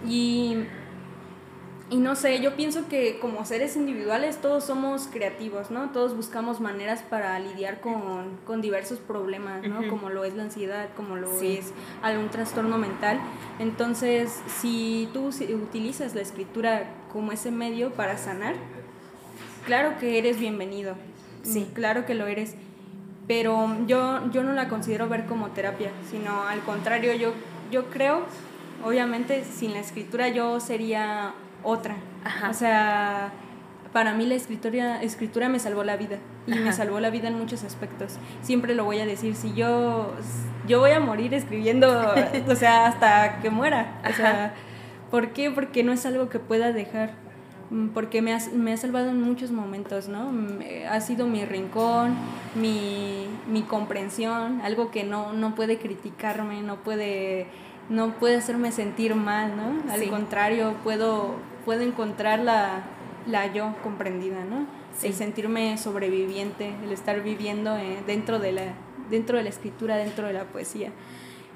Y 0.06 0.58
y 1.88 1.98
no 1.98 2.16
sé, 2.16 2.40
yo 2.40 2.56
pienso 2.56 2.88
que 2.88 3.20
como 3.20 3.44
seres 3.44 3.76
individuales 3.76 4.40
todos 4.40 4.64
somos 4.64 5.06
creativos, 5.06 5.70
¿no? 5.70 5.90
Todos 5.90 6.16
buscamos 6.16 6.60
maneras 6.60 7.02
para 7.08 7.38
lidiar 7.38 7.80
con, 7.80 8.60
diversos 8.60 8.98
problemas, 8.98 9.62
¿no? 9.62 9.88
Como 9.88 10.10
lo 10.10 10.24
es 10.24 10.34
la 10.34 10.42
ansiedad, 10.42 10.88
como 10.96 11.14
lo 11.14 11.40
es 11.40 11.72
algún 12.02 12.28
trastorno 12.28 12.76
mental. 12.76 13.20
Entonces, 13.60 14.42
si 14.60 15.08
tú 15.12 15.28
utilizas 15.28 16.16
la 16.16 16.22
escritura 16.22 16.90
como 17.12 17.30
ese 17.30 17.52
medio 17.52 17.92
para 17.92 18.18
sanar, 18.18 18.56
claro 19.64 19.96
que 20.00 20.18
eres 20.18 20.40
bienvenido. 20.40 20.96
Sí. 21.44 21.70
Claro 21.72 22.04
que 22.04 22.14
lo 22.14 22.26
eres. 22.26 22.56
Pero 23.28 23.76
yo, 23.86 24.28
yo 24.32 24.42
no 24.42 24.54
la 24.54 24.68
considero 24.68 25.08
ver 25.08 25.26
como 25.26 25.50
terapia, 25.50 25.92
sino 26.10 26.42
al 26.42 26.60
contrario, 26.62 27.14
yo, 27.14 27.32
yo 27.70 27.90
creo, 27.90 28.22
obviamente, 28.84 29.44
sin 29.44 29.72
la 29.72 29.78
escritura 29.78 30.28
yo 30.28 30.58
sería 30.58 31.32
otra. 31.66 31.96
O 32.48 32.54
sea, 32.54 33.32
para 33.92 34.14
mí 34.14 34.24
la 34.24 34.34
escritura, 34.34 35.02
escritura 35.02 35.48
me 35.48 35.58
salvó 35.58 35.84
la 35.84 35.96
vida 35.96 36.18
y 36.46 36.54
me 36.54 36.72
salvó 36.72 37.00
la 37.00 37.10
vida 37.10 37.28
en 37.28 37.38
muchos 37.38 37.64
aspectos. 37.64 38.18
Siempre 38.42 38.74
lo 38.74 38.84
voy 38.84 39.00
a 39.00 39.06
decir, 39.06 39.34
si 39.34 39.52
yo, 39.54 40.12
yo 40.66 40.80
voy 40.80 40.92
a 40.92 41.00
morir 41.00 41.34
escribiendo, 41.34 42.14
o 42.48 42.54
sea, 42.54 42.86
hasta 42.86 43.40
que 43.40 43.50
muera. 43.50 44.00
O 44.08 44.12
sea, 44.12 44.54
¿por 45.10 45.30
qué? 45.30 45.50
Porque 45.50 45.82
no 45.82 45.92
es 45.92 46.06
algo 46.06 46.28
que 46.28 46.38
pueda 46.38 46.72
dejar. 46.72 47.14
Mm, 47.70 47.88
porque 47.88 48.22
me 48.22 48.32
ha, 48.32 48.38
me 48.54 48.72
ha 48.72 48.76
salvado 48.76 49.10
en 49.10 49.20
muchos 49.20 49.50
momentos, 49.50 50.08
¿no? 50.08 50.30
Mm, 50.30 50.62
eh, 50.62 50.86
ha 50.86 51.00
sido 51.00 51.26
mi 51.26 51.44
rincón, 51.44 52.14
mi, 52.54 53.26
mi 53.48 53.62
comprensión, 53.62 54.60
algo 54.62 54.92
que 54.92 55.02
no, 55.02 55.32
no 55.32 55.56
puede 55.56 55.78
criticarme, 55.78 56.62
no 56.62 56.76
puede 56.76 57.48
no 57.88 58.14
puede 58.14 58.36
hacerme 58.36 58.72
sentir 58.72 59.14
mal, 59.14 59.56
¿no? 59.56 59.92
Al 59.92 60.08
contrario, 60.08 60.74
puedo, 60.82 61.36
puedo 61.66 61.82
encontrar 61.82 62.38
la, 62.38 62.84
la 63.26 63.52
yo 63.52 63.74
comprendida, 63.82 64.44
¿no? 64.44 64.66
El 65.02 65.12
sentirme 65.12 65.76
sobreviviente, 65.76 66.72
el 66.82 66.92
estar 66.92 67.22
viviendo 67.22 67.76
eh, 67.76 67.98
dentro, 68.06 68.38
de 68.38 68.52
la, 68.52 68.62
dentro 69.10 69.36
de 69.36 69.42
la 69.42 69.50
escritura, 69.50 69.96
dentro 69.96 70.28
de 70.28 70.32
la 70.32 70.44
poesía. 70.44 70.92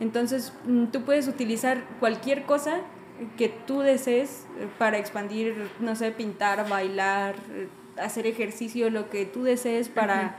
Entonces, 0.00 0.52
mm, 0.66 0.86
tú 0.86 1.04
puedes 1.04 1.28
utilizar 1.28 1.84
cualquier 2.00 2.44
cosa 2.44 2.80
que 3.38 3.48
tú 3.48 3.80
desees 3.80 4.46
eh, 4.58 4.66
para 4.78 4.98
expandir, 4.98 5.70
no 5.78 5.94
sé, 5.94 6.10
pintar, 6.10 6.68
bailar, 6.68 7.36
eh, 7.52 7.68
hacer 7.96 8.26
ejercicio, 8.26 8.90
lo 8.90 9.08
que 9.10 9.24
tú 9.24 9.44
desees 9.44 9.88
para, 9.88 10.36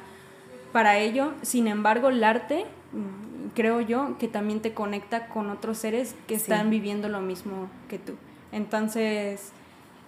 para 0.73 0.99
ello. 0.99 1.33
Sin 1.43 1.67
embargo, 1.67 2.09
el 2.09 2.23
arte 2.23 2.65
mm, 2.91 3.51
creo 3.55 3.79
yo 3.81 4.17
que 4.19 4.27
también 4.27 4.61
te 4.61 4.73
conecta 4.73 5.27
con 5.27 5.49
otros 5.49 5.77
seres 5.77 6.15
que 6.27 6.35
están 6.35 6.69
viviendo 6.69 7.07
lo 7.07 7.21
mismo 7.21 7.69
que 7.87 7.97
tú. 7.97 8.13
Entonces, 8.51 9.53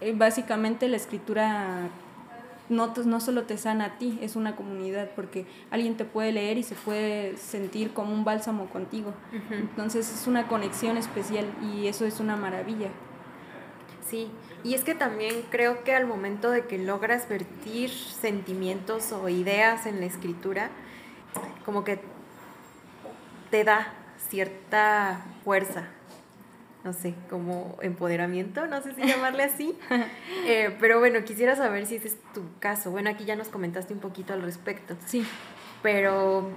eh, 0.03 0.13
básicamente 0.15 0.87
la 0.87 0.97
escritura 0.97 1.89
no, 2.69 2.93
no 3.05 3.19
solo 3.19 3.43
te 3.43 3.57
sana 3.57 3.85
a 3.85 3.97
ti, 3.97 4.17
es 4.21 4.35
una 4.35 4.55
comunidad, 4.55 5.09
porque 5.15 5.45
alguien 5.71 5.95
te 5.95 6.05
puede 6.05 6.31
leer 6.31 6.57
y 6.57 6.63
se 6.63 6.75
puede 6.75 7.37
sentir 7.37 7.93
como 7.93 8.13
un 8.13 8.23
bálsamo 8.23 8.67
contigo. 8.67 9.13
Entonces 9.51 10.11
es 10.13 10.27
una 10.27 10.47
conexión 10.47 10.97
especial 10.97 11.45
y 11.61 11.87
eso 11.87 12.05
es 12.05 12.19
una 12.19 12.35
maravilla. 12.35 12.89
Sí, 14.07 14.29
y 14.63 14.73
es 14.73 14.83
que 14.83 14.95
también 14.95 15.43
creo 15.49 15.83
que 15.83 15.95
al 15.95 16.05
momento 16.05 16.51
de 16.51 16.65
que 16.65 16.77
logras 16.77 17.27
vertir 17.29 17.89
sentimientos 17.89 19.11
o 19.11 19.29
ideas 19.29 19.85
en 19.85 19.99
la 19.99 20.05
escritura, 20.05 20.69
como 21.65 21.83
que 21.83 21.99
te 23.49 23.63
da 23.63 23.93
cierta 24.29 25.25
fuerza, 25.43 25.87
no 26.83 26.91
sé, 26.93 27.15
como 27.29 27.77
empoderamiento, 27.81 28.67
no 28.67 28.81
sé 28.81 28.93
si 28.93 29.01
llamarle 29.07 29.43
así. 29.43 29.77
Eh, 30.45 30.75
pero 30.79 30.99
bueno, 30.99 31.23
quisiera 31.23 31.55
saber 31.55 31.85
si 31.85 31.95
ese 31.95 32.09
es 32.09 32.17
tu 32.33 32.43
caso. 32.59 32.91
Bueno, 32.91 33.09
aquí 33.09 33.25
ya 33.25 33.35
nos 33.35 33.49
comentaste 33.49 33.93
un 33.93 33.99
poquito 33.99 34.33
al 34.33 34.41
respecto. 34.41 34.95
Sí. 35.05 35.25
Pero 35.81 36.49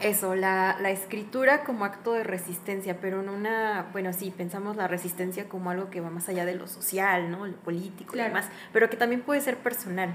eso, 0.00 0.34
la, 0.34 0.76
la, 0.80 0.90
escritura 0.90 1.64
como 1.64 1.84
acto 1.84 2.12
de 2.12 2.24
resistencia, 2.24 3.00
pero 3.00 3.20
en 3.20 3.28
una, 3.28 3.88
bueno, 3.92 4.12
sí, 4.12 4.32
pensamos 4.36 4.76
la 4.76 4.86
resistencia 4.86 5.48
como 5.48 5.70
algo 5.70 5.90
que 5.90 6.00
va 6.00 6.10
más 6.10 6.28
allá 6.28 6.44
de 6.44 6.54
lo 6.54 6.66
social, 6.66 7.30
¿no? 7.30 7.46
Lo 7.46 7.56
político 7.56 8.16
y 8.16 8.20
demás, 8.20 8.48
pero 8.72 8.88
que 8.90 8.96
también 8.96 9.22
puede 9.22 9.40
ser 9.40 9.56
personal. 9.56 10.10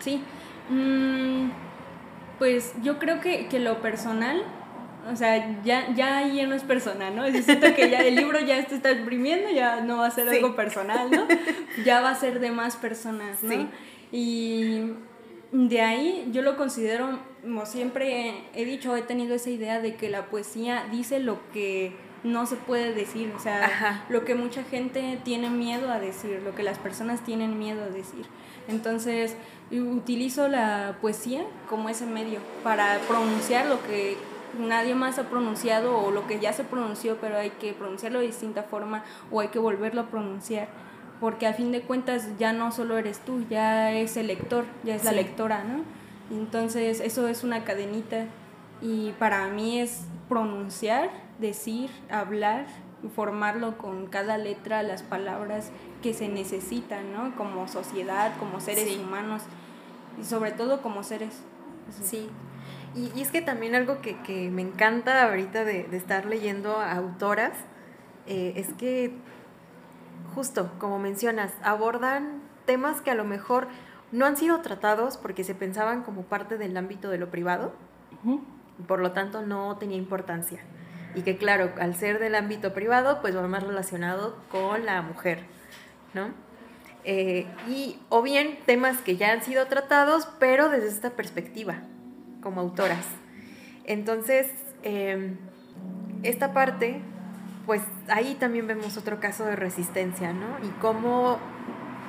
Sí. 0.00 0.22
Mm, 0.70 1.50
pues 2.38 2.74
yo 2.82 2.98
creo 2.98 3.20
que, 3.20 3.48
que 3.48 3.58
lo 3.58 3.80
personal 3.82 4.42
o 5.10 5.16
sea, 5.16 5.62
ya, 5.64 5.94
ya 5.94 6.18
ahí 6.18 6.44
no 6.46 6.54
es 6.54 6.62
personal, 6.62 7.14
¿no? 7.14 7.24
Es 7.24 7.44
siento 7.44 7.74
que 7.74 7.90
ya 7.90 8.00
el 8.00 8.16
libro 8.16 8.40
ya 8.40 8.64
se 8.66 8.76
está 8.76 8.92
imprimiendo, 8.92 9.50
ya 9.50 9.80
no 9.80 9.98
va 9.98 10.06
a 10.06 10.10
ser 10.10 10.28
algo 10.28 10.56
personal, 10.56 11.10
¿no? 11.10 11.26
Ya 11.84 12.00
va 12.00 12.10
a 12.10 12.14
ser 12.14 12.40
de 12.40 12.50
más 12.50 12.76
personas, 12.76 13.42
¿no? 13.42 13.50
Sí. 13.50 13.68
Y 14.12 14.92
de 15.52 15.80
ahí 15.80 16.28
yo 16.32 16.42
lo 16.42 16.56
considero, 16.56 17.18
como 17.42 17.66
siempre 17.66 18.34
he 18.54 18.64
dicho, 18.64 18.96
he 18.96 19.02
tenido 19.02 19.34
esa 19.34 19.50
idea 19.50 19.80
de 19.80 19.94
que 19.94 20.10
la 20.10 20.26
poesía 20.26 20.86
dice 20.90 21.18
lo 21.18 21.38
que 21.52 21.92
no 22.24 22.46
se 22.46 22.56
puede 22.56 22.92
decir, 22.92 23.32
o 23.36 23.38
sea, 23.38 24.04
lo 24.08 24.24
que 24.24 24.34
mucha 24.34 24.64
gente 24.64 25.18
tiene 25.24 25.50
miedo 25.50 25.90
a 25.90 26.00
decir, 26.00 26.40
lo 26.44 26.54
que 26.54 26.62
las 26.62 26.78
personas 26.78 27.24
tienen 27.24 27.58
miedo 27.58 27.84
a 27.84 27.88
decir. 27.88 28.26
Entonces, 28.68 29.36
utilizo 29.70 30.48
la 30.48 30.98
poesía 31.00 31.44
como 31.68 31.88
ese 31.88 32.06
medio 32.06 32.40
para 32.64 32.98
pronunciar 33.06 33.66
lo 33.66 33.82
que 33.84 34.16
nadie 34.58 34.94
más 34.94 35.18
ha 35.18 35.24
pronunciado 35.24 35.98
o 35.98 36.10
lo 36.10 36.26
que 36.26 36.38
ya 36.38 36.52
se 36.52 36.64
pronunció, 36.64 37.18
pero 37.20 37.36
hay 37.36 37.50
que 37.50 37.72
pronunciarlo 37.72 38.20
de 38.20 38.26
distinta 38.26 38.62
forma 38.62 39.04
o 39.30 39.40
hay 39.40 39.48
que 39.48 39.58
volverlo 39.58 40.02
a 40.02 40.06
pronunciar, 40.06 40.68
porque 41.20 41.46
a 41.46 41.52
fin 41.52 41.72
de 41.72 41.82
cuentas 41.82 42.28
ya 42.38 42.52
no 42.52 42.72
solo 42.72 42.98
eres 42.98 43.20
tú, 43.20 43.44
ya 43.48 43.92
es 43.92 44.16
el 44.16 44.28
lector, 44.28 44.64
ya 44.84 44.94
es 44.94 45.04
la 45.04 45.12
lectora, 45.12 45.64
¿no? 45.64 45.82
Entonces 46.30 47.00
eso 47.00 47.28
es 47.28 47.44
una 47.44 47.64
cadenita 47.64 48.26
y 48.82 49.12
para 49.18 49.46
mí 49.48 49.80
es 49.80 50.04
pronunciar, 50.28 51.10
decir, 51.38 51.90
hablar, 52.10 52.66
formarlo 53.14 53.78
con 53.78 54.06
cada 54.06 54.38
letra, 54.38 54.82
las 54.82 55.02
palabras 55.02 55.70
que 56.02 56.14
se 56.14 56.28
necesitan, 56.28 57.12
¿no? 57.12 57.34
Como 57.36 57.68
sociedad, 57.68 58.32
como 58.38 58.60
seres 58.60 58.96
humanos 58.96 59.42
y 60.20 60.24
sobre 60.24 60.52
todo 60.52 60.82
como 60.82 61.02
seres. 61.02 61.42
Sí, 62.02 62.28
y, 62.96 63.20
es 63.20 63.30
que 63.30 63.42
también 63.42 63.74
algo 63.74 64.00
que, 64.00 64.50
me 64.50 64.62
encanta 64.62 65.24
ahorita 65.24 65.64
de, 65.64 65.86
estar 65.92 66.24
leyendo 66.26 66.78
a 66.78 66.92
autoras 66.92 67.52
eh, 68.26 68.54
es 68.56 68.72
que, 68.74 69.12
justo 70.34 70.72
como 70.78 70.98
mencionas, 70.98 71.52
abordan 71.62 72.40
temas 72.64 73.00
que 73.00 73.10
a 73.10 73.14
lo 73.14 73.24
mejor 73.24 73.68
no 74.12 74.24
han 74.24 74.36
sido 74.36 74.60
tratados 74.60 75.18
porque 75.18 75.44
se 75.44 75.54
pensaban 75.54 76.02
como 76.02 76.22
parte 76.22 76.58
del 76.58 76.76
ámbito 76.76 77.10
de 77.10 77.18
lo 77.18 77.30
privado, 77.30 77.72
por 78.88 79.00
lo 79.00 79.12
tanto 79.12 79.42
no 79.42 79.76
tenía 79.76 79.98
importancia. 79.98 80.60
Y 81.14 81.22
que 81.22 81.36
claro, 81.36 81.72
al 81.80 81.94
ser 81.94 82.18
del 82.18 82.34
ámbito 82.34 82.74
privado, 82.74 83.20
pues 83.20 83.36
va 83.36 83.46
más 83.46 83.62
relacionado 83.62 84.36
con 84.50 84.84
la 84.84 85.02
mujer, 85.02 85.44
¿no? 86.12 86.28
Eh, 87.04 87.46
y 87.68 87.98
o 88.08 88.20
bien 88.20 88.58
temas 88.66 89.00
que 89.00 89.16
ya 89.16 89.32
han 89.32 89.42
sido 89.42 89.66
tratados, 89.66 90.28
pero 90.40 90.68
desde 90.68 90.88
esta 90.88 91.10
perspectiva, 91.10 91.82
como 92.46 92.60
autoras. 92.60 93.04
Entonces, 93.86 94.46
em, 94.84 95.36
esta 96.22 96.52
parte, 96.52 97.00
pues 97.66 97.82
ahí 98.06 98.36
también 98.38 98.68
vemos 98.68 98.96
otro 98.96 99.18
caso 99.18 99.44
de 99.46 99.56
resistencia, 99.56 100.32
¿no? 100.32 100.64
Y 100.64 100.70
cómo 100.80 101.40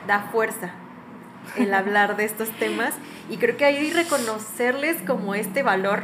da 0.06 0.30
fuerza 0.32 0.74
el 1.58 1.74
hablar 1.74 2.18
de 2.18 2.26
estos 2.26 2.52
temas. 2.60 2.94
Y 3.32 3.38
creo 3.38 3.58
que 3.58 3.66
ahí 3.66 3.90
reconocerles 3.90 4.98
como 5.08 5.34
este 5.34 5.64
valor 5.64 6.04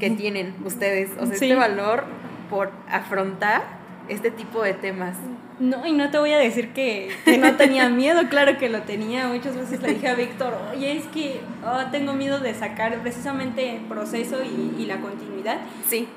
que 0.00 0.14
tienen 0.18 0.54
ustedes, 0.62 1.12
o 1.18 1.24
sea, 1.24 1.32
este 1.32 1.54
valor 1.54 2.04
por 2.50 2.72
afrontar 2.90 3.62
este 4.10 4.30
tipo 4.30 4.62
de 4.62 4.74
temas. 4.74 5.16
No, 5.58 5.86
y 5.86 5.92
no 5.92 6.10
te 6.10 6.18
voy 6.18 6.32
a 6.32 6.38
decir 6.38 6.74
que, 6.74 7.08
no 7.40 7.56
tenía 7.56 7.88
miedo, 7.90 8.28
claro 8.28 8.58
que 8.58 8.68
lo 8.68 8.82
tenía. 8.82 9.26
Muchas 9.28 9.56
veces 9.56 9.80
le 9.80 9.94
dije 9.94 10.08
a 10.08 10.14
Víctor, 10.14 10.54
oye, 10.72 10.98
es 10.98 11.06
que 11.06 11.40
oh, 11.64 11.90
tengo 11.90 12.12
miedo 12.12 12.40
de 12.40 12.54
sacar 12.54 13.00
precisamente 13.00 13.76
el 13.76 13.82
proceso 13.82 14.38
y, 14.42 14.84
la 14.84 15.00
continuidad. 15.00 15.58
Sí. 15.88 16.08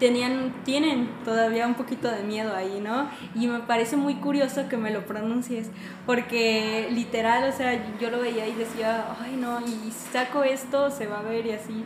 tenían, 0.00 0.52
tienen 0.64 1.08
todavía 1.24 1.66
un 1.66 1.74
poquito 1.74 2.10
de 2.10 2.22
miedo 2.24 2.54
ahí, 2.54 2.80
¿no? 2.82 3.08
Y 3.34 3.46
me 3.46 3.60
parece 3.60 3.96
muy 3.96 4.16
curioso 4.16 4.68
que 4.68 4.76
me 4.76 4.90
lo 4.90 5.06
pronuncies, 5.06 5.70
porque 6.04 6.88
literal, 6.90 7.48
o 7.48 7.52
sea, 7.52 7.80
yo 8.00 8.10
lo 8.10 8.20
veía 8.20 8.48
y 8.48 8.52
decía, 8.52 9.04
ay, 9.22 9.36
no, 9.36 9.60
y 9.60 9.92
saco 10.12 10.42
esto, 10.42 10.90
se 10.90 11.06
va 11.06 11.20
a 11.20 11.22
ver 11.22 11.46
y 11.46 11.52
así. 11.52 11.84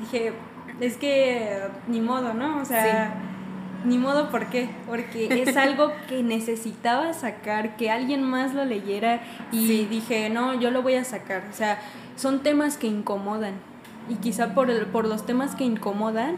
dije, 0.00 0.32
es 0.80 0.96
que 0.96 1.58
ni 1.88 2.00
modo, 2.00 2.32
¿no? 2.32 2.62
O 2.62 2.64
sea 2.64 3.26
ni 3.84 3.98
modo, 3.98 4.30
¿por 4.30 4.46
qué? 4.46 4.68
Porque 4.86 5.42
es 5.42 5.56
algo 5.56 5.92
que 6.08 6.22
necesitaba 6.22 7.12
sacar, 7.12 7.76
que 7.76 7.90
alguien 7.90 8.22
más 8.22 8.54
lo 8.54 8.64
leyera 8.64 9.20
y 9.52 9.84
dije, 9.86 10.30
no, 10.30 10.58
yo 10.58 10.70
lo 10.70 10.82
voy 10.82 10.94
a 10.94 11.04
sacar. 11.04 11.44
O 11.50 11.52
sea, 11.52 11.80
son 12.16 12.42
temas 12.42 12.76
que 12.76 12.86
incomodan 12.86 13.54
y 14.08 14.16
quizá 14.16 14.54
por, 14.54 14.70
el, 14.70 14.86
por 14.86 15.06
los 15.06 15.24
temas 15.24 15.54
que 15.54 15.64
incomodan 15.64 16.36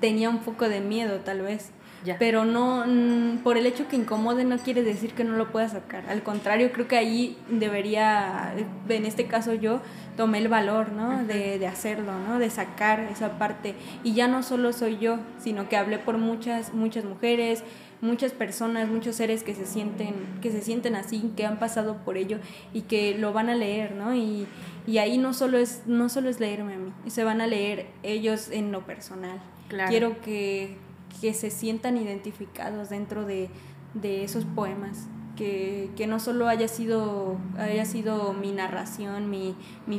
tenía 0.00 0.30
un 0.30 0.38
poco 0.38 0.68
de 0.68 0.80
miedo 0.80 1.20
tal 1.20 1.42
vez. 1.42 1.70
Pero 2.18 2.44
no, 2.44 2.84
por 3.42 3.56
el 3.58 3.66
hecho 3.66 3.86
que 3.88 3.96
incomode 3.96 4.44
no 4.44 4.58
quiere 4.58 4.82
decir 4.82 5.12
que 5.12 5.24
no 5.24 5.36
lo 5.36 5.50
pueda 5.50 5.68
sacar. 5.68 6.04
Al 6.08 6.22
contrario, 6.22 6.72
creo 6.72 6.88
que 6.88 6.96
ahí 6.96 7.36
debería, 7.50 8.54
en 8.88 9.04
este 9.04 9.26
caso 9.26 9.52
yo, 9.54 9.80
tomé 10.16 10.38
el 10.38 10.48
valor, 10.48 10.92
¿no? 10.92 11.24
De, 11.24 11.58
de, 11.58 11.66
hacerlo, 11.66 12.12
¿no? 12.26 12.38
De 12.38 12.50
sacar 12.50 13.00
esa 13.12 13.38
parte. 13.38 13.74
Y 14.02 14.14
ya 14.14 14.28
no 14.28 14.42
solo 14.42 14.72
soy 14.72 14.98
yo, 14.98 15.18
sino 15.38 15.68
que 15.68 15.76
hablé 15.76 15.98
por 15.98 16.18
muchas, 16.18 16.72
muchas 16.72 17.04
mujeres, 17.04 17.64
muchas 18.00 18.32
personas, 18.32 18.88
muchos 18.88 19.16
seres 19.16 19.42
que 19.42 19.54
se 19.54 19.66
sienten, 19.66 20.14
que 20.40 20.50
se 20.50 20.62
sienten 20.62 20.94
así, 20.94 21.32
que 21.36 21.44
han 21.44 21.58
pasado 21.58 21.98
por 21.98 22.16
ello 22.16 22.38
y 22.72 22.82
que 22.82 23.16
lo 23.18 23.32
van 23.32 23.50
a 23.50 23.54
leer, 23.54 23.94
¿no? 23.94 24.14
Y, 24.14 24.46
y 24.86 24.98
ahí 24.98 25.18
no 25.18 25.34
solo 25.34 25.58
es, 25.58 25.82
no 25.86 26.08
solo 26.08 26.30
es 26.30 26.40
leerme 26.40 26.74
a 26.74 26.78
mí, 26.78 26.92
se 27.08 27.24
van 27.24 27.40
a 27.40 27.46
leer 27.46 27.86
ellos 28.02 28.50
en 28.50 28.72
lo 28.72 28.86
personal. 28.86 29.40
Quiero 29.88 30.20
que 30.20 30.76
que 31.20 31.34
se 31.34 31.50
sientan 31.50 31.96
identificados 31.96 32.90
dentro 32.90 33.24
de, 33.24 33.50
esos 34.02 34.44
poemas. 34.44 35.08
Que, 35.36 35.90
no 36.06 36.20
solo 36.20 36.48
haya 36.48 36.68
sido, 36.68 37.38
haya 37.58 37.86
sido 37.86 38.34
mi 38.34 38.52
narración, 38.52 39.30
mi, 39.30 39.54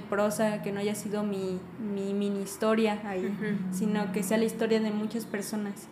prosa, 0.09 0.61
que 0.61 0.71
no 0.71 0.79
haya 0.79 0.93
sido 0.93 1.23
mi, 1.23 1.59
mini 1.79 2.41
historia 2.41 3.01
ahí, 3.05 3.33
sino 3.71 4.11
que 4.11 4.21
sea 4.21 4.37
la 4.37 4.45
historia 4.45 4.79
de 4.79 4.91
muchas 4.91 5.25
personas. 5.25 5.87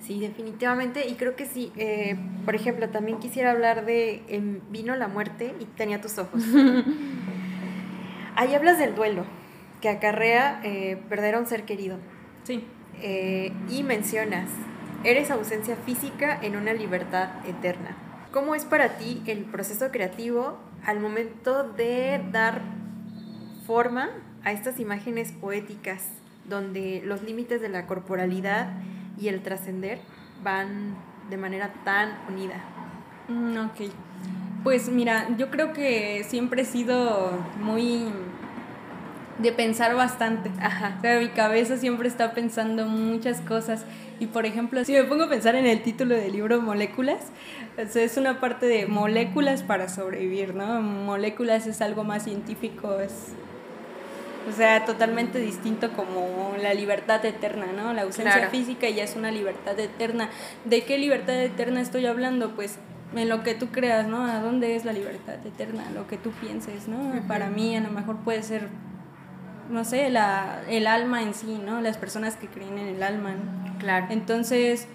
Sí, 0.00 0.20
definitivamente, 0.20 1.08
y 1.08 1.14
creo 1.14 1.34
que 1.34 1.46
sí. 1.46 1.72
Eh, 1.76 2.16
por 2.44 2.54
ejemplo, 2.54 2.88
también 2.90 3.18
quisiera 3.18 3.50
hablar 3.50 3.84
de 3.84 4.22
Vino 4.70 4.94
la 4.94 5.08
muerte 5.08 5.52
y 5.58 5.64
tenía 5.64 6.00
tus 6.00 6.18
ojos. 6.18 6.44
Ahí 8.36 8.54
hablas 8.54 8.78
del 8.78 8.94
duelo 8.94 9.24
que 9.80 9.88
acarrea 9.88 10.60
eh, 10.62 10.96
perder 11.08 11.34
a 11.34 11.40
un 11.40 11.46
ser 11.46 11.64
querido. 11.64 11.98
Sí. 12.44 12.64
Eh, 13.02 13.52
y 13.68 13.82
mencionas, 13.82 14.48
eres 15.04 15.30
ausencia 15.30 15.76
física 15.76 16.38
en 16.42 16.56
una 16.56 16.72
libertad 16.72 17.28
eterna. 17.46 17.96
¿Cómo 18.32 18.54
es 18.54 18.64
para 18.64 18.96
ti 18.98 19.22
el 19.26 19.44
proceso 19.44 19.90
creativo 19.90 20.58
al 20.84 21.00
momento 21.00 21.64
de 21.64 22.22
dar 22.32 22.62
forma 23.66 24.10
a 24.44 24.52
estas 24.52 24.78
imágenes 24.78 25.32
poéticas 25.32 26.04
donde 26.48 27.02
los 27.04 27.22
límites 27.22 27.60
de 27.60 27.68
la 27.68 27.86
corporalidad 27.86 28.68
y 29.18 29.28
el 29.28 29.42
trascender 29.42 29.98
van 30.42 30.96
de 31.30 31.36
manera 31.36 31.72
tan 31.84 32.16
unida? 32.28 32.62
Mm, 33.28 33.56
ok. 33.66 33.90
Pues 34.62 34.88
mira, 34.88 35.28
yo 35.36 35.50
creo 35.50 35.72
que 35.72 36.24
siempre 36.28 36.62
he 36.62 36.64
sido 36.64 37.38
muy 37.60 38.06
de 39.38 39.52
pensar 39.52 39.94
bastante. 39.94 40.50
Ajá. 40.60 40.96
O 40.98 41.00
sea, 41.00 41.20
mi 41.20 41.28
cabeza 41.28 41.76
siempre 41.76 42.08
está 42.08 42.32
pensando 42.32 42.86
muchas 42.86 43.40
cosas. 43.40 43.84
Y 44.18 44.26
por 44.26 44.46
ejemplo, 44.46 44.84
si 44.84 44.92
me 44.92 45.04
pongo 45.04 45.24
a 45.24 45.28
pensar 45.28 45.54
en 45.56 45.66
el 45.66 45.82
título 45.82 46.14
del 46.14 46.32
libro 46.32 46.60
Moléculas, 46.62 47.20
es 47.76 48.16
una 48.16 48.40
parte 48.40 48.66
de 48.66 48.86
moléculas 48.86 49.62
para 49.62 49.88
sobrevivir, 49.88 50.54
¿no? 50.54 50.80
Moléculas 50.80 51.66
es 51.66 51.82
algo 51.82 52.04
más 52.04 52.24
científico, 52.24 52.98
es. 53.00 53.34
O 54.48 54.52
sea, 54.52 54.84
totalmente 54.84 55.40
distinto 55.40 55.92
como 55.92 56.54
la 56.62 56.72
libertad 56.72 57.24
eterna, 57.24 57.66
¿no? 57.76 57.92
La 57.92 58.02
ausencia 58.02 58.48
física 58.48 58.88
ya 58.88 59.02
es 59.02 59.16
una 59.16 59.32
libertad 59.32 59.78
eterna. 59.78 60.30
¿De 60.64 60.84
qué 60.84 60.98
libertad 60.98 61.34
eterna 61.42 61.80
estoy 61.80 62.06
hablando? 62.06 62.54
Pues 62.54 62.78
en 63.14 63.28
lo 63.28 63.42
que 63.42 63.54
tú 63.54 63.68
creas, 63.68 64.06
¿no? 64.06 64.24
¿A 64.24 64.38
dónde 64.40 64.76
es 64.76 64.84
la 64.84 64.92
libertad 64.92 65.44
eterna? 65.44 65.90
Lo 65.92 66.06
que 66.06 66.16
tú 66.16 66.30
pienses, 66.30 66.86
¿no? 66.86 66.96
Para 67.26 67.50
mí 67.50 67.76
a 67.76 67.80
lo 67.80 67.90
mejor 67.90 68.18
puede 68.18 68.44
ser 68.44 68.68
no 69.70 69.84
sé, 69.84 70.10
la, 70.10 70.62
el 70.68 70.86
alma 70.86 71.22
en 71.22 71.34
sí, 71.34 71.60
¿no? 71.64 71.80
Las 71.80 71.98
personas 71.98 72.36
que 72.36 72.48
creen 72.48 72.78
en 72.78 72.88
el 72.88 73.02
alma, 73.02 73.34
Claro. 73.78 74.06
Entonces, 74.08 74.88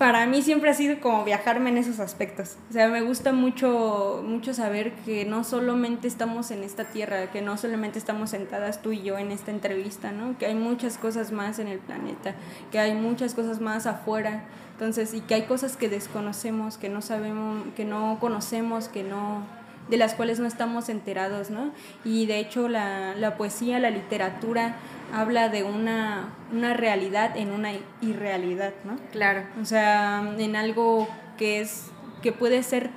para 0.00 0.24
mí 0.24 0.40
siempre 0.40 0.70
ha 0.70 0.72
sido 0.74 0.98
como 1.00 1.24
viajarme 1.24 1.68
en 1.68 1.76
esos 1.76 2.00
aspectos. 2.00 2.56
O 2.70 2.72
sea, 2.72 2.88
me 2.88 3.02
gusta 3.02 3.32
mucho, 3.32 4.24
mucho 4.26 4.54
saber 4.54 4.92
que 5.04 5.26
no 5.26 5.44
solamente 5.44 6.08
estamos 6.08 6.50
en 6.50 6.62
esta 6.62 6.84
tierra, 6.84 7.30
que 7.30 7.42
no 7.42 7.58
solamente 7.58 7.98
estamos 7.98 8.30
sentadas 8.30 8.80
tú 8.80 8.92
y 8.92 9.02
yo 9.02 9.18
en 9.18 9.30
esta 9.30 9.50
entrevista, 9.50 10.10
¿no? 10.10 10.38
Que 10.38 10.46
hay 10.46 10.54
muchas 10.54 10.96
cosas 10.96 11.32
más 11.32 11.58
en 11.58 11.68
el 11.68 11.80
planeta, 11.80 12.34
que 12.72 12.78
hay 12.78 12.94
muchas 12.94 13.34
cosas 13.34 13.60
más 13.60 13.86
afuera. 13.86 14.44
Entonces, 14.72 15.12
y 15.12 15.20
que 15.20 15.34
hay 15.34 15.42
cosas 15.42 15.76
que 15.76 15.90
desconocemos, 15.90 16.78
que 16.78 16.88
no 16.88 17.02
sabemos, 17.02 17.66
que 17.76 17.84
no 17.84 18.16
conocemos, 18.20 18.88
que 18.88 19.02
no 19.02 19.42
de 19.88 19.96
las 19.96 20.14
cuales 20.14 20.38
no 20.38 20.46
estamos 20.46 20.88
enterados, 20.88 21.50
¿no? 21.50 21.72
Y 22.04 22.26
de 22.26 22.38
hecho 22.38 22.68
la, 22.68 23.14
la 23.16 23.36
poesía, 23.36 23.78
la 23.78 23.90
literatura 23.90 24.76
habla 25.12 25.48
de 25.48 25.64
una, 25.64 26.34
una, 26.52 26.74
realidad 26.74 27.36
en 27.36 27.50
una 27.50 27.72
irrealidad, 28.00 28.72
¿no? 28.84 28.96
Claro. 29.10 29.42
O 29.60 29.64
sea, 29.64 30.34
en 30.38 30.54
algo 30.54 31.08
que 31.36 31.60
es, 31.60 31.90
que 32.22 32.32
puede 32.32 32.62
ser 32.62 32.90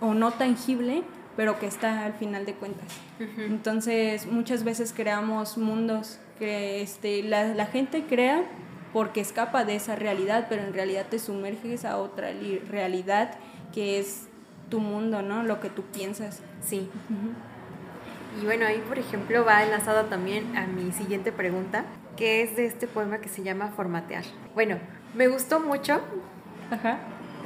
o 0.00 0.14
no 0.14 0.32
tangible, 0.32 1.02
pero 1.36 1.58
que 1.58 1.66
está 1.66 2.04
al 2.04 2.14
final 2.14 2.46
de 2.46 2.54
cuentas. 2.54 2.86
Entonces, 3.38 4.26
muchas 4.26 4.64
veces 4.64 4.92
creamos 4.94 5.58
mundos 5.58 6.18
que 6.38 6.82
este, 6.82 7.22
la, 7.22 7.54
la 7.54 7.66
gente 7.66 8.04
crea 8.04 8.44
porque 8.92 9.20
escapa 9.20 9.64
de 9.64 9.76
esa 9.76 9.94
realidad, 9.96 10.46
pero 10.48 10.62
en 10.62 10.72
realidad 10.72 11.06
te 11.08 11.18
sumerges 11.18 11.84
a 11.84 11.98
otra 11.98 12.30
realidad 12.68 13.36
que 13.72 13.98
es 13.98 14.29
tu 14.70 14.80
mundo, 14.80 15.20
¿no? 15.20 15.42
Lo 15.42 15.60
que 15.60 15.68
tú 15.68 15.82
piensas. 15.82 16.40
Sí. 16.62 16.88
Y 18.40 18.44
bueno, 18.44 18.64
ahí 18.66 18.82
por 18.88 18.98
ejemplo 18.98 19.44
va 19.44 19.62
enlazado 19.62 20.06
también 20.06 20.56
a 20.56 20.66
mi 20.66 20.92
siguiente 20.92 21.32
pregunta, 21.32 21.84
que 22.16 22.42
es 22.42 22.56
de 22.56 22.66
este 22.66 22.86
poema 22.86 23.18
que 23.18 23.28
se 23.28 23.42
llama 23.42 23.68
Formatear. 23.68 24.24
Bueno, 24.54 24.78
me 25.14 25.28
gustó 25.28 25.60
mucho. 25.60 26.00
Ajá. 26.70 26.98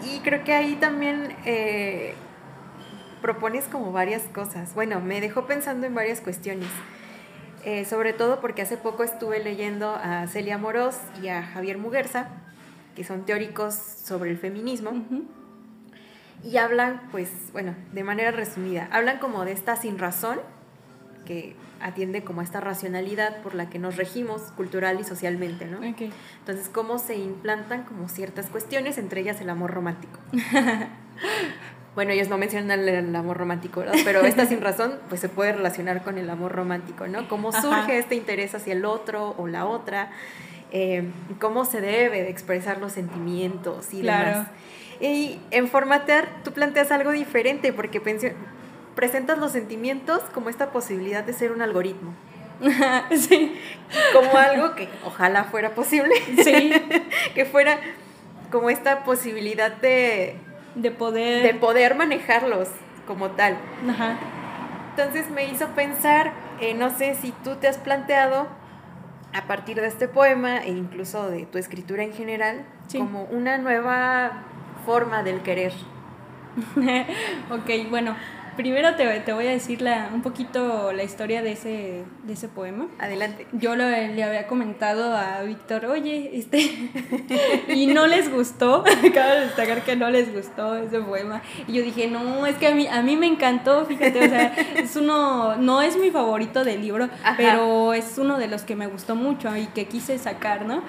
Y 0.04 0.20
creo 0.20 0.44
que 0.44 0.52
ahí 0.52 0.74
también 0.76 1.34
eh, 1.46 2.14
propones 3.22 3.64
como 3.66 3.90
varias 3.92 4.22
cosas. 4.24 4.74
Bueno, 4.74 5.00
me 5.00 5.20
dejó 5.20 5.46
pensando 5.46 5.86
en 5.86 5.94
varias 5.94 6.20
cuestiones. 6.20 6.68
Eh, 7.64 7.86
sobre 7.86 8.12
todo 8.12 8.40
porque 8.40 8.60
hace 8.60 8.76
poco 8.76 9.04
estuve 9.04 9.42
leyendo 9.42 9.94
a 9.94 10.26
Celia 10.26 10.58
Moros 10.58 10.96
y 11.22 11.28
a 11.28 11.42
Javier 11.42 11.78
Muguerza, 11.78 12.28
que 12.94 13.04
son 13.04 13.24
teóricos 13.24 13.74
sobre 13.74 14.30
el 14.30 14.36
feminismo 14.36 14.92
y 16.44 16.58
hablan, 16.58 17.00
pues, 17.10 17.30
bueno, 17.52 17.74
de 17.92 18.04
manera 18.04 18.30
resumida, 18.30 18.88
hablan 18.92 19.18
como 19.18 19.44
de 19.44 19.52
esta 19.52 19.76
sin 19.76 19.98
razón 19.98 20.38
que 21.24 21.56
atiende 21.80 22.22
como 22.22 22.40
a 22.40 22.44
esta 22.44 22.60
racionalidad 22.60 23.42
por 23.42 23.54
la 23.54 23.70
que 23.70 23.78
nos 23.78 23.96
regimos 23.96 24.42
cultural 24.56 25.00
y 25.00 25.04
socialmente, 25.04 25.66
¿no? 25.66 25.82
Entonces, 25.82 26.68
cómo 26.72 26.98
se 26.98 27.16
implantan 27.16 27.84
como 27.84 28.08
ciertas 28.08 28.46
cuestiones, 28.46 28.98
entre 28.98 29.22
ellas 29.22 29.40
el 29.40 29.50
amor 29.50 29.70
romántico. 29.70 30.18
bueno, 31.94 32.12
ellos 32.12 32.28
no 32.28 32.36
mencionan 32.38 32.88
el, 32.88 33.16
amor 33.16 33.38
romántico, 33.38 33.80
¿verdad? 33.80 33.96
Pero 34.04 34.20
esta 34.22 34.46
sin 34.46 34.60
razón, 34.60 34.98
pues 35.08 35.20
se 35.20 35.28
puede 35.28 35.52
relacionar 35.52 36.02
con 36.02 36.18
el 36.18 36.28
amor 36.28 36.52
romántico, 36.52 37.06
¿no? 37.06 37.26
Cómo 37.28 37.52
surge 37.52 37.98
este 37.98 38.14
interés 38.14 38.54
hacia 38.54 38.74
el 38.74 38.84
otro 38.84 39.34
o 39.38 39.46
la 39.46 39.66
otra, 39.66 40.10
eh, 40.72 41.10
cómo 41.40 41.64
se 41.64 41.80
debe 41.80 42.22
de 42.22 42.30
expresar 42.30 42.78
los 42.78 42.92
sentimientos 42.92 43.92
y 43.94 44.02
demás. 44.02 44.48
Y 45.04 45.38
en 45.50 45.68
Formatear 45.68 46.28
tú 46.44 46.52
planteas 46.52 46.90
algo 46.90 47.10
diferente 47.10 47.74
porque 47.74 48.00
presentas 48.94 49.36
los 49.36 49.52
sentimientos 49.52 50.22
como 50.32 50.48
esta 50.48 50.70
posibilidad 50.70 51.22
de 51.22 51.34
ser 51.34 51.52
un 51.52 51.60
algoritmo. 51.60 52.14
sí. 53.10 53.54
Como 54.14 54.34
algo 54.38 54.74
que 54.74 54.88
ojalá 55.04 55.44
fuera 55.44 55.74
posible. 55.74 56.14
Sí. 56.42 56.72
que 57.34 57.44
fuera 57.44 57.78
como 58.50 58.70
esta 58.70 59.04
posibilidad 59.04 59.72
de... 59.72 60.38
De 60.74 60.90
poder... 60.90 61.42
De 61.42 61.52
poder 61.52 61.96
manejarlos 61.96 62.68
como 63.06 63.32
tal. 63.32 63.58
Ajá. 63.86 64.16
Entonces 64.96 65.28
me 65.28 65.44
hizo 65.50 65.66
pensar, 65.74 66.32
eh, 66.62 66.72
no 66.72 66.88
sé 66.96 67.14
si 67.20 67.32
tú 67.44 67.56
te 67.56 67.68
has 67.68 67.76
planteado 67.76 68.48
a 69.34 69.42
partir 69.46 69.78
de 69.78 69.86
este 69.86 70.08
poema 70.08 70.64
e 70.64 70.70
incluso 70.70 71.28
de 71.28 71.44
tu 71.44 71.58
escritura 71.58 72.04
en 72.04 72.14
general, 72.14 72.64
como 72.90 73.24
una 73.24 73.58
nueva 73.58 74.44
forma 74.84 75.22
del 75.22 75.42
querer. 75.42 75.72
ok, 77.50 77.90
bueno, 77.90 78.14
primero 78.56 78.94
te, 78.94 79.20
te, 79.20 79.32
voy 79.32 79.46
a 79.46 79.50
decir 79.50 79.82
la, 79.82 80.10
un 80.12 80.22
poquito 80.22 80.92
la 80.92 81.02
historia 81.02 81.42
de 81.42 81.52
ese, 81.52 82.04
de 82.22 82.32
ese 82.32 82.48
poema. 82.48 82.86
Adelante. 82.98 83.46
Yo 83.52 83.76
lo, 83.76 83.88
le 83.88 84.22
había 84.22 84.46
comentado 84.46 85.16
a 85.16 85.42
Víctor, 85.42 85.86
oye, 85.86 86.30
este, 86.34 86.90
y 87.68 87.86
no 87.86 88.06
les 88.06 88.32
gustó, 88.32 88.84
acabo 89.08 89.30
de 89.30 89.40
destacar 89.40 89.82
que 89.82 89.96
no 89.96 90.10
les 90.10 90.32
gustó 90.34 90.76
ese 90.76 91.00
poema. 91.00 91.42
Y 91.66 91.74
yo 91.74 91.82
dije, 91.82 92.08
no, 92.08 92.46
es 92.46 92.56
que 92.56 92.68
a 92.68 92.74
mí, 92.74 92.86
a 92.86 93.02
mí 93.02 93.16
me 93.16 93.26
encantó, 93.26 93.84
fíjate, 93.86 94.26
o 94.26 94.28
sea, 94.28 94.54
es 94.76 94.96
uno, 94.96 95.56
no 95.56 95.82
es 95.82 95.96
mi 95.96 96.10
favorito 96.10 96.64
del 96.64 96.82
libro, 96.82 97.08
pero 97.36 97.92
es 97.92 98.18
uno 98.18 98.38
de 98.38 98.48
los 98.48 98.62
que 98.62 98.76
me 98.76 98.86
gustó 98.86 99.16
mucho 99.16 99.54
y 99.56 99.66
que 99.66 99.86
quise 99.86 100.18
sacar, 100.18 100.64
¿no? 100.64 100.82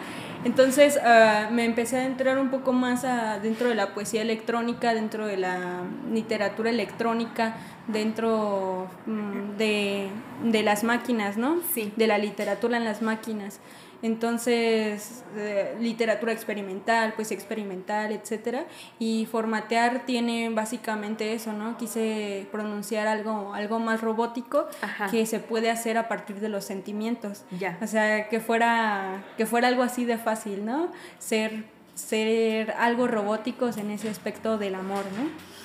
Entonces 0.46 1.00
ah, 1.04 1.50
me 1.52 1.66
empecé 1.66 1.98
a 1.98 2.06
entrar 2.06 2.38
un 2.38 2.50
poco 2.50 2.72
más 2.72 3.04
dentro 3.42 3.68
de 3.68 3.76
la 3.76 3.96
poesía 3.96 4.22
electrónica, 4.22 4.94
dentro 4.94 5.26
de 5.26 5.38
la 5.38 5.82
literatura 6.12 6.70
electrónica, 6.70 7.58
dentro 7.88 8.88
mm, 9.08 9.58
de, 9.58 10.08
de, 10.44 10.64
las 10.64 10.84
máquinas, 10.84 11.36
¿no? 11.38 11.58
Sí. 11.74 11.92
De 11.96 12.06
la 12.06 12.20
literatura 12.20 12.78
en 12.78 12.86
las 12.86 13.02
máquinas. 13.02 13.60
Entonces, 14.02 15.24
eh, 15.36 15.76
literatura 15.80 16.32
experimental, 16.32 17.14
pues 17.16 17.32
experimental, 17.32 18.12
etcétera. 18.12 18.66
Y 19.00 19.28
formatear 19.32 20.06
tiene 20.06 20.50
básicamente 20.50 21.34
eso, 21.34 21.54
¿no? 21.54 21.78
Quise 21.78 22.48
pronunciar 22.52 23.08
algo, 23.08 23.54
algo 23.54 23.80
más 23.80 24.02
robótico 24.02 24.68
que 25.12 25.26
se 25.26 25.40
puede 25.40 25.72
hacer 25.72 25.98
a 25.98 26.08
partir 26.08 26.40
de 26.40 26.50
los 26.50 26.66
sentimientos. 26.66 27.44
Ya. 27.60 27.78
O 27.82 27.88
sea, 27.88 28.30
que 28.30 28.40
fuera, 28.40 29.24
que 29.38 29.46
fuera 29.46 29.68
algo 29.68 29.84
así 29.84 30.06
de 30.06 30.18
fácil, 30.18 30.66
¿no? 30.66 30.92
Ser, 31.20 31.66
ser 31.94 32.72
algo 32.72 33.08
robóticos 33.08 33.78
en 33.78 33.92
ese 33.92 34.10
aspecto 34.10 34.58
del 34.58 34.76
amor, 34.76 35.06
¿no? 35.18 35.56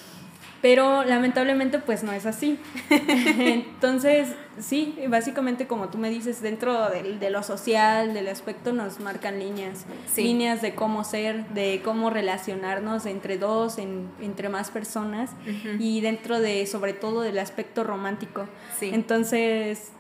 Pero 0.62 1.05
lamentablemente 1.05 1.79
pues 1.79 2.03
no 2.03 2.12
es 2.12 2.27
así. 2.27 2.59
Entonces, 2.90 4.35
sí, 4.59 4.94
básicamente 5.09 5.66
como 5.66 5.88
tú 5.88 5.99
me 5.99 6.11
dices, 6.11 6.42
dentro 6.42 6.90
de, 6.90 7.31
lo 7.31 7.42
social, 7.42 8.12
del 8.12 8.29
aspecto 8.29 8.73
nos 8.73 9.01
marcan 9.01 9.38
líneas. 9.38 9.87
Líneas 10.16 10.61
de 10.61 10.75
cómo 10.75 11.05
ser, 11.05 11.46
de 11.49 11.81
cómo 11.85 12.11
relacionarnos 12.11 13.07
entre 13.07 13.38
dos, 13.38 13.79
entre 13.79 14.49
más 14.49 14.70
personas 14.70 15.31
y 15.79 16.01
dentro 16.01 16.40
de, 16.40 16.66
sobre 16.66 16.92
todo, 16.92 17.23
del 17.23 17.38
aspecto 17.38 17.85
romántico. 17.85 18.46
Entonces, 18.81 19.92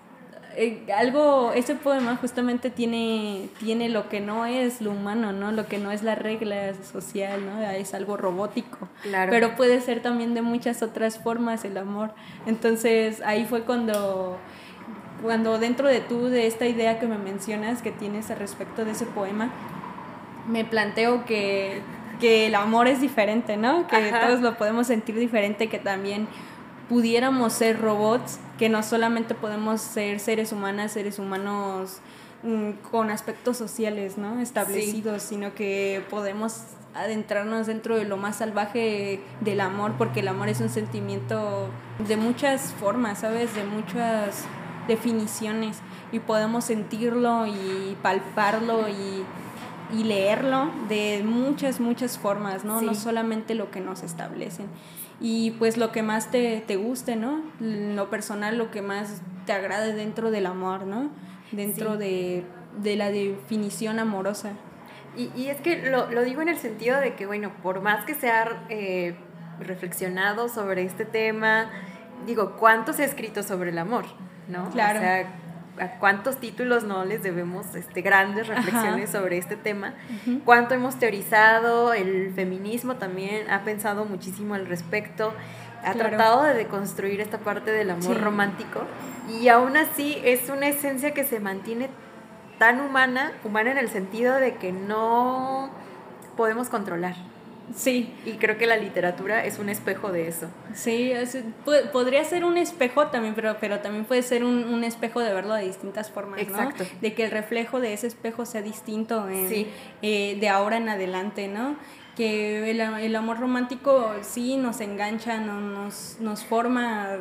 eh, 0.62 0.92
algo, 0.94 1.52
ese 1.54 1.74
poema 1.74 2.16
justamente 2.16 2.68
tiene, 2.68 3.48
tiene 3.60 3.88
lo 3.88 4.10
que 4.10 4.20
no 4.20 4.44
es 4.44 4.82
lo 4.82 4.90
humano, 4.90 5.32
¿no? 5.32 5.52
Lo 5.52 5.66
que 5.66 5.78
no 5.78 5.90
es 5.90 6.02
la 6.02 6.16
regla 6.16 6.74
social, 6.74 7.46
¿no? 7.46 7.62
Es 7.62 7.94
algo 7.94 8.18
robótico. 8.18 8.86
Claro. 9.02 9.30
Pero 9.30 9.56
puede 9.56 9.80
ser 9.80 10.02
también 10.02 10.34
de 10.34 10.42
muchas 10.42 10.82
otras 10.82 11.18
formas 11.18 11.64
el 11.64 11.78
amor. 11.78 12.12
Entonces 12.44 13.22
ahí 13.22 13.46
fue 13.46 13.62
cuando, 13.62 14.36
cuando 15.22 15.58
dentro 15.58 15.88
de 15.88 16.00
tú, 16.00 16.26
de 16.26 16.46
esta 16.46 16.66
idea 16.66 16.98
que 17.00 17.06
me 17.06 17.16
mencionas, 17.16 17.80
que 17.80 17.90
tienes 17.90 18.30
al 18.30 18.38
respecto 18.38 18.84
de 18.84 18.90
ese 18.90 19.06
poema, 19.06 19.50
me 20.46 20.66
planteo 20.66 21.24
que, 21.24 21.80
que 22.20 22.48
el 22.48 22.54
amor 22.54 22.86
es 22.86 23.00
diferente, 23.00 23.56
¿no? 23.56 23.86
Que 23.86 24.12
todos 24.12 24.42
lo 24.42 24.58
podemos 24.58 24.88
sentir 24.88 25.14
diferente, 25.14 25.70
que 25.70 25.78
también 25.78 26.28
pudiéramos 26.90 27.54
ser 27.54 27.80
robots, 27.80 28.40
que 28.60 28.68
no 28.68 28.82
solamente 28.82 29.34
podemos 29.34 29.80
ser 29.80 30.20
seres 30.20 30.52
humanas, 30.52 30.92
seres 30.92 31.18
humanos 31.18 32.00
mm, 32.42 32.72
con 32.90 33.08
aspectos 33.08 33.56
sociales, 33.56 34.18
¿no? 34.18 34.38
Establecidos, 34.38 35.22
sino 35.22 35.54
que 35.54 36.04
podemos 36.10 36.64
adentrarnos 36.94 37.68
dentro 37.68 37.96
de 37.96 38.04
lo 38.04 38.18
más 38.18 38.36
salvaje 38.36 39.22
del 39.40 39.62
amor, 39.62 39.94
porque 39.96 40.20
el 40.20 40.28
amor 40.28 40.50
es 40.50 40.60
un 40.60 40.68
sentimiento 40.68 41.70
de 42.06 42.18
muchas 42.18 42.74
formas, 42.74 43.20
¿sabes? 43.20 43.54
De 43.54 43.64
muchas 43.64 44.44
definiciones 44.86 45.78
y 46.12 46.18
podemos 46.18 46.64
sentirlo 46.64 47.46
y 47.46 47.96
palparlo 48.02 48.90
y, 48.90 49.24
y 49.98 50.04
leerlo 50.04 50.70
de 50.90 51.22
muchas, 51.24 51.80
muchas 51.80 52.18
formas, 52.18 52.66
¿no? 52.66 52.82
No 52.82 52.94
solamente 52.94 53.54
lo 53.54 53.70
que 53.70 53.80
nos 53.80 54.02
establecen 54.02 54.66
y 55.20 55.52
pues 55.52 55.76
lo 55.76 55.92
que 55.92 56.02
más 56.02 56.30
te, 56.30 56.62
te 56.66 56.76
guste, 56.76 57.14
¿no? 57.14 57.42
Lo 57.60 58.08
personal, 58.08 58.56
lo 58.56 58.70
que 58.70 58.80
más 58.80 59.20
te 59.44 59.52
agrade 59.52 59.92
dentro 59.92 60.30
del 60.30 60.46
amor, 60.46 60.86
¿no? 60.86 61.10
Dentro 61.52 61.98
de, 61.98 62.44
la 62.82 63.10
definición 63.10 63.98
amorosa. 63.98 64.52
Y, 65.16 65.30
y 65.36 65.48
es 65.48 65.60
que 65.60 65.90
lo, 65.90 66.10
lo, 66.10 66.22
digo 66.22 66.40
en 66.40 66.48
el 66.48 66.56
sentido 66.56 66.98
de 66.98 67.14
que, 67.14 67.26
bueno, 67.26 67.52
por 67.62 67.82
más 67.82 68.04
que 68.06 68.14
se 68.14 68.30
ha 68.30 68.64
eh, 68.70 69.14
reflexionado 69.58 70.48
sobre 70.48 70.84
este 70.84 71.04
tema, 71.04 71.70
digo, 72.26 72.56
¿cuánto 72.58 72.92
se 72.92 73.02
ha 73.02 73.06
escrito 73.06 73.42
sobre 73.42 73.70
el 73.70 73.78
amor? 73.78 74.06
¿No? 74.48 74.70
Claro. 74.70 75.00
O 75.00 75.02
sea, 75.02 75.34
a 75.80 75.98
cuántos 75.98 76.38
títulos 76.38 76.84
no 76.84 77.04
les 77.04 77.22
debemos 77.22 77.74
este, 77.74 78.02
grandes 78.02 78.46
reflexiones 78.46 79.10
sobre 79.10 79.38
este 79.38 79.56
tema, 79.56 79.94
cuánto 80.44 80.74
hemos 80.74 80.98
teorizado, 80.98 81.94
el 81.94 82.32
feminismo 82.34 82.96
también 82.96 83.50
ha 83.50 83.64
pensado 83.64 84.04
muchísimo 84.04 84.54
al 84.54 84.66
respecto, 84.66 85.32
ha 85.82 85.94
tratado 85.94 86.42
de 86.42 86.54
deconstruir 86.54 87.20
esta 87.20 87.38
parte 87.38 87.70
del 87.72 87.90
amor 87.90 88.20
romántico 88.20 88.82
y 89.40 89.48
aún 89.48 89.76
así 89.76 90.20
es 90.24 90.50
una 90.50 90.68
esencia 90.68 91.14
que 91.14 91.24
se 91.24 91.40
mantiene 91.40 91.88
tan 92.58 92.80
humana, 92.80 93.32
humana 93.42 93.70
en 93.70 93.78
el 93.78 93.88
sentido 93.88 94.34
de 94.34 94.56
que 94.56 94.72
no 94.72 95.70
podemos 96.36 96.68
controlar. 96.68 97.14
Sí. 97.74 98.12
Y 98.24 98.32
creo 98.32 98.58
que 98.58 98.66
la 98.66 98.76
literatura 98.76 99.44
es 99.44 99.58
un 99.58 99.68
espejo 99.68 100.12
de 100.12 100.28
eso. 100.28 100.48
Sí, 100.74 101.12
podría 101.92 102.24
ser 102.24 102.44
un 102.44 102.56
espejo 102.56 103.08
también, 103.08 103.34
pero, 103.34 103.56
pero 103.60 103.80
también 103.80 104.04
puede 104.04 104.22
ser 104.22 104.44
un, 104.44 104.84
espejo 104.84 105.20
de 105.20 105.32
verlo 105.32 105.54
de 105.54 105.66
distintas 105.66 106.10
formas, 106.10 106.40
Exacto. 106.40 106.84
De 107.00 107.14
que 107.14 107.24
el 107.24 107.30
reflejo 107.30 107.80
de 107.80 107.92
ese 107.92 108.06
espejo 108.06 108.46
sea 108.46 108.62
distinto 108.62 109.28
eh, 109.30 110.36
de 110.40 110.48
ahora 110.48 110.78
en 110.78 110.88
adelante, 110.88 111.48
¿no? 111.48 111.76
Que 112.16 112.70
el, 112.70 113.16
amor 113.16 113.38
romántico 113.38 114.12
sí 114.22 114.56
nos 114.56 114.80
engancha, 114.80 115.38
nos, 115.38 116.16
nos 116.20 116.44
forma 116.44 117.18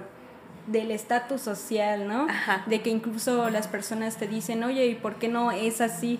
del 0.68 0.92
estatus 0.92 1.42
social, 1.42 2.08
¿no? 2.08 2.28
De 2.68 2.82
que 2.82 2.90
incluso 2.90 3.50
las 3.50 3.68
personas 3.68 4.18
te 4.18 4.28
dicen, 4.28 4.64
oye, 4.64 4.86
¿y 4.86 4.96
por 4.96 5.16
qué 5.16 5.28
no 5.28 5.52
es 5.52 5.82
así? 5.82 6.20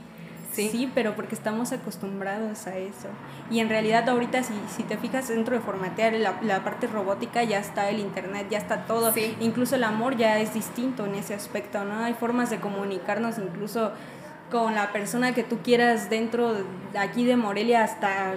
Sí. 0.52 0.92
pero 0.94 1.16
porque 1.16 1.36
estamos 1.36 1.72
acostumbrados 1.72 2.68
a 2.68 2.78
eso. 2.78 3.08
Y 3.50 3.60
en 3.60 3.70
realidad 3.70 4.08
ahorita 4.10 4.44
si, 4.44 4.54
si 4.76 4.84
te 4.84 4.98
fijas 4.98 5.28
dentro 5.28 5.56
de 5.56 5.62
formatear 5.62 6.14
la, 6.14 6.64
parte 6.64 6.88
robótica 6.88 7.44
ya 7.44 7.60
está 7.60 7.90
el 7.90 8.00
internet, 8.00 8.48
ya 8.50 8.58
está 8.58 8.86
todo. 8.86 9.14
Incluso 9.40 9.76
el 9.76 9.84
amor 9.84 10.18
ya 10.18 10.40
es 10.40 10.54
distinto 10.54 11.06
en 11.06 11.16
ese 11.16 11.34
aspecto, 11.34 11.84
¿no? 11.86 12.04
Hay 12.04 12.14
formas 12.14 12.50
de 12.50 12.60
comunicarnos 12.60 13.38
incluso 13.38 13.92
con 14.52 14.76
la 14.76 14.92
persona 14.92 15.34
que 15.34 15.44
tú 15.44 15.60
quieras 15.64 16.10
dentro 16.10 16.54
de 16.54 17.00
aquí 17.00 17.24
de 17.24 17.36
Morelia 17.36 17.84
hasta 17.84 18.34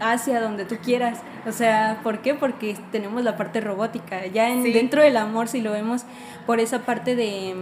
hacia 0.00 0.40
donde 0.40 0.64
tú 0.64 0.76
quieras. 0.82 1.20
O 1.46 1.52
sea, 1.52 2.00
¿por 2.02 2.20
qué? 2.20 2.34
Porque 2.34 2.76
tenemos 2.92 3.22
la 3.22 3.36
parte 3.36 3.60
robótica. 3.60 4.26
Ya 4.26 4.50
en, 4.50 4.62
dentro 4.62 5.02
del 5.02 5.16
amor, 5.16 5.48
si 5.48 5.60
lo 5.60 5.72
vemos 5.72 6.04
por 6.44 6.60
esa 6.60 6.80
parte 6.80 7.16
de 7.16 7.54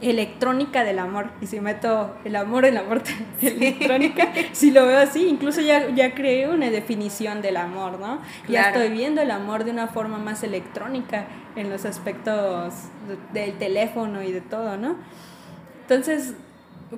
electrónica 0.00 0.84
del 0.84 0.98
amor. 0.98 1.30
Y 1.40 1.46
si 1.46 1.60
meto 1.60 2.16
el 2.24 2.36
amor 2.36 2.64
en 2.64 2.74
la 2.74 2.88
parte 2.88 3.12
electrónica, 3.42 4.28
si 4.52 4.70
lo 4.70 4.86
veo 4.86 4.98
así, 4.98 5.26
incluso 5.26 5.60
ya, 5.60 5.88
ya 5.90 6.14
creé 6.14 6.48
una 6.48 6.70
definición 6.70 7.42
del 7.42 7.56
amor, 7.56 7.98
¿no? 7.98 8.20
Ya 8.48 8.68
estoy 8.68 8.90
viendo 8.90 9.22
el 9.22 9.30
amor 9.30 9.64
de 9.64 9.70
una 9.70 9.88
forma 9.88 10.18
más 10.18 10.42
electrónica 10.42 11.26
en 11.56 11.70
los 11.70 11.84
aspectos 11.84 12.74
del 13.32 13.56
teléfono 13.58 14.22
y 14.22 14.32
de 14.32 14.40
todo, 14.40 14.76
¿no? 14.76 14.96
Entonces, 15.82 16.34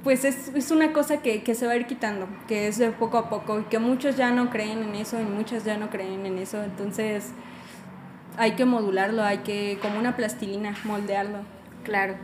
pues 0.02 0.24
es, 0.24 0.48
es 0.48 0.70
una 0.70 0.92
cosa 0.92 1.22
que, 1.22 1.42
que, 1.42 1.54
se 1.54 1.66
va 1.66 1.72
a 1.72 1.76
ir 1.76 1.86
quitando, 1.86 2.26
que 2.46 2.68
es 2.68 2.78
de 2.78 2.90
poco 2.90 3.18
a 3.18 3.28
poco, 3.30 3.60
y 3.60 3.64
que 3.64 3.78
muchos 3.78 4.16
ya 4.16 4.30
no 4.30 4.50
creen 4.50 4.82
en 4.82 4.94
eso 4.94 5.20
y 5.20 5.24
muchas 5.24 5.64
ya 5.64 5.76
no 5.76 5.88
creen 5.88 6.26
en 6.26 6.38
eso, 6.38 6.62
entonces 6.62 7.32
hay 8.36 8.52
que 8.52 8.64
modularlo, 8.64 9.22
hay 9.24 9.38
que, 9.38 9.78
como 9.82 9.98
una 9.98 10.16
plastilina, 10.16 10.74
moldearlo. 10.84 11.38
Claro. 11.84 12.14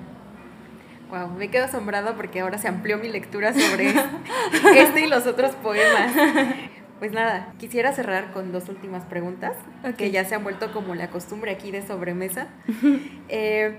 Wow, 1.15 1.31
me 1.31 1.49
quedo 1.49 1.67
asombrada 1.67 2.17
porque 2.17 2.41
ahora 2.41 2.59
se 2.59 2.67
amplió 2.67 2.99
mi 2.99 3.09
lectura 3.09 3.53
sobre 3.53 3.95
este 4.77 5.03
y 5.03 5.07
los 5.07 5.29
otros 5.29 5.55
poemas. 5.55 6.13
Pues 6.99 7.13
nada, 7.13 7.53
quisiera 7.59 7.93
cerrar 7.93 8.33
con 8.33 8.51
dos 8.51 8.69
últimas 8.69 9.05
preguntas, 9.05 9.53
que 9.97 10.11
ya 10.11 10.25
se 10.25 10.35
han 10.35 10.43
vuelto 10.43 10.73
como 10.73 10.97
la 10.97 11.11
costumbre 11.11 11.53
aquí 11.53 11.71
de 11.71 11.87
sobremesa. 11.87 12.49
Eh, 13.29 13.79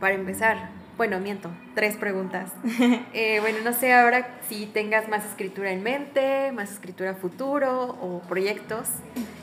para 0.00 0.14
empezar, 0.14 0.70
bueno, 0.98 1.20
miento, 1.20 1.50
tres 1.74 1.96
preguntas. 1.96 2.52
Eh, 3.14 3.38
bueno, 3.40 3.58
no 3.64 3.72
sé 3.72 3.92
ahora 3.92 4.38
si 4.48 4.66
tengas 4.66 5.08
más 5.08 5.24
escritura 5.24 5.70
en 5.70 5.82
mente, 5.82 6.52
más 6.52 6.70
escritura 6.70 7.14
futuro 7.14 7.96
o 8.00 8.20
proyectos 8.28 8.88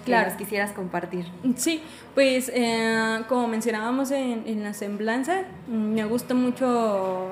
que 0.05 0.11
nos 0.11 0.33
quisieras 0.33 0.71
compartir. 0.71 1.25
Sí, 1.55 1.81
pues 2.13 2.51
eh, 2.53 3.21
como 3.27 3.47
mencionábamos 3.47 4.11
en, 4.11 4.63
la 4.63 4.73
semblanza, 4.73 5.43
me 5.67 6.05
gusta 6.05 6.33
mucho 6.33 7.31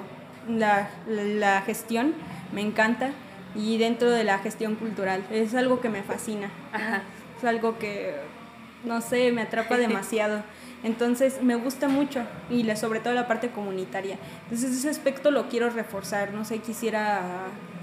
la, 0.49 0.89
la, 1.07 1.61
gestión, 1.61 2.13
me 2.51 2.61
encanta, 2.61 3.11
y 3.55 3.77
dentro 3.77 4.09
de 4.09 4.23
la 4.23 4.39
gestión 4.39 4.75
cultural, 4.75 5.23
es 5.31 5.53
algo 5.53 5.81
que 5.81 5.89
me 5.89 6.01
fascina, 6.01 6.49
es 7.37 7.43
algo 7.43 7.77
que, 7.77 8.15
no 8.85 9.01
sé, 9.01 9.31
me 9.31 9.43
atrapa 9.43 9.77
demasiado. 9.87 10.43
Entonces 10.83 11.41
me 11.41 11.55
gusta 11.55 11.87
mucho 11.87 12.23
y 12.49 12.63
sobre 12.75 12.99
todo 12.99 13.13
la 13.13 13.27
parte 13.27 13.49
comunitaria. 13.49 14.17
Entonces 14.43 14.77
ese 14.77 14.89
aspecto 14.89 15.31
lo 15.31 15.47
quiero 15.47 15.69
reforzar, 15.69 16.33
no 16.33 16.43
sé, 16.43 16.59
quisiera, 16.59 17.21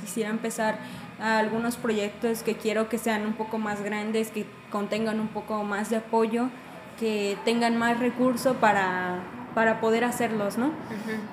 quisiera 0.00 0.28
empezar 0.28 0.78
a 1.18 1.38
algunos 1.38 1.76
proyectos 1.76 2.42
que 2.42 2.56
quiero 2.56 2.88
que 2.88 2.98
sean 2.98 3.26
un 3.26 3.32
poco 3.32 3.58
más 3.58 3.82
grandes, 3.82 4.30
que 4.30 4.46
contengan 4.70 5.18
un 5.18 5.28
poco 5.28 5.64
más 5.64 5.88
de 5.88 5.96
apoyo, 5.96 6.50
que 6.98 7.38
tengan 7.46 7.78
más 7.78 7.98
recursos 7.98 8.54
para, 8.58 9.20
para 9.54 9.80
poder 9.80 10.04
hacerlos, 10.04 10.58
¿no? 10.58 10.70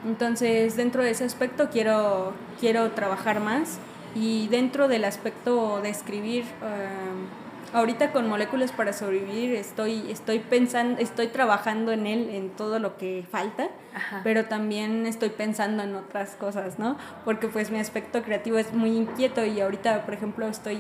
Entonces 0.06 0.78
dentro 0.78 1.04
de 1.04 1.12
ese 1.12 1.26
aspecto 1.26 1.70
quiero, 1.70 2.34
quiero 2.62 2.92
trabajar 2.92 3.42
más 3.42 3.80
y 4.16 4.48
dentro 4.48 4.88
del 4.88 5.04
aspecto 5.04 5.82
de 5.82 5.90
escribir... 5.90 6.44
Eh, 6.44 7.46
ahorita 7.74 8.12
con 8.12 8.28
moléculas 8.28 8.72
para 8.72 8.94
sobrevivir 8.94 9.56
estoy, 9.56 10.10
estoy 10.10 10.40
pensando, 10.40 11.00
estoy 11.00 11.28
trabajando 11.28 11.92
en 11.92 12.08
él, 12.08 12.30
en 12.30 12.50
todo 12.50 12.80
lo 12.80 12.98
que 12.98 13.26
falta, 13.30 13.70
pero 14.24 14.46
también 14.46 15.06
estoy 15.06 15.30
pensando 15.30 15.84
en 15.84 15.96
otras 15.96 16.36
cosas, 16.36 16.80
¿no? 16.80 16.98
Porque 17.26 17.48
pues 17.48 17.72
mi 17.72 17.80
aspecto 17.80 18.24
creativo 18.24 18.58
es 18.58 18.74
muy 18.74 18.96
inquieto 18.96 19.46
y 19.46 19.60
ahorita, 19.60 20.06
por 20.06 20.14
ejemplo, 20.14 20.48
estoy 20.48 20.78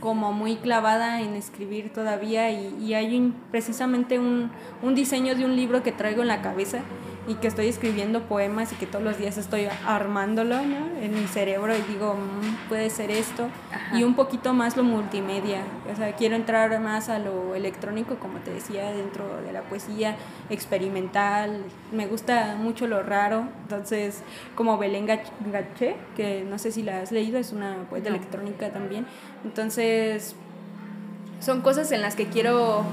como 0.00 0.32
muy 0.32 0.56
clavada 0.56 1.20
en 1.20 1.34
escribir 1.34 1.92
todavía 1.92 2.50
y, 2.50 2.76
y 2.80 2.94
hay 2.94 3.34
precisamente 3.50 4.18
un, 4.18 4.50
un 4.82 4.94
diseño 4.94 5.34
de 5.34 5.44
un 5.44 5.56
libro 5.56 5.82
que 5.82 5.92
traigo 5.92 6.22
en 6.22 6.28
la 6.28 6.40
cabeza 6.40 6.80
y 7.28 7.34
que 7.34 7.46
estoy 7.46 7.68
escribiendo 7.68 8.22
poemas 8.22 8.72
y 8.72 8.76
que 8.76 8.86
todos 8.86 9.04
los 9.04 9.18
días 9.18 9.36
estoy 9.36 9.68
armándolo 9.86 10.56
en 10.58 11.14
mi 11.14 11.26
cerebro 11.26 11.76
y 11.76 11.82
digo, 11.82 12.14
mm, 12.14 12.68
puede 12.68 12.88
ser 12.88 13.10
esto. 13.10 13.48
Y 13.92 14.02
un 14.02 14.14
poquito 14.14 14.54
más 14.54 14.78
lo 14.78 14.82
multimedia. 14.82 15.60
O 15.92 15.94
sea, 15.94 16.16
quiero 16.16 16.36
entrar 16.36 16.80
más 16.80 17.10
a 17.10 17.18
lo 17.18 17.54
electrónico, 17.54 18.16
como 18.16 18.38
te 18.38 18.50
decía, 18.50 18.92
dentro 18.92 19.42
de 19.42 19.52
la 19.52 19.60
poesía 19.60 20.16
experimental. 20.48 21.64
Me 21.92 22.06
gusta 22.06 22.56
mucho 22.58 22.86
lo 22.86 23.02
raro. 23.02 23.44
Entonces, 23.62 24.22
como 24.54 24.78
Belén 24.78 25.04
Gaché, 25.06 25.96
que 26.16 26.46
no 26.48 26.58
sé 26.58 26.72
si 26.72 26.82
la 26.82 27.02
has 27.02 27.12
leído, 27.12 27.38
es 27.38 27.52
una 27.52 27.76
poeta 27.90 28.08
electrónica 28.08 28.70
también. 28.70 29.06
Entonces, 29.44 30.34
son 31.40 31.60
cosas 31.60 31.92
en 31.92 32.00
las 32.00 32.16
que 32.16 32.26
quiero, 32.26 32.84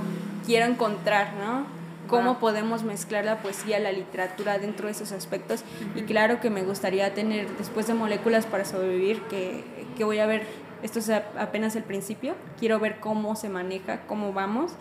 quiero 0.45 0.65
encontrar, 0.65 1.33
¿no? 1.35 1.74
Cómo 2.07 2.39
podemos 2.39 2.83
mezclar 2.83 3.25
la 3.25 3.39
poesía, 3.39 3.79
la 3.79 3.91
literatura 3.91 4.57
dentro 4.57 4.87
de 4.87 4.91
esos 4.91 5.11
aspectos. 5.11 5.63
Y 5.95 6.03
claro 6.03 6.39
que 6.39 6.49
me 6.49 6.63
gustaría 6.63 7.13
tener, 7.13 7.49
después 7.57 7.87
de 7.87 7.93
Moléculas 7.93 8.45
para 8.45 8.65
Sobrevivir, 8.65 9.21
que, 9.23 9.63
que 9.97 10.03
voy 10.03 10.19
a 10.19 10.25
ver, 10.25 10.45
esto 10.83 10.99
es 10.99 11.09
apenas 11.09 11.75
el 11.75 11.83
principio, 11.83 12.35
quiero 12.59 12.79
ver 12.79 12.99
cómo 12.99 13.35
se 13.35 13.49
maneja, 13.49 14.01
cómo 14.07 14.33
vamos, 14.33 14.73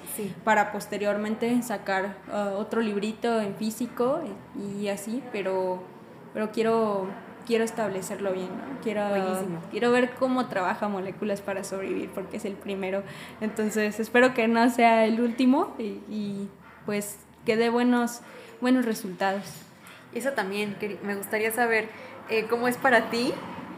para 0.44 0.72
posteriormente 0.72 1.62
sacar 1.62 2.18
uh, 2.28 2.56
otro 2.56 2.80
librito 2.80 3.40
en 3.40 3.54
físico 3.54 4.20
y, 4.80 4.88
así, 4.88 5.22
pero, 5.32 5.82
pero 6.32 6.50
quiero 6.50 7.08
quiero 7.46 7.64
establecerlo 7.64 8.32
bien, 8.32 8.48
quiero, 8.82 9.02
quiero 9.70 9.90
ver 9.92 10.14
cómo 10.18 10.46
trabaja 10.46 10.88
Moléculas 10.88 11.40
para 11.40 11.62
sobrevivir, 11.62 12.10
porque 12.10 12.38
es 12.38 12.44
el 12.44 12.54
primero. 12.54 13.02
Entonces, 13.40 14.00
espero 14.00 14.34
que 14.34 14.48
no 14.48 14.68
sea 14.70 15.04
el 15.04 15.20
último 15.20 15.74
y 15.78 16.48
pues 16.86 17.16
que 17.44 17.56
dé 17.56 17.70
buenos, 17.70 18.20
buenos 18.60 18.84
resultados. 18.84 19.44
Eso 20.14 20.32
también, 20.32 20.76
me 21.02 21.16
gustaría 21.16 21.50
saber 21.50 21.88
eh, 22.30 22.46
cómo 22.48 22.68
es 22.68 22.76
para 22.76 23.10
ti 23.10 23.32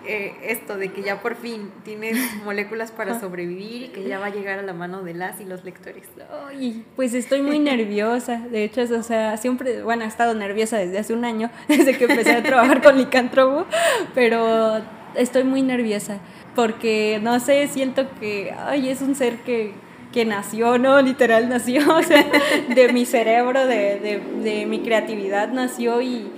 eh, 0.09 0.35
esto 0.45 0.77
de 0.77 0.93
que 0.93 1.03
ya 1.03 1.21
por 1.21 1.35
fin 1.35 1.73
tienes 1.85 2.17
moléculas 2.45 2.93
para 2.93 3.19
sobrevivir 3.19 3.83
y 3.83 3.89
que 3.89 4.05
ya 4.05 4.21
va 4.21 4.27
a 4.27 4.31
llegar 4.31 4.59
a 4.59 4.63
la 4.63 4.73
mano 4.73 5.03
de 5.03 5.15
las 5.15 5.41
y 5.41 5.45
los 5.45 5.65
lectores. 5.65 6.05
Ay, 6.49 6.85
pues 6.95 7.15
estoy 7.15 7.43
muy 7.43 7.59
nerviosa. 7.61 8.39
De 8.51 8.63
hecho, 8.63 8.83
o 8.83 9.03
sea, 9.03 9.37
siempre, 9.37 9.83
bueno, 9.83 10.05
he 10.05 10.07
estado 10.07 10.35
nerviosa 10.35 10.77
desde 10.77 10.99
hace 10.99 11.13
un 11.13 11.25
año, 11.25 11.51
desde 11.69 11.97
que 11.97 12.05
empecé 12.05 12.33
a 12.33 12.43
trabajar 12.43 12.83
con 12.83 12.97
Licántropo, 12.97 13.67
pero 14.15 14.81
estoy 15.17 15.45
muy 15.45 15.63
nerviosa 15.63 16.21
porque, 16.55 17.21
no 17.23 17.39
sé, 17.41 17.67
siento 17.69 18.07
que, 18.21 18.55
ay, 18.57 18.89
es 18.89 19.03
un 19.03 19.15
ser 19.15 19.39
que, 19.39 19.75
que 20.13 20.25
nació, 20.25 20.79
¿no? 20.79 21.01
Literal 21.03 21.49
nació, 21.49 21.83
o 21.97 22.03
sea, 22.03 22.25
de 22.75 22.93
mi 22.93 23.05
cerebro, 23.07 23.67
de, 23.67 24.67
mi 24.69 24.81
creatividad 24.81 25.49
nació 25.49 26.01
y, 26.01 26.31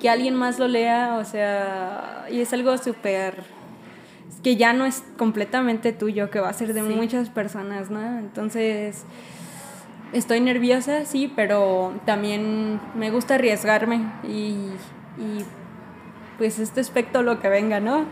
que 0.00 0.10
alguien 0.10 0.34
más 0.34 0.58
lo 0.58 0.68
lea, 0.68 1.16
o 1.18 1.24
sea, 1.24 2.26
y 2.30 2.40
es 2.40 2.52
algo 2.52 2.76
súper 2.78 3.42
que 4.42 4.56
ya 4.56 4.72
no 4.72 4.86
es 4.86 5.02
completamente 5.18 5.92
tuyo, 5.92 6.30
que 6.30 6.40
va 6.40 6.48
a 6.48 6.52
ser 6.54 6.72
de 6.72 6.82
muchas 6.82 7.28
personas, 7.28 7.90
¿no? 7.90 8.00
Entonces, 8.18 9.04
estoy 10.12 10.40
nerviosa, 10.40 11.04
sí, 11.04 11.30
pero 11.34 11.92
también 12.06 12.80
me 12.94 13.10
gusta 13.10 13.34
arriesgarme 13.34 14.02
y, 14.24 14.70
y 15.18 15.44
pues 16.38 16.58
este 16.58 16.80
aspecto 16.80 17.22
lo 17.22 17.38
que 17.38 17.50
venga, 17.50 17.80
¿no? 17.80 18.06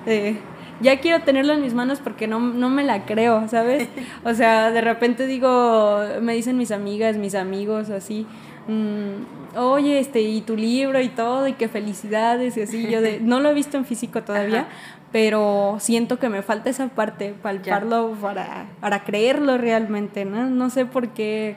Ya 0.81 1.01
quiero 1.01 1.23
tenerlo 1.25 1.55
en 1.55 1.63
mis 1.63 1.75
manos 1.75 2.01
porque 2.01 2.27
no, 2.27 2.39
no 2.41 2.69
me 2.71 2.85
la 2.85 3.05
creo, 3.05 3.49
¿sabes? 3.49 3.89
O 4.25 4.35
sea, 4.35 4.71
de 4.71 4.81
repente 4.81 5.27
digo, 5.27 6.01
me 6.21 6.35
dicen 6.35 6.57
mis 6.57 6.71
amigas, 6.71 7.17
mis 7.17 7.35
amigos, 7.35 7.91
así, 7.91 8.27
mm, 8.69 9.59
oye, 9.59 9.99
este, 9.99 10.21
y 10.21 10.41
tu 10.43 10.57
libro 10.57 11.01
y 11.01 11.09
todo, 11.09 11.49
y 11.49 11.55
qué 11.55 11.69
felicidades, 11.69 12.57
y 12.57 12.63
así, 12.63 12.89
yo 12.89 13.01
de, 13.01 13.21
no 13.21 13.41
lo 13.41 13.51
he 13.51 13.55
visto 13.55 13.77
en 13.77 13.85
físico 13.85 14.23
todavía, 14.23 14.69
pero 15.11 15.79
siento 15.81 16.19
que 16.19 16.29
me 16.29 16.43
falta 16.43 16.71
esa 16.71 16.89
parte, 16.89 17.35
palparlo 17.43 18.13
para, 18.21 18.67
para 18.81 19.05
creerlo 19.05 19.59
realmente, 19.59 20.25
¿no? 20.25 20.49
No 20.49 20.71
sé 20.71 20.85
por 20.87 21.09
qué, 21.09 21.57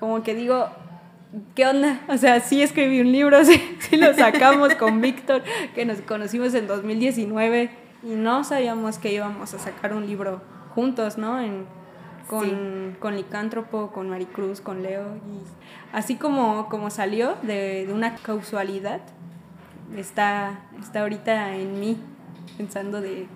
como 0.00 0.22
que 0.22 0.34
digo, 0.34 0.68
¿qué 1.54 1.66
onda? 1.66 2.00
O 2.08 2.16
sea, 2.16 2.40
sí 2.40 2.62
escribí 2.62 3.00
un 3.00 3.12
libro, 3.12 3.44
sí, 3.44 3.62
sí 3.78 3.96
lo 3.96 4.12
sacamos 4.14 4.74
con 4.74 5.00
Víctor, 5.00 5.42
que 5.76 5.84
nos 5.84 6.00
conocimos 6.00 6.54
en 6.54 6.66
2019 6.66 7.85
y 8.02 8.14
no 8.14 8.44
sabíamos 8.44 8.98
que 8.98 9.12
íbamos 9.12 9.54
a 9.54 9.58
sacar 9.58 9.92
un 9.94 10.06
libro 10.06 10.40
juntos, 10.74 11.18
¿no? 11.18 11.40
En, 11.40 11.66
con, 12.28 12.96
con 12.98 13.16
Licántropo, 13.16 13.92
con 13.92 14.08
Maricruz, 14.08 14.60
con 14.60 14.82
Leo. 14.82 15.16
Y 15.16 15.42
así 15.92 16.16
como, 16.16 16.68
como 16.68 16.90
salió 16.90 17.36
de, 17.42 17.88
una 17.92 18.16
causalidad, 18.16 19.00
está, 19.96 20.60
está 20.80 21.02
ahorita 21.02 21.56
en 21.56 21.80
mí, 21.80 21.98
pensando 22.56 23.00
de, 23.00 23.26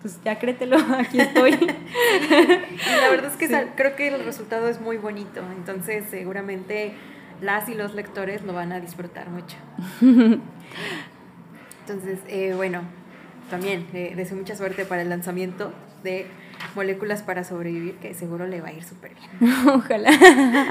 pues 0.00 0.20
ya 0.24 0.38
créetelo, 0.38 0.76
aquí 0.98 1.20
estoy. 1.20 1.52
y 1.52 3.00
la 3.00 3.10
verdad 3.10 3.30
es 3.30 3.36
que 3.36 3.68
creo 3.76 3.96
que 3.96 4.08
el 4.08 4.24
resultado 4.24 4.68
es 4.68 4.80
muy 4.80 4.96
bonito, 4.96 5.42
entonces 5.56 6.04
seguramente 6.10 6.94
las 7.40 7.68
y 7.68 7.74
los 7.74 7.94
lectores 7.94 8.42
lo 8.42 8.52
van 8.52 8.72
a 8.72 8.80
disfrutar 8.80 9.28
mucho. 9.30 9.56
Entonces, 11.80 12.20
eh, 12.28 12.52
bueno, 12.54 12.82
también 13.50 13.86
le 13.92 14.14
deseo 14.14 14.36
mucha 14.36 14.56
suerte 14.56 14.86
para 14.86 15.02
el 15.02 15.10
lanzamiento 15.10 15.72
de 16.02 16.26
Moléculas 16.74 17.22
para 17.22 17.42
sobrevivir, 17.42 17.96
que 17.96 18.14
seguro 18.14 18.46
le 18.46 18.60
va 18.60 18.68
a 18.68 18.72
ir 18.72 18.84
súper 18.84 19.12
bien. 19.14 19.54
Ojalá. 19.68 20.10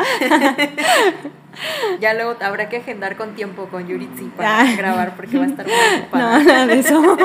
ya 1.99 2.13
luego 2.13 2.37
habrá 2.41 2.69
que 2.69 2.77
agendar 2.77 3.17
con 3.17 3.35
tiempo 3.35 3.65
con 3.65 3.87
Yuritsi 3.87 4.25
para 4.35 4.75
grabar 4.75 5.15
porque 5.15 5.37
va 5.37 5.45
a 5.45 5.47
estar 5.47 5.65
muy 5.65 5.75
ocupada. 6.01 6.39
No, 6.39 6.43
nada 6.43 6.67
de 6.67 6.79
eso. 6.79 7.17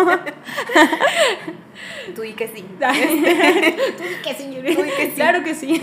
Tú 2.16 2.24
y 2.24 2.32
que 2.32 2.48
sí. 2.48 2.64
Tú 2.78 4.04
y 4.04 4.22
que 4.22 4.34
sí, 4.34 4.54
Yuritsi. 4.54 4.76
Tú 4.76 4.84
y 4.84 4.90
que 4.90 5.06
sí. 5.06 5.12
Claro 5.14 5.44
que 5.44 5.54
sí. 5.54 5.80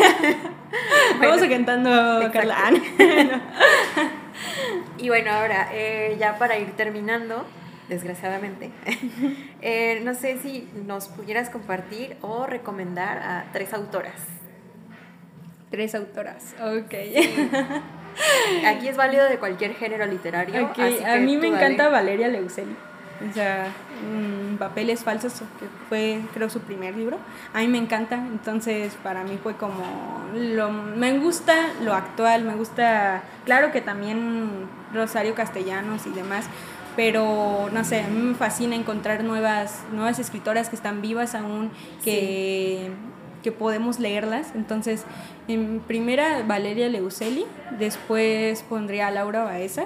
Vamos 1.19 1.41
cantando, 1.41 2.31
Carla. 2.31 2.73
y 4.97 5.07
bueno, 5.09 5.31
ahora, 5.31 5.69
eh, 5.73 6.17
ya 6.19 6.37
para 6.37 6.57
ir 6.57 6.71
terminando, 6.71 7.45
desgraciadamente, 7.91 8.71
eh, 9.61 9.99
no 10.05 10.15
sé 10.15 10.39
si 10.39 10.65
nos 10.87 11.09
pudieras 11.09 11.49
compartir 11.49 12.15
o 12.21 12.45
recomendar 12.45 13.17
a 13.17 13.45
tres 13.51 13.73
autoras. 13.73 14.15
Tres 15.69 15.93
autoras, 15.93 16.55
ok. 16.61 16.93
Aquí 18.65 18.87
es 18.87 18.95
válido 18.95 19.27
de 19.27 19.37
cualquier 19.39 19.75
género 19.75 20.05
literario. 20.05 20.67
Okay. 20.67 21.03
a 21.03 21.17
mí 21.17 21.35
me 21.35 21.47
encanta 21.47 21.89
Valeria 21.89 22.29
Leuseli. 22.29 22.75
O 23.29 23.33
sea, 23.33 23.67
mm, 24.03 24.55
Papeles 24.55 25.03
Falsos, 25.03 25.33
que 25.59 25.67
fue 25.89 26.21
creo 26.33 26.49
su 26.49 26.61
primer 26.61 26.95
libro. 26.95 27.17
A 27.53 27.59
mí 27.59 27.67
me 27.67 27.77
encanta, 27.77 28.15
entonces 28.15 28.93
para 29.03 29.23
mí 29.23 29.37
fue 29.41 29.55
como, 29.55 29.83
lo, 30.33 30.71
me 30.71 31.19
gusta 31.19 31.53
lo 31.83 31.93
actual, 31.93 32.43
me 32.43 32.55
gusta, 32.55 33.21
claro 33.45 33.71
que 33.71 33.81
también 33.81 34.67
Rosario 34.93 35.35
Castellanos 35.35 36.07
y 36.07 36.11
demás, 36.11 36.45
pero 36.95 37.69
no 37.71 37.83
sé, 37.83 38.01
a 38.01 38.07
mí 38.07 38.21
me 38.21 38.35
fascina 38.35 38.75
encontrar 38.75 39.23
nuevas, 39.23 39.83
nuevas 39.93 40.19
escritoras 40.19 40.69
que 40.69 40.75
están 40.75 41.01
vivas 41.01 41.35
aún, 41.35 41.71
que, 42.03 42.89
que 43.43 43.51
podemos 43.51 43.99
leerlas. 43.99 44.53
Entonces, 44.55 45.05
en 45.47 45.79
primera 45.79 46.43
Valeria 46.43 46.89
Leuseli, 46.89 47.45
después 47.77 48.63
pondría 48.63 49.07
a 49.07 49.11
Laura 49.11 49.43
Baeza 49.43 49.85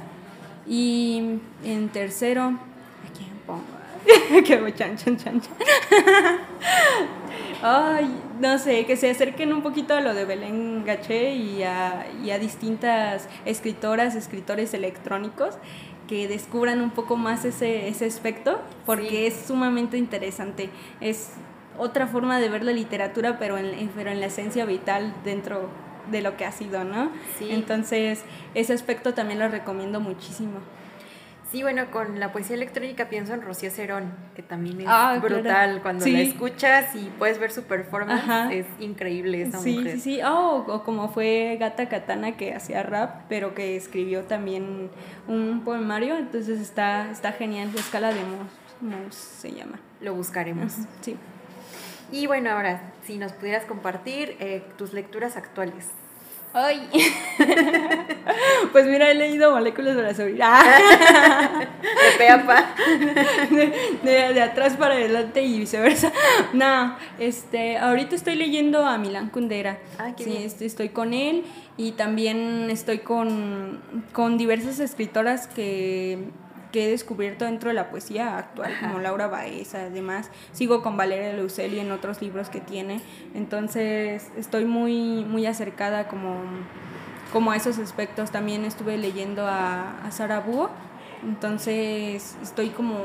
y 0.67 1.39
en 1.63 1.89
tercero, 1.89 2.43
¿a 2.43 3.17
quién 3.17 3.29
pongo? 3.45 3.63
que 4.45 4.73
chan, 4.75 4.97
chan, 4.97 5.17
chan, 5.17 5.41
chan. 5.41 5.53
Ay, 7.61 8.09
no 8.39 8.57
sé, 8.59 8.85
que 8.85 8.97
se 8.97 9.09
acerquen 9.09 9.53
un 9.53 9.61
poquito 9.61 9.95
a 9.95 10.01
lo 10.01 10.13
de 10.13 10.25
Belén 10.25 10.83
Gaché 10.85 11.35
y 11.35 11.63
a, 11.63 12.05
y 12.23 12.29
a 12.31 12.37
distintas 12.37 13.27
escritoras, 13.45 14.15
escritores 14.15 14.73
electrónicos 14.73 15.55
que 16.07 16.27
descubran 16.27 16.81
un 16.81 16.91
poco 16.91 17.15
más 17.15 17.45
ese, 17.45 17.87
ese 17.87 18.05
aspecto, 18.05 18.61
porque 18.85 19.27
es 19.27 19.35
sumamente 19.47 19.97
interesante. 19.97 20.69
Es 21.01 21.31
otra 21.77 22.07
forma 22.07 22.39
de 22.39 22.49
ver 22.49 22.63
la 22.63 22.71
literatura, 22.71 23.37
pero 23.39 23.57
en, 23.57 23.89
pero 23.95 24.11
en 24.11 24.19
la 24.19 24.27
esencia 24.27 24.65
vital 24.65 25.13
dentro 25.23 25.69
de 26.11 26.21
lo 26.21 26.37
que 26.37 26.45
ha 26.45 26.51
sido, 26.51 26.83
¿no? 26.83 27.11
Sí. 27.37 27.49
Entonces, 27.49 28.23
ese 28.53 28.73
aspecto 28.73 29.13
también 29.13 29.39
lo 29.39 29.47
recomiendo 29.47 29.99
muchísimo. 29.99 30.59
Sí, 31.51 31.61
bueno, 31.61 31.91
con 31.91 32.19
la 32.19 32.31
poesía 32.33 32.55
electrónica 32.55 33.07
pienso 33.07 33.33
en 33.33 33.41
Rocío 33.41 33.69
Cerón, 33.69 34.13
que 34.35 34.41
también 34.41 34.81
es 34.81 34.87
ah, 34.89 35.19
brutal. 35.21 35.81
Cuando 35.81 36.05
la 36.05 36.19
escuchas 36.19 36.95
y 36.95 37.11
puedes 37.19 37.39
ver 37.39 37.51
su 37.51 37.63
performance, 37.63 38.51
es 38.51 38.65
increíble 38.79 39.43
esa 39.43 39.59
sí, 39.59 39.77
mujer. 39.77 39.93
Sí, 39.93 39.99
sí, 39.99 40.21
oh, 40.23 40.65
o 40.67 40.83
como 40.83 41.09
fue 41.09 41.57
Gata 41.59 41.87
Katana 41.87 42.35
que 42.35 42.53
hacía 42.53 42.81
rap, 42.83 43.25
pero 43.29 43.53
que 43.53 43.75
escribió 43.75 44.23
también 44.23 44.89
un 45.27 45.61
poemario, 45.63 46.17
entonces 46.17 46.59
está, 46.59 47.11
está 47.11 47.31
genial. 47.31 47.69
La 47.73 47.79
escala 47.79 48.11
de 48.11 48.21
Mos, 48.81 49.15
se 49.15 49.51
llama. 49.51 49.79
Lo 50.01 50.15
buscaremos. 50.15 50.73
Sí. 51.01 51.15
Y 52.11 52.27
bueno, 52.27 52.51
ahora, 52.51 52.93
si 53.05 53.17
nos 53.17 53.33
pudieras 53.33 53.65
compartir 53.65 54.35
eh, 54.39 54.63
tus 54.77 54.93
lecturas 54.93 55.37
actuales. 55.37 55.89
Ay. 56.53 56.89
pues 58.71 58.85
mira, 58.85 59.09
he 59.09 59.15
leído 59.15 59.51
Moléculas 59.51 59.95
de 59.95 60.01
la 60.01 60.13
Seguridad. 60.13 60.61
de 61.59 62.17
peapa. 62.17 62.65
De, 64.03 64.33
de, 64.33 64.41
atrás 64.41 64.75
para 64.77 64.95
adelante 64.95 65.41
y 65.41 65.59
viceversa. 65.59 66.11
No, 66.53 66.95
este, 67.19 67.77
ahorita 67.77 68.15
estoy 68.15 68.35
leyendo 68.35 68.85
a 68.85 68.97
Milán 68.97 69.29
Kundera. 69.29 69.79
Ah, 69.97 70.11
sí, 70.17 70.37
estoy, 70.43 70.67
estoy 70.67 70.89
con 70.89 71.13
él 71.13 71.43
y 71.77 71.93
también 71.93 72.69
estoy 72.69 72.99
con, 72.99 73.81
con 74.13 74.37
diversas 74.37 74.79
escritoras 74.79 75.47
que 75.47 76.29
que 76.75 76.83
he 76.83 76.91
descubierto 76.91 77.45
dentro 77.45 77.69
de 77.69 77.73
la 77.73 77.89
poesía 77.89 78.37
actual, 78.37 78.69
como 78.81 78.99
Laura 78.99 79.27
Baeza, 79.27 79.85
además. 79.85 80.29
Sigo 80.51 80.81
con 80.81 80.97
Valeria 80.97 81.31
Luceli 81.31 81.79
en 81.79 81.89
otros 81.89 82.21
libros 82.21 82.49
que 82.49 82.59
tiene. 82.59 82.99
Entonces, 83.33 84.29
estoy 84.35 84.65
muy, 84.65 85.23
muy 85.23 85.45
acercada 85.45 86.09
como, 86.09 86.41
como 87.35 87.51
a 87.51 87.57
esos 87.57 87.79
aspectos. 87.79 88.31
También 88.31 88.63
estuve 88.63 88.95
leyendo 88.95 89.45
a, 89.45 89.99
a 90.05 90.11
Sara 90.11 90.39
Búho. 90.39 90.69
Entonces, 91.21 92.37
estoy 92.41 92.69
como, 92.69 92.95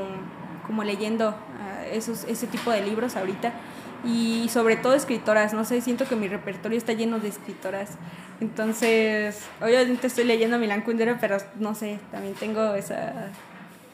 como 0.65 0.85
leyendo 0.85 1.35
ah, 1.59 1.85
esos, 1.91 2.23
ese 2.23 2.47
tipo 2.47 2.71
de 2.71 2.81
libros 2.81 3.17
ahorita. 3.17 3.51
Y 4.05 4.47
sobre 4.47 4.77
todo 4.77 4.93
escritoras, 4.93 5.53
no 5.53 5.65
sé, 5.65 5.81
siento 5.81 6.07
que 6.07 6.15
mi 6.15 6.29
repertorio 6.29 6.77
está 6.77 6.93
lleno 6.93 7.19
de 7.19 7.27
escritoras. 7.27 7.97
Entonces, 8.39 9.41
obviamente 9.61 10.07
estoy 10.07 10.23
leyendo 10.23 10.55
a 10.55 10.59
Milán 10.59 10.83
Kundera, 10.83 11.17
pero 11.19 11.35
no 11.59 11.75
sé, 11.75 11.99
también 12.09 12.33
tengo 12.35 12.73
esa 12.75 13.31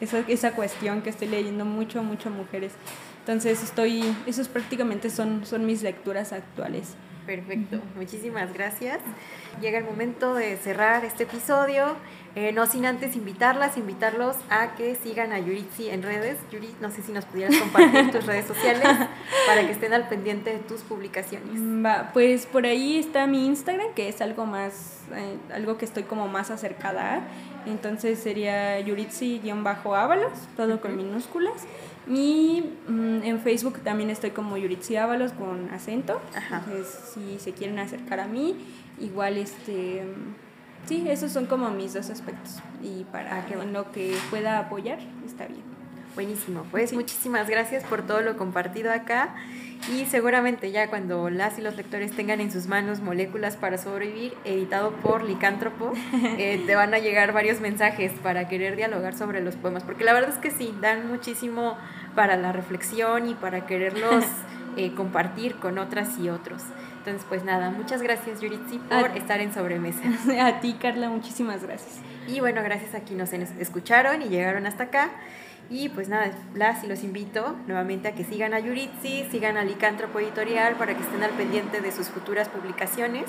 esa, 0.00 0.20
esa 0.28 0.52
cuestión 0.52 1.02
que 1.02 1.10
estoy 1.10 1.26
leyendo 1.26 1.64
mucho, 1.64 2.04
mucho 2.04 2.30
mujeres. 2.30 2.72
Entonces 3.20 3.60
estoy, 3.64 4.04
esos 4.26 4.46
prácticamente 4.46 5.10
son, 5.10 5.44
son 5.44 5.66
mis 5.66 5.82
lecturas 5.82 6.32
actuales. 6.32 6.94
Perfecto, 7.28 7.82
muchísimas 7.94 8.54
gracias. 8.54 9.00
Llega 9.60 9.76
el 9.76 9.84
momento 9.84 10.32
de 10.32 10.56
cerrar 10.56 11.04
este 11.04 11.24
episodio, 11.24 11.94
eh, 12.34 12.52
no 12.52 12.64
sin 12.64 12.86
antes 12.86 13.16
invitarlas, 13.16 13.76
invitarlos 13.76 14.34
a 14.48 14.74
que 14.76 14.94
sigan 14.94 15.32
a 15.32 15.38
Yuritsi 15.38 15.90
en 15.90 16.02
redes. 16.02 16.38
Yuri, 16.50 16.74
no 16.80 16.90
sé 16.90 17.02
si 17.02 17.12
nos 17.12 17.26
pudieras 17.26 17.54
compartir 17.58 18.10
tus 18.12 18.24
redes 18.24 18.46
sociales 18.46 18.88
para 19.46 19.66
que 19.66 19.72
estén 19.72 19.92
al 19.92 20.08
pendiente 20.08 20.54
de 20.54 20.60
tus 20.60 20.80
publicaciones. 20.80 21.60
Mm, 21.60 21.84
va, 21.84 22.10
pues 22.14 22.46
por 22.46 22.64
ahí 22.64 22.96
está 22.96 23.26
mi 23.26 23.44
Instagram, 23.44 23.92
que 23.92 24.08
es 24.08 24.22
algo 24.22 24.46
más, 24.46 25.02
eh, 25.14 25.36
algo 25.52 25.76
que 25.76 25.84
estoy 25.84 26.04
como 26.04 26.28
más 26.28 26.50
acercada 26.50 27.16
a. 27.16 27.20
Entonces 27.66 28.20
sería 28.20 28.80
Yuritsi-Ábalos, 28.80 30.32
todo 30.56 30.80
con 30.80 30.96
minúsculas. 30.96 31.66
Y 32.08 32.64
mm, 32.88 33.22
en 33.22 33.40
Facebook 33.40 33.80
también 33.80 34.10
estoy 34.10 34.30
como 34.30 34.56
Yuritsi 34.56 34.96
Ábalos 34.96 35.32
con 35.32 35.70
acento. 35.70 36.20
Entonces, 36.34 37.12
si 37.14 37.38
se 37.38 37.52
quieren 37.52 37.78
acercar 37.78 38.20
a 38.20 38.26
mí, 38.26 38.56
igual 39.00 39.36
este. 39.36 40.04
Sí, 40.86 41.04
esos 41.08 41.32
son 41.32 41.46
como 41.46 41.70
mis 41.70 41.92
dos 41.94 42.08
aspectos. 42.08 42.62
Y 42.82 43.04
para 43.04 43.44
que 43.46 43.56
lo 43.56 43.92
que 43.92 44.16
pueda 44.30 44.58
apoyar, 44.58 44.98
está 45.26 45.46
bien. 45.46 45.77
Buenísimo. 46.14 46.64
Pues 46.70 46.92
muchísimas 46.92 47.48
gracias 47.48 47.84
por 47.84 48.02
todo 48.02 48.20
lo 48.20 48.36
compartido 48.36 48.92
acá. 48.92 49.34
Y 49.92 50.04
seguramente 50.06 50.70
ya 50.70 50.90
cuando 50.90 51.30
las 51.30 51.58
y 51.58 51.62
los 51.62 51.76
lectores 51.76 52.12
tengan 52.12 52.40
en 52.40 52.50
sus 52.50 52.66
manos 52.66 53.00
Moléculas 53.00 53.56
para 53.56 53.78
sobrevivir, 53.78 54.34
editado 54.44 54.90
por 54.96 55.22
Licántropo, 55.22 55.92
eh, 56.12 56.62
te 56.66 56.74
van 56.74 56.92
a 56.94 56.98
llegar 56.98 57.32
varios 57.32 57.60
mensajes 57.60 58.12
para 58.22 58.48
querer 58.48 58.76
dialogar 58.76 59.16
sobre 59.16 59.40
los 59.40 59.56
poemas, 59.56 59.84
porque 59.84 60.04
la 60.04 60.12
verdad 60.12 60.30
es 60.30 60.38
que 60.38 60.50
sí, 60.50 60.74
dan 60.80 61.08
muchísimo 61.08 61.78
para 62.14 62.36
la 62.36 62.52
reflexión 62.52 63.28
y 63.28 63.34
para 63.34 63.66
quererlos 63.66 64.24
eh, 64.76 64.92
compartir 64.94 65.54
con 65.56 65.78
otras 65.78 66.18
y 66.18 66.28
otros. 66.28 66.62
Entonces, 66.98 67.24
pues 67.28 67.44
nada, 67.44 67.70
muchas 67.70 68.02
gracias 68.02 68.40
Yuritsi 68.40 68.78
por 68.78 69.16
estar 69.16 69.40
en 69.40 69.54
Sobremesa. 69.54 70.02
A 70.46 70.60
ti, 70.60 70.76
Carla, 70.80 71.08
muchísimas 71.08 71.62
gracias. 71.62 72.00
Y 72.26 72.40
bueno, 72.40 72.62
gracias 72.62 72.94
a 72.94 73.00
quienes 73.00 73.32
nos 73.32 73.50
escucharon 73.52 74.20
y 74.20 74.28
llegaron 74.28 74.66
hasta 74.66 74.84
acá. 74.84 75.10
Y 75.70 75.90
pues 75.90 76.08
nada, 76.08 76.30
las 76.54 76.82
y 76.82 76.86
los 76.86 77.04
invito 77.04 77.54
nuevamente 77.66 78.08
a 78.08 78.14
que 78.14 78.24
sigan 78.24 78.54
a 78.54 78.58
Yuritsi, 78.58 79.26
sigan 79.30 79.58
a 79.58 79.64
Licántropo 79.64 80.18
Editorial 80.18 80.76
para 80.76 80.96
que 80.96 81.02
estén 81.02 81.22
al 81.22 81.32
pendiente 81.32 81.82
de 81.82 81.92
sus 81.92 82.08
futuras 82.08 82.48
publicaciones, 82.48 83.24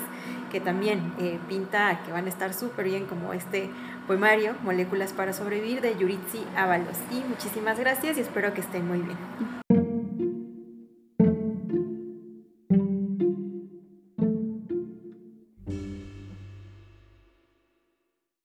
que 0.50 0.58
también 0.58 1.12
eh, 1.18 1.38
pinta 1.48 2.00
que 2.04 2.12
van 2.12 2.24
a 2.24 2.28
estar 2.30 2.54
súper 2.54 2.86
bien 2.86 3.04
como 3.04 3.34
este 3.34 3.68
poemario, 4.06 4.54
Moléculas 4.62 5.12
para 5.12 5.34
Sobrevivir, 5.34 5.82
de 5.82 5.96
Yuritsi 5.98 6.42
Ábalos. 6.56 6.96
Y 7.10 7.22
muchísimas 7.28 7.78
gracias 7.78 8.16
y 8.16 8.20
espero 8.22 8.54
que 8.54 8.62
estén 8.62 8.88
muy 8.88 9.00
bien. 9.00 9.59